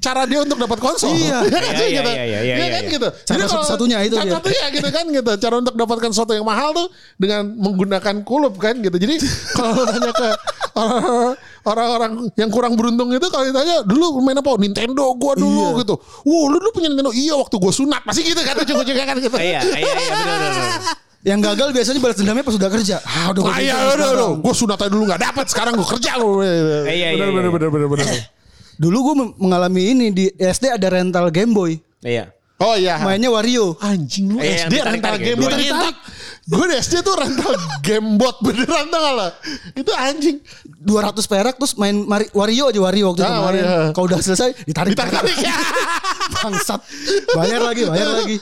cara 0.00 0.24
dia 0.24 0.40
untuk 0.40 0.56
dapat 0.56 0.80
konsol. 0.80 1.12
Iya. 1.12 1.44
Ya 1.46 1.50
kan, 1.52 1.60
Iya, 1.60 1.76
iya, 1.76 2.00
gitu. 2.00 2.10
iya, 2.10 2.24
iya, 2.24 2.40
Iya 2.40 2.54
iya, 2.56 2.66
kan 2.72 2.82
iya. 2.82 2.92
gitu. 2.96 3.08
Cara 3.12 3.20
Jadi 3.28 3.40
kalau- 3.44 3.52
satu-satunya 3.60 3.96
itu 4.02 4.14
cara 4.16 4.24
dia. 4.24 4.34
satunya 4.34 4.64
gitu 4.72 4.88
kan 4.88 5.04
gitu. 5.06 5.30
Cara 5.36 5.54
untuk 5.60 5.74
dapatkan 5.76 6.10
sesuatu 6.10 6.32
yang 6.32 6.46
mahal 6.48 6.68
tuh 6.72 6.88
dengan 7.16 7.42
menggunakan 7.52 8.14
kulup 8.24 8.56
kan 8.56 8.80
gitu. 8.80 8.96
Jadi 8.96 9.14
kalau 9.58 9.84
tanya 9.84 10.10
ke 10.10 10.28
orang- 10.74 11.36
orang-orang 11.60 12.12
yang 12.34 12.48
kurang 12.48 12.72
beruntung 12.74 13.12
itu 13.12 13.26
kalau 13.28 13.44
ditanya 13.44 13.84
dulu 13.84 14.24
main 14.24 14.40
apa? 14.40 14.50
Nintendo 14.56 15.12
gua 15.14 15.36
dulu 15.36 15.76
Iya. 15.76 15.80
gitu. 15.84 15.94
Wow, 16.24 16.48
lu 16.48 16.56
dulu 16.58 16.70
punya 16.72 16.88
Nintendo? 16.88 17.12
Iya, 17.12 17.36
waktu 17.36 17.56
gua 17.60 17.68
sunat. 17.70 18.00
Pasti 18.02 18.24
gitu 18.24 18.40
kan 18.40 18.56
ujung-ujungnya 18.56 19.04
kan 19.04 19.16
gitu. 19.20 19.36
Iya, 19.36 19.60
iya, 19.68 19.84
iya, 19.84 20.10
benar, 20.10 20.38
benar. 20.40 20.80
Yang 21.20 21.40
gagal 21.52 21.68
biasanya 21.76 22.00
balas 22.00 22.16
dendamnya 22.16 22.44
pas 22.44 22.56
udah 22.56 22.70
kerja. 22.72 22.96
Ah, 23.04 23.28
udah 23.28 23.42
Ah, 23.44 23.60
iya, 23.60 23.76
udah, 23.92 24.08
udah. 24.16 24.28
Gue 24.40 24.54
sunat 24.56 24.80
dulu 24.88 25.04
gak 25.04 25.20
dapat. 25.20 25.46
Sekarang 25.52 25.76
gue 25.76 25.84
kerja 25.84 26.16
loh. 26.16 26.40
iya, 26.40 26.88
iya, 26.92 27.08
Bener, 27.12 27.28
bener, 27.28 27.44
iya. 27.44 27.52
bener, 27.52 27.68
bener, 27.68 27.88
bener. 27.92 28.06
Dulu 28.80 28.96
gue 29.04 29.14
mengalami 29.36 29.92
ini 29.92 30.06
di 30.08 30.24
SD 30.32 30.72
ada 30.72 30.88
rental 30.88 31.28
Game 31.28 31.52
Boy. 31.52 31.76
Iya. 32.00 32.32
Oh 32.56 32.72
iya. 32.72 32.96
Mainnya 33.04 33.28
Wario. 33.28 33.76
Anjing 33.76 34.32
lu 34.32 34.40
Iya, 34.40 34.64
yang 34.64 34.72
SD 34.72 34.74
rental 34.80 34.88
ditarik-tarik 34.96 35.20
game 35.20 35.36
ya, 35.36 35.44
ditarik-tarik. 35.44 35.96
Gue 36.50 36.66
di 36.66 36.76
SD 36.76 37.00
tuh 37.00 37.14
rental 37.14 37.54
game 37.80 38.14
bot 38.14 38.34
beneran 38.40 38.86
tau 38.86 38.98
gak 38.98 39.14
lo? 39.14 39.28
Itu 39.72 39.92
anjing. 39.92 40.42
200 40.76 41.14
perak 41.24 41.54
terus 41.54 41.76
main 41.76 41.94
Mari- 41.94 42.32
Wario 42.32 42.66
aja 42.66 42.80
Wario 42.80 43.04
waktu 43.08 43.20
itu 43.20 43.24
Ah, 43.24 43.34
main. 43.36 43.44
Wario. 43.46 43.64
Kalau 43.92 44.06
udah 44.06 44.18
selesai 44.18 44.48
ditarik. 44.64 44.92
Ditarik-tarik 44.92 45.36
ya. 45.46 45.54
Bangsat. 46.40 46.80
Bayar 47.30 47.60
lagi, 47.62 47.82
bayar 47.84 48.08
lagi. 48.16 48.36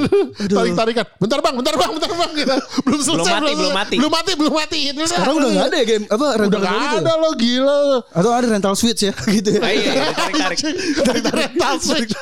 Tarik-tarikan. 0.50 1.04
Bentar 1.16 1.38
bang, 1.40 1.54
bentar 1.54 1.74
bang, 1.74 1.90
bentar 1.92 2.10
bang. 2.10 2.30
Gitu. 2.32 2.54
Belum 2.86 3.00
selesai. 3.02 3.32
mati, 3.34 3.50
belum 3.50 3.58
selesai. 3.60 3.76
mati. 3.76 3.96
Belum 3.98 4.12
mati, 4.12 4.32
belum 4.34 4.54
mati. 4.54 4.78
Gitu. 4.86 4.98
Sekarang 5.04 5.34
udah 5.36 5.50
gak 5.50 5.66
ada 5.66 5.76
ya 5.76 5.86
game 5.86 6.04
apa 6.06 6.16
Udah 6.16 6.38
rental 6.38 6.60
gak 6.60 6.64
Game 6.64 6.80
Boy 6.80 6.86
ada 6.86 6.96
gitu. 6.96 7.12
lo 7.18 7.30
gila. 7.34 7.78
Atau 8.10 8.30
ada 8.30 8.46
rental 8.48 8.74
Switch 8.74 9.00
ya 9.02 9.12
gitu 9.12 9.48
ya. 9.50 9.60
Ah, 9.60 9.70
iya, 9.70 9.90
iya, 9.92 10.04
tarik-tarik. 10.14 10.58
Tarik-tarik 10.96 11.40
rental 11.44 11.74
switch. 11.76 12.12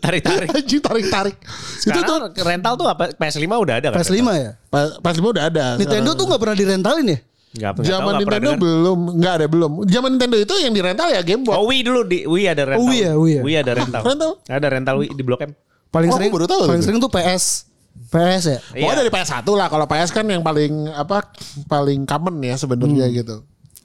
Tarik-tarik. 0.00 0.48
Anjing 0.50 0.80
tarik-tarik. 0.80 1.36
Itu 1.80 2.00
tuh 2.00 2.16
Sekarang 2.32 2.48
rental 2.48 2.72
tuh 2.74 2.86
apa? 2.88 3.04
PS5 3.12 3.44
udah 3.46 3.74
ada 3.78 3.88
kan? 3.92 3.98
PS5 4.00 4.16
ya. 4.34 4.50
Pas 4.98 5.12
lima 5.12 5.28
udah 5.30 5.44
ada. 5.46 5.64
Nintendo 5.74 6.10
tuh 6.12 6.24
gak 6.26 6.40
pernah 6.40 6.56
direntalin 6.56 7.06
ya? 7.06 7.18
Enggak, 7.50 7.82
Zaman 7.82 8.12
Nintendo 8.16 8.50
belum, 8.54 8.98
nggak 9.18 9.32
ada 9.34 9.46
belum. 9.46 9.70
Zaman 9.84 10.10
Nintendo 10.14 10.36
itu 10.38 10.54
yang 10.56 10.70
di 10.70 10.78
rental 10.78 11.10
ya 11.10 11.18
Game 11.20 11.42
Boy. 11.42 11.54
Oh 11.54 11.66
Wii 11.66 11.82
dulu 11.82 12.00
di 12.06 12.22
Wii 12.22 12.46
ada 12.46 12.62
rental. 12.64 12.86
Oh, 12.86 12.86
Wii 12.86 13.02
ya, 13.02 13.12
Wii 13.42 13.50
ya. 13.50 13.60
ada 13.60 13.72
rental. 13.74 14.00
Rental? 14.06 14.30
Ada 14.46 14.66
rental 14.70 14.94
Wii 14.96 15.10
di 15.10 15.22
Blok 15.22 15.42
M. 15.42 15.52
Paling 15.90 16.10
Oh, 16.10 16.16
sering 16.16 16.30
baru 16.30 16.46
tahu 16.46 16.60
paling 16.64 16.78
itu. 16.78 16.86
sering 16.86 17.00
tuh 17.02 17.10
PS. 17.10 17.66
PS 18.06 18.42
ya. 18.46 18.58
Oh 18.62 18.78
Iya. 18.86 19.02
dari 19.02 19.10
PS1 19.10 19.42
lah. 19.50 19.66
Kalau 19.66 19.82
PS 19.84 20.10
kan 20.10 20.22
yang 20.24 20.40
paling 20.40 20.86
apa 20.88 21.26
paling 21.66 22.06
common 22.06 22.38
ya 22.38 22.54
sebenarnya 22.54 23.10
Hmm. 23.10 23.16
gitu. 23.18 23.36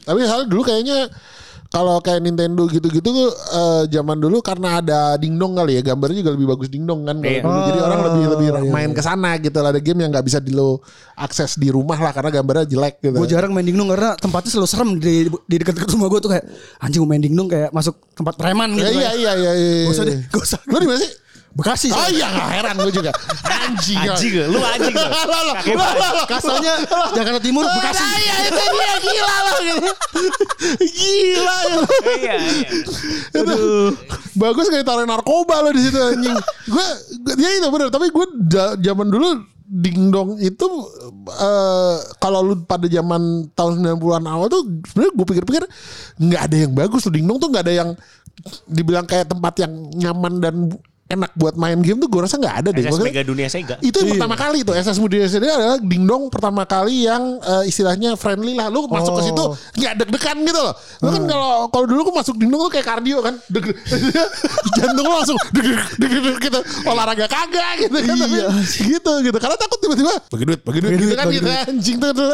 Tapi 0.06 0.20
soalnya 0.22 0.46
dulu 0.46 0.62
kayaknya 0.62 1.10
kalau 1.76 2.00
kayak 2.00 2.24
Nintendo 2.24 2.64
gitu-gitu 2.66 3.12
eh, 3.52 3.84
zaman 3.90 4.16
dulu 4.16 4.40
karena 4.40 4.80
ada 4.80 5.00
dingdong 5.16 5.54
kali 5.54 5.76
ya 5.76 5.82
gambarnya 5.84 6.24
juga 6.24 6.32
lebih 6.32 6.48
bagus 6.48 6.72
dingdong 6.72 7.04
kan 7.04 7.20
Iya. 7.20 7.44
dulu. 7.44 7.60
jadi 7.68 7.80
orang 7.82 7.98
Oh, 7.98 8.06
lebih 8.08 8.24
lebih 8.32 8.48
iya, 8.48 8.72
main 8.72 8.92
ke 8.92 9.02
sana 9.02 9.36
gitu 9.36 9.58
ada 9.58 9.76
game 9.78 10.00
yang 10.00 10.10
nggak 10.10 10.24
bisa 10.24 10.40
di 10.40 10.52
lo 10.52 10.80
akses 11.14 11.56
di 11.56 11.68
rumah 11.68 11.98
lah 11.98 12.12
karena 12.12 12.32
gambarnya 12.32 12.64
jelek 12.66 12.96
gitu. 13.02 13.18
Gue 13.18 13.28
jarang 13.28 13.52
main 13.52 13.64
dingdong 13.64 13.90
karena 13.90 14.16
tempatnya 14.16 14.50
selalu 14.50 14.68
serem 14.68 14.90
di, 14.96 15.16
di 15.28 15.56
dekat-dekat 15.58 15.90
rumah 15.92 16.08
gue 16.08 16.20
tuh 16.20 16.32
kayak 16.32 16.46
anjing 16.80 17.02
mau 17.02 17.10
main 17.10 17.20
dingdong 17.20 17.48
kayak 17.48 17.70
masuk 17.70 17.96
tempat 18.14 18.34
preman 18.36 18.72
Ya, 18.72 18.88
gitu. 18.88 18.88
iya 18.94 19.10
kayak. 19.12 19.16
iya 19.16 19.32
iya 19.36 19.52
iya. 19.52 19.84
Gak 19.84 19.92
usah 19.92 20.06
deh, 20.06 20.18
gak 20.26 20.42
usah. 20.42 20.60
Lu 20.64 20.78
di 20.78 20.88
mana 20.88 21.00
sih? 21.00 21.12
Bekasi 21.56 21.88
Oh 21.88 22.10
iya 22.12 22.28
gak 22.36 22.50
heran 22.52 22.76
gue 22.84 22.92
juga. 22.92 23.12
Anjing. 23.48 23.96
Anjing 23.96 24.34
lu 24.52 24.60
anjing. 24.60 24.96
Kasarnya 26.28 26.84
Jakarta 27.16 27.40
Timur 27.40 27.64
Bekasi. 27.64 28.04
Nah, 28.04 28.18
iya 28.20 28.36
itu 28.52 28.60
dia 28.60 28.96
gila 29.00 29.36
loh 29.40 29.58
gitu. 29.64 29.90
Gila 30.84 31.58
ya. 31.64 31.80
Iya, 32.20 32.36
iya. 32.36 32.70
Aduh. 33.40 33.96
Bagus 34.36 34.68
kayak 34.68 34.84
taruh 34.84 35.08
narkoba 35.08 35.64
lo 35.64 35.72
di 35.72 35.80
situ 35.80 35.96
anjing. 35.96 36.36
Gue 36.68 36.86
ya 37.40 37.50
itu 37.56 37.68
bener 37.72 37.88
tapi 37.88 38.12
gue 38.12 38.26
zaman 38.84 39.08
dulu 39.08 39.48
dingdong 39.66 40.38
itu 40.44 40.68
eh 41.26 41.98
kalau 42.22 42.46
lu 42.46 42.68
pada 42.70 42.86
zaman 42.86 43.50
tahun 43.58 43.82
90-an 43.98 44.28
awal 44.30 44.46
tuh 44.46 44.62
sebenarnya 44.92 45.14
gue 45.18 45.26
pikir-pikir 45.26 45.64
nggak 46.22 46.42
ada 46.52 46.58
yang 46.68 46.72
bagus 46.78 47.02
tuh 47.08 47.16
dingdong 47.16 47.42
tuh 47.42 47.50
nggak 47.50 47.66
ada 47.66 47.74
yang 47.74 47.90
dibilang 48.70 49.10
kayak 49.10 49.26
tempat 49.26 49.66
yang 49.66 49.74
nyaman 49.98 50.38
dan 50.38 50.56
enak 51.06 51.38
buat 51.38 51.54
main 51.54 51.78
game 51.86 52.02
tuh 52.02 52.10
gue 52.10 52.18
rasa 52.18 52.42
nggak 52.42 52.56
ada 52.66 52.70
deh. 52.74 52.82
SS 52.82 52.98
Mega 52.98 53.22
Dunia 53.22 53.46
Sega. 53.46 53.78
itu 53.78 53.94
yang 54.02 54.18
pertama 54.18 54.34
kali 54.34 54.66
tuh 54.66 54.74
SS 54.74 54.98
Mudia 54.98 55.30
SD 55.30 55.46
adalah 55.46 55.78
dingdong 55.78 56.34
pertama 56.34 56.66
kali 56.66 57.06
yang 57.06 57.38
eh, 57.38 57.70
istilahnya 57.70 58.18
friendly 58.18 58.58
lah. 58.58 58.74
Lu 58.74 58.90
masuk 58.90 59.22
ke 59.22 59.30
situ 59.30 59.44
nggak 59.78 59.94
deg-degan 60.02 60.38
gitu 60.42 60.58
loh. 60.58 60.74
Lu 61.06 61.10
kan 61.14 61.24
kalau 61.30 61.52
kalau 61.70 61.86
dulu 61.86 62.10
gua 62.10 62.26
masuk 62.26 62.42
dingdong 62.42 62.58
tuh 62.66 62.72
kayak 62.74 62.88
kardio 62.90 63.22
kan. 63.22 63.38
Deg 63.46 63.66
jantung 64.82 65.06
lu 65.06 65.14
langsung 65.14 65.38
deg 65.54 65.68
deg 66.02 66.12
deg 66.26 66.36
gitu. 66.42 66.60
Olahraga 66.90 67.30
kagak 67.30 67.86
gitu 67.86 67.98
kan. 68.02 68.16
Tapi 68.18 68.38
gitu 68.90 69.12
gitu. 69.22 69.38
Karena 69.38 69.58
takut 69.62 69.78
tiba-tiba 69.78 70.14
bagi 70.26 70.44
duit, 70.50 70.62
bagi 70.66 70.80
duit 70.82 70.90
Bagi 70.90 71.04
gitu 71.06 71.10
duit, 71.14 71.18
kan 71.22 71.26
bagi 71.30 71.38
gitu. 71.38 71.46
duit. 71.46 71.66
Anjing 71.70 71.98
tuh, 72.02 72.12
tuh 72.18 72.30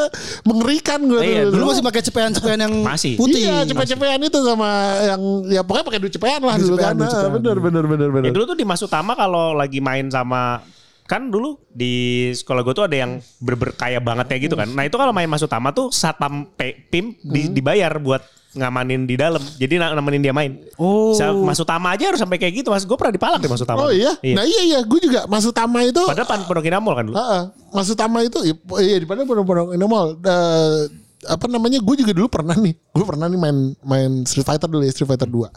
mengerikan 0.48 1.00
gue 1.04 1.20
Iya, 1.22 1.42
tuh. 1.52 1.60
Dulu 1.60 1.64
masih 1.76 1.84
pakai 1.84 2.02
cepean-cepean 2.08 2.60
yang 2.64 2.74
Masih. 2.88 3.14
putih. 3.20 3.44
Iya, 3.44 3.68
cepet-cepetan 3.68 4.22
itu 4.24 4.40
sama 4.48 4.70
yang 5.04 5.22
ya 5.52 5.62
pokoknya 5.62 5.86
pakai 5.92 6.00
duit 6.00 6.14
cepean 6.16 6.40
lah 6.40 6.56
dulu 6.56 6.76
kan. 6.80 6.96
Nah. 6.96 7.28
Bener 7.36 7.58
bener 7.60 7.84
bener 7.84 8.10
bener. 8.16 8.28
Ya 8.30 8.32
dulu 8.32 8.46
tuh 8.48 8.58
di 8.62 8.68
Mas 8.68 8.80
Utama 8.80 9.12
kalau 9.14 9.52
lagi 9.52 9.82
main 9.82 10.06
sama 10.08 10.62
kan 11.04 11.28
dulu 11.28 11.60
di 11.68 11.92
sekolah 12.32 12.62
gue 12.62 12.74
tuh 12.74 12.86
ada 12.86 12.96
yang 12.96 13.12
berber 13.38 13.74
kaya 13.74 14.00
banget 14.00 14.30
kayak 14.30 14.42
gitu 14.46 14.56
kan. 14.56 14.70
Nah 14.70 14.86
itu 14.86 14.96
kalau 14.96 15.12
main 15.12 15.26
Mas 15.26 15.42
Utama 15.42 15.70
tuh 15.70 15.90
satpam 15.90 16.48
PIM 16.88 17.18
di- 17.20 17.50
Hmm. 17.50 17.54
dibayar 17.54 17.92
buat 17.98 18.22
ngamanin 18.52 19.04
di 19.04 19.16
dalam. 19.16 19.40
Jadi 19.56 19.76
nemenin 19.76 20.22
dia 20.22 20.32
main. 20.32 20.56
Oh. 20.76 21.12
Sa- 21.12 21.32
Mas 21.34 21.60
Utama 21.60 21.92
aja 21.92 22.04
harus 22.06 22.20
sampai 22.20 22.36
kayak 22.36 22.64
gitu 22.64 22.70
Mas. 22.70 22.84
Gue 22.84 22.96
pernah 22.96 23.12
dipalak 23.12 23.40
di 23.40 23.48
Mas 23.48 23.60
Utama. 23.60 23.84
Oh 23.84 23.92
iya? 23.92 24.16
Nah 24.24 24.44
iya 24.44 24.62
iya, 24.64 24.80
gue 24.84 25.00
juga 25.02 25.24
masuk 25.26 25.52
Tama 25.52 25.84
itu 25.84 26.00
Padahal 26.00 26.28
pan 26.28 26.44
Pondok 26.44 26.64
kan 26.64 27.04
dulu. 27.04 27.16
Heeh. 27.16 27.44
Mas 27.72 27.88
Utama 27.88 28.18
itu 28.22 28.40
iya 28.80 28.96
di 28.96 29.08
mana 29.08 29.26
pondok-pondok 29.26 29.76
Indomall. 29.76 30.16
Eh, 30.16 30.80
apa 31.28 31.46
namanya? 31.46 31.80
Gue 31.80 31.96
juga 32.00 32.12
dulu 32.12 32.28
pernah 32.28 32.56
nih. 32.56 32.72
Gue 32.92 33.04
pernah 33.04 33.28
nih 33.28 33.40
main 33.40 33.58
main 33.84 34.12
Street 34.24 34.48
Fighter 34.48 34.68
dulu 34.68 34.84
ya, 34.84 34.92
Street 34.92 35.08
Fighter 35.08 35.28
2. 35.28 35.48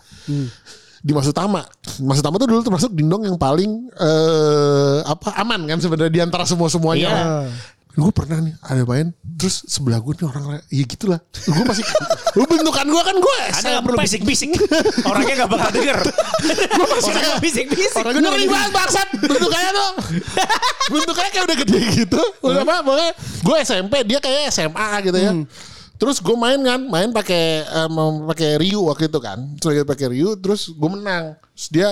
Di 1.05 1.13
Mas 1.13 1.29
Utama. 1.29 1.61
Mas 2.01 2.25
Utama 2.25 2.41
tuh 2.41 2.49
dulu 2.49 2.65
termasuk 2.65 2.97
dingdong 2.97 3.29
yang 3.29 3.37
paling 3.37 3.93
eh 3.93 5.05
apa 5.05 5.37
aman 5.37 5.69
kan 5.69 5.77
sebenarnya 5.77 6.09
di 6.09 6.21
antara 6.25 6.49
semua-semuanya. 6.49 7.13
Iya. 7.13 7.53
Gue 7.95 8.11
pernah 8.11 8.43
nih 8.43 8.59
ada 8.59 8.83
main 8.83 9.15
terus 9.39 9.71
sebelah 9.71 10.03
gue 10.03 10.19
nih 10.19 10.27
orang 10.27 10.59
ya 10.67 10.83
gitulah. 10.89 11.21
Gue 11.31 11.63
masih 11.63 11.85
lu 12.35 12.43
bentukan 12.49 12.89
gue 12.89 13.03
kan 13.07 13.17
gue 13.21 13.37
Ada 13.55 13.67
nggak 13.69 13.85
perlu 13.87 13.99
bisik-bisik. 14.01 14.51
Orangnya 15.07 15.35
nggak 15.45 15.51
bakal 15.53 15.71
denger. 15.71 15.99
Orangnya 16.75 17.39
bisik-bisik. 17.39 18.03
Ngeri 18.03 18.51
banget 18.51 18.71
bangsat 18.75 19.09
bentukannya 19.15 19.71
tuh. 19.77 19.91
bentukannya 20.91 21.31
kayak 21.31 21.45
udah 21.47 21.57
gede 21.63 21.81
gitu. 22.03 22.23
Udah 22.43 22.65
apa 22.65 22.75
pokoknya 22.83 23.11
gue 23.45 23.57
SMP 23.63 23.95
dia 24.09 24.19
kayak 24.19 24.51
SMA 24.51 24.89
gitu 25.05 25.19
ya. 25.21 25.33
Terus 26.05 26.21
gue 26.21 26.37
main 26.37 26.61
kan, 26.61 26.81
main 26.85 27.09
pakai 27.17 27.65
mau 27.89 28.29
pakai 28.29 28.61
Ryu 28.61 28.93
waktu 28.93 29.09
itu 29.09 29.19
kan. 29.25 29.41
Terus 29.57 29.89
pakai 29.89 30.13
Ryu 30.13 30.37
terus 30.37 30.69
gue 30.69 30.91
menang. 30.93 31.33
Terus 31.57 31.69
dia 31.73 31.89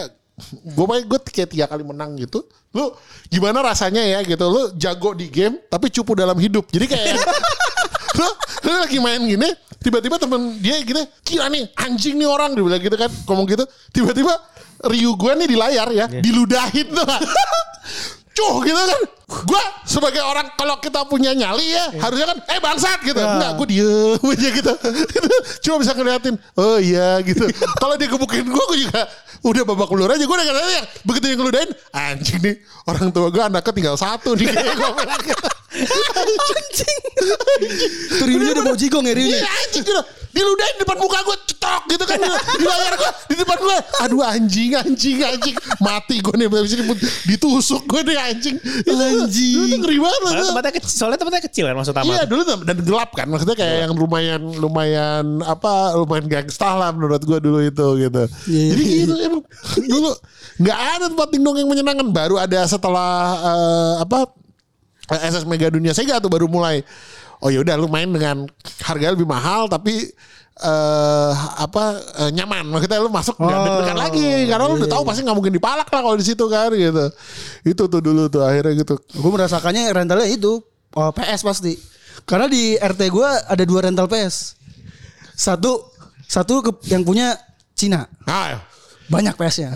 gue 0.68 0.84
main 0.84 1.00
gue 1.00 1.18
kayak 1.24 1.48
tiga 1.48 1.64
kali 1.64 1.80
menang 1.80 2.12
gitu. 2.20 2.44
Lu 2.76 2.92
gimana 3.32 3.64
rasanya 3.64 4.04
ya 4.04 4.20
gitu. 4.20 4.44
Lu 4.52 4.76
jago 4.76 5.16
di 5.16 5.32
game 5.32 5.64
tapi 5.72 5.88
cupu 5.88 6.12
dalam 6.12 6.36
hidup. 6.36 6.68
Jadi 6.68 6.92
kayak 6.92 7.16
lu, 8.20 8.28
lu 8.68 8.72
lagi 8.84 9.00
main 9.00 9.24
gini 9.24 9.48
tiba-tiba 9.82 10.16
temen 10.16 10.62
dia 10.62 10.78
gitu 10.84 11.02
gila 11.26 11.50
nih 11.50 11.66
anjing 11.74 12.14
nih 12.14 12.28
orang 12.30 12.54
dia 12.54 12.62
bilang 12.62 12.82
gitu 12.82 12.96
kan 12.96 13.10
ngomong 13.26 13.46
gitu 13.50 13.64
tiba-tiba 13.90 14.32
Ryu 14.86 15.10
gue 15.18 15.32
nih 15.42 15.48
di 15.50 15.56
layar 15.58 15.88
ya 15.90 16.06
diludahin 16.06 16.86
tuh 16.94 17.06
cuh 18.36 18.56
gitu 18.62 18.78
kan 18.78 19.00
gue 19.32 19.62
sebagai 19.88 20.22
orang 20.22 20.46
kalau 20.54 20.76
kita 20.78 21.02
punya 21.08 21.32
nyali 21.32 21.72
ya 21.72 21.88
harusnya 21.98 22.26
kan 22.32 22.38
eh 22.52 22.58
bangsat 22.60 23.00
gitu 23.02 23.18
enggak 23.18 23.50
gue 23.56 23.66
diem 23.72 24.20
aja 24.20 24.48
gitu 24.52 24.72
cuma 25.64 25.76
bisa 25.80 25.92
ngeliatin 25.96 26.34
oh 26.60 26.78
iya 26.78 27.18
gitu 27.24 27.48
kalau 27.80 27.94
dia 27.96 28.08
gebukin 28.10 28.46
gue 28.46 28.64
gue 28.72 28.78
juga 28.88 29.02
udah 29.42 29.62
babak 29.66 29.88
belur 29.90 30.10
aja 30.12 30.22
gue 30.22 30.36
udah 30.36 30.46
ngeliatin 30.46 30.84
begitu 31.02 31.24
yang 31.32 31.38
ngeludahin 31.40 31.70
anjing 31.94 32.40
nih 32.44 32.56
orang 32.86 33.08
tua 33.14 33.28
gue 33.30 33.42
anaknya 33.42 33.72
tinggal 33.72 33.96
satu 33.98 34.34
nih. 34.34 34.50
Anjing. 35.72 36.98
Tuh 38.20 38.26
Ryunya 38.28 38.52
udah 38.52 38.64
mau 38.64 38.76
jigong 38.76 39.04
ya 39.08 39.14
Ryunya. 39.16 39.38
Iya 39.40 39.48
anjing 39.48 39.84
gitu. 39.88 40.02
Diludahin 40.32 40.76
depan 40.80 40.96
muka 40.96 41.18
gue 41.24 41.36
cetok 41.48 41.82
gitu 41.92 42.04
kan. 42.08 42.18
Di 42.60 42.64
layar 42.64 42.94
gue. 42.96 43.10
Di 43.32 43.34
depan 43.40 43.56
gue. 43.56 43.76
Aduh 44.04 44.20
anjing 44.20 44.76
anjing 44.76 45.18
anjing. 45.24 45.56
Mati 45.80 46.20
gue 46.20 46.34
nih. 46.36 46.48
Ditusuk 47.28 47.88
gue 47.88 48.00
nih 48.04 48.16
anjing. 48.20 48.56
Anjing. 49.26 49.56
Dulu 49.56 49.66
tuh 49.66 49.78
ngeri 49.82 49.98
banget. 49.98 50.20
Tuh. 50.32 50.46
tempatnya 50.52 50.72
kecil, 50.78 50.92
soalnya 50.94 51.18
tempatnya 51.18 51.42
kecil 51.44 51.64
kan 51.70 51.74
Mas 51.78 51.90
Utama. 51.90 52.06
Iya 52.08 52.22
dulu 52.26 52.42
tuh, 52.42 52.56
dan 52.62 52.76
gelap 52.82 53.10
kan 53.14 53.26
maksudnya 53.30 53.56
kayak 53.56 53.76
yang 53.88 53.92
lumayan 53.94 54.40
lumayan 54.58 55.24
apa 55.44 55.96
lumayan 55.98 56.26
gangsta 56.26 56.68
lah 56.74 56.90
menurut 56.90 57.22
gue 57.22 57.38
dulu 57.38 57.58
itu 57.62 57.86
gitu. 58.02 58.22
Iya, 58.48 58.62
iya. 58.62 58.70
Jadi 58.74 58.84
gitu 59.06 59.14
emang 59.20 59.42
dulu 59.88 60.10
nggak 60.62 60.78
ada 60.78 61.04
tempat 61.08 61.28
dingdong 61.32 61.56
yang 61.58 61.68
menyenangkan 61.70 62.08
baru 62.12 62.36
ada 62.36 62.60
setelah 62.68 63.14
eh, 63.40 63.94
apa 64.04 64.18
SS 65.10 65.44
Mega 65.48 65.68
Dunia 65.72 65.92
Sega 65.96 66.22
tuh 66.22 66.30
baru 66.30 66.46
mulai 66.46 66.84
oh 67.42 67.50
ya 67.50 67.60
udah 67.60 67.74
lu 67.74 67.90
main 67.90 68.06
dengan 68.06 68.46
harga 68.86 69.12
lebih 69.12 69.26
mahal 69.26 69.66
tapi 69.66 70.14
eh 70.52 71.32
apa 71.58 71.84
eh, 72.18 72.30
nyaman 72.30 72.68
maksudnya 72.68 73.00
lu 73.00 73.08
masuk 73.08 73.40
Oh, 73.40 73.48
deg-degan 73.48 73.96
lagi 73.96 74.44
karena 74.44 74.64
lu 74.68 74.76
udah 74.76 74.90
tahu 74.90 75.02
pasti 75.02 75.24
nggak 75.24 75.32
mungkin 75.34 75.54
dipalak 75.56 75.88
lah 75.88 76.00
kalau 76.00 76.12
di 76.12 76.22
situ 76.22 76.44
kan 76.44 76.68
gitu 76.70 77.08
itu 77.64 77.82
tuh 77.88 78.00
dulu 78.00 78.28
tuh 78.28 78.44
akhirnya 78.44 78.76
gitu 78.76 79.00
Gue 79.16 79.30
merasakannya 79.32 79.88
rentalnya 79.90 80.28
itu 80.28 80.60
oh, 80.92 81.10
PS 81.10 81.40
pasti. 81.42 81.72
Karena 82.22 82.46
di 82.46 82.76
RT 82.76 83.00
gue 83.08 83.28
ada 83.48 83.64
dua 83.64 83.80
rental 83.82 84.06
PS. 84.06 84.54
Satu 85.32 85.88
satu 86.22 86.60
ke- 86.60 86.84
yang 86.86 87.02
punya 87.02 87.34
Cina. 87.72 88.04
ah 88.28 88.60
Banyak 89.12 89.34
PS-nya. 89.36 89.70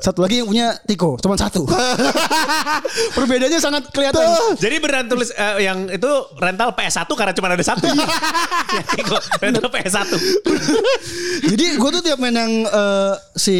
Satu 0.00 0.24
lagi 0.24 0.40
yang 0.40 0.48
punya 0.48 0.72
Tiko, 0.88 1.20
cuma 1.20 1.36
satu. 1.36 1.68
Perbedaannya 3.16 3.60
sangat 3.60 3.92
kelihatan. 3.92 4.24
Jadi 4.56 4.80
beneran 4.80 5.06
tulis 5.12 5.28
eh, 5.36 5.68
yang 5.68 5.86
itu 5.92 6.10
rental 6.40 6.72
PS1 6.72 7.06
karena 7.12 7.32
cuma 7.36 7.52
ada 7.52 7.60
satu. 7.60 7.86
Ya, 8.72 8.80
Tiko, 8.96 9.20
rental 9.44 9.68
PS1. 9.68 10.08
Jadi 11.52 11.66
gue 11.76 11.90
tuh 11.92 12.02
tiap 12.02 12.16
main 12.16 12.32
yang 12.32 12.64
eh, 12.64 13.14
si 13.36 13.56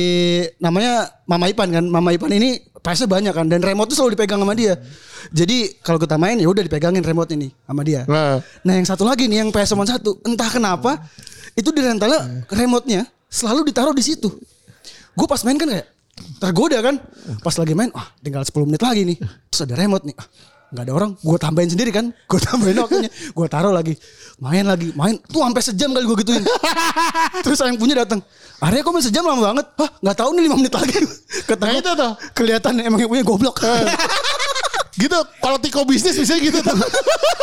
namanya 0.57 1.13
Mama 1.29 1.53
Ipan 1.53 1.69
kan, 1.69 1.85
Mama 1.85 2.17
Ipan 2.17 2.33
ini 2.33 2.57
PS-nya 2.81 3.07
banyak 3.07 3.33
kan 3.37 3.47
dan 3.47 3.61
remote 3.61 3.93
tuh 3.93 3.97
selalu 4.01 4.17
dipegang 4.17 4.41
sama 4.41 4.57
dia. 4.57 4.81
Jadi 5.31 5.79
kalau 5.85 6.01
kita 6.01 6.17
main 6.17 6.41
ya 6.41 6.49
udah 6.49 6.65
dipegangin 6.65 7.05
remote 7.05 7.31
ini 7.37 7.53
sama 7.69 7.85
dia. 7.85 8.09
Nah. 8.09 8.41
Nah 8.65 8.73
yang 8.75 8.89
satu 8.89 9.05
lagi 9.05 9.29
nih 9.29 9.45
yang 9.45 9.53
PS 9.53 9.77
cuma 9.77 9.85
satu, 9.85 10.19
entah 10.25 10.49
kenapa 10.49 10.99
itu 11.53 11.69
di 11.71 11.85
rentalnya 11.85 12.49
remote-nya 12.49 13.05
selalu 13.29 13.69
ditaruh 13.69 13.95
di 13.95 14.03
situ. 14.03 14.33
Gue 15.13 15.27
pas 15.29 15.41
main 15.45 15.57
kan 15.61 15.69
kayak 15.69 15.87
tergoda 16.41 16.79
kan. 16.81 16.97
Pas 17.45 17.55
lagi 17.57 17.73
main, 17.77 17.91
ah 17.93 18.07
tinggal 18.21 18.43
10 18.45 18.69
menit 18.69 18.83
lagi 18.83 19.03
nih. 19.05 19.19
Terus 19.53 19.61
ada 19.69 19.75
remote 19.77 20.05
nih. 20.09 20.17
Ah, 20.17 20.27
nggak 20.73 20.85
ada 20.89 20.93
orang, 20.97 21.11
gue 21.21 21.39
tambahin 21.41 21.71
sendiri 21.73 21.91
kan. 21.93 22.09
Gue 22.29 22.41
tambahin 22.41 22.77
waktunya. 22.81 23.11
Gue 23.13 23.47
taruh 23.49 23.73
lagi. 23.73 23.95
Main 24.41 24.65
lagi, 24.65 24.89
main. 24.97 25.21
Tuh 25.29 25.45
sampai 25.45 25.63
sejam 25.63 25.93
kali 25.93 26.05
gue 26.09 26.17
gituin. 26.25 26.45
Terus 27.45 27.59
yang 27.61 27.77
punya 27.77 28.05
datang. 28.05 28.25
Arya 28.63 28.81
kok 28.81 28.93
main 28.95 29.05
sejam 29.05 29.27
lama 29.27 29.53
banget? 29.53 29.67
Hah 29.77 29.91
nggak 30.01 30.17
tahu 30.17 30.31
nih 30.39 30.43
5 30.49 30.61
menit 30.61 30.73
lagi. 30.73 30.97
Nah, 31.03 31.57
gua, 31.59 31.69
itu 31.77 31.91
tuh. 31.93 32.13
Kelihatan 32.33 32.73
emang 32.81 33.01
yang 33.03 33.11
punya 33.11 33.25
goblok. 33.27 33.57
gitu 34.93 35.19
kalau 35.41 35.57
tiko 35.57 35.89
bisnis 35.89 36.17
bisa 36.21 36.37
gitu 36.37 36.61
tuh 36.61 36.77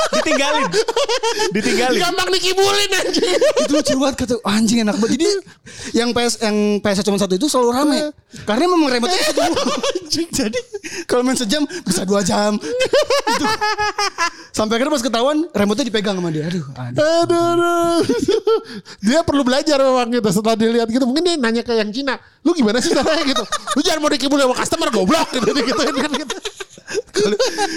Ditinggalin. 0.10 0.66
Ditinggalin. 1.54 2.00
gampang 2.02 2.30
dikibulin 2.34 2.92
anjing 2.98 3.30
itu 3.38 3.72
lucu 3.72 3.94
banget 4.02 4.16
kata 4.26 4.36
anjing 4.42 4.82
enak 4.82 4.98
banget. 4.98 5.22
Jadi 5.22 5.28
yang 5.94 6.10
PS 6.12 6.34
yang 6.42 6.56
PS 6.82 7.06
cuma 7.06 7.18
satu 7.22 7.38
itu 7.38 7.46
selalu 7.46 7.70
rame. 7.74 8.00
Karena 8.46 8.66
memang 8.66 8.90
remote 8.90 9.14
itu 9.14 9.32
dulu. 9.38 9.64
Jadi 10.42 10.60
kalau 11.06 11.22
main 11.22 11.38
sejam 11.38 11.62
bisa 11.86 12.04
dua 12.10 12.26
jam. 12.26 12.58
Itu. 12.58 13.46
Sampai 14.50 14.82
akhirnya 14.82 14.94
pas 14.98 15.04
ketahuan 15.06 15.46
remote-nya 15.54 15.86
dipegang 15.88 16.18
sama 16.18 16.30
dia. 16.34 16.50
Aduh, 16.50 16.66
aduh. 16.74 16.98
Aduh, 17.00 17.44
aduh. 17.54 17.98
dia 19.06 19.22
perlu 19.22 19.46
belajar 19.46 19.78
memang 19.78 20.10
gitu 20.10 20.30
setelah 20.34 20.58
dilihat 20.58 20.90
gitu 20.90 21.06
mungkin 21.06 21.22
dia 21.22 21.36
nanya 21.38 21.62
ke 21.62 21.74
yang 21.78 21.90
Cina 21.94 22.18
lu 22.42 22.52
gimana 22.56 22.82
sih 22.82 22.92
caranya 22.92 23.24
gitu 23.24 23.44
lu 23.76 23.82
jangan 23.84 24.00
mau 24.02 24.12
dikibulin 24.12 24.44
sama 24.48 24.56
customer 24.58 24.90
goblok 24.90 25.28
gitu 25.36 25.50
gitu 25.54 25.82
kan 26.00 26.12
gitu 26.18 26.36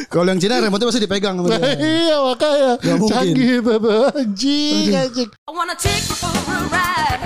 Kalau 0.09 0.29
yang 0.29 0.41
Cina 0.41 0.61
remote-nya 0.61 0.89
pasti 0.89 1.03
dipegang 1.03 1.37
Nah, 1.37 1.59
iya 1.81 2.17
makanya. 2.23 2.73
Gak 2.81 2.97
mungkin. 2.97 3.13
canggih 3.13 3.51
itu 3.61 3.75
tuh 3.77 4.05
anjing 4.15 4.89
anjing. 4.95 5.29
I 5.33 5.51
wanna 5.53 5.77
take 5.77 6.05
you 6.07 6.17
for 6.17 6.31
a 6.33 6.59
ride. 6.71 7.22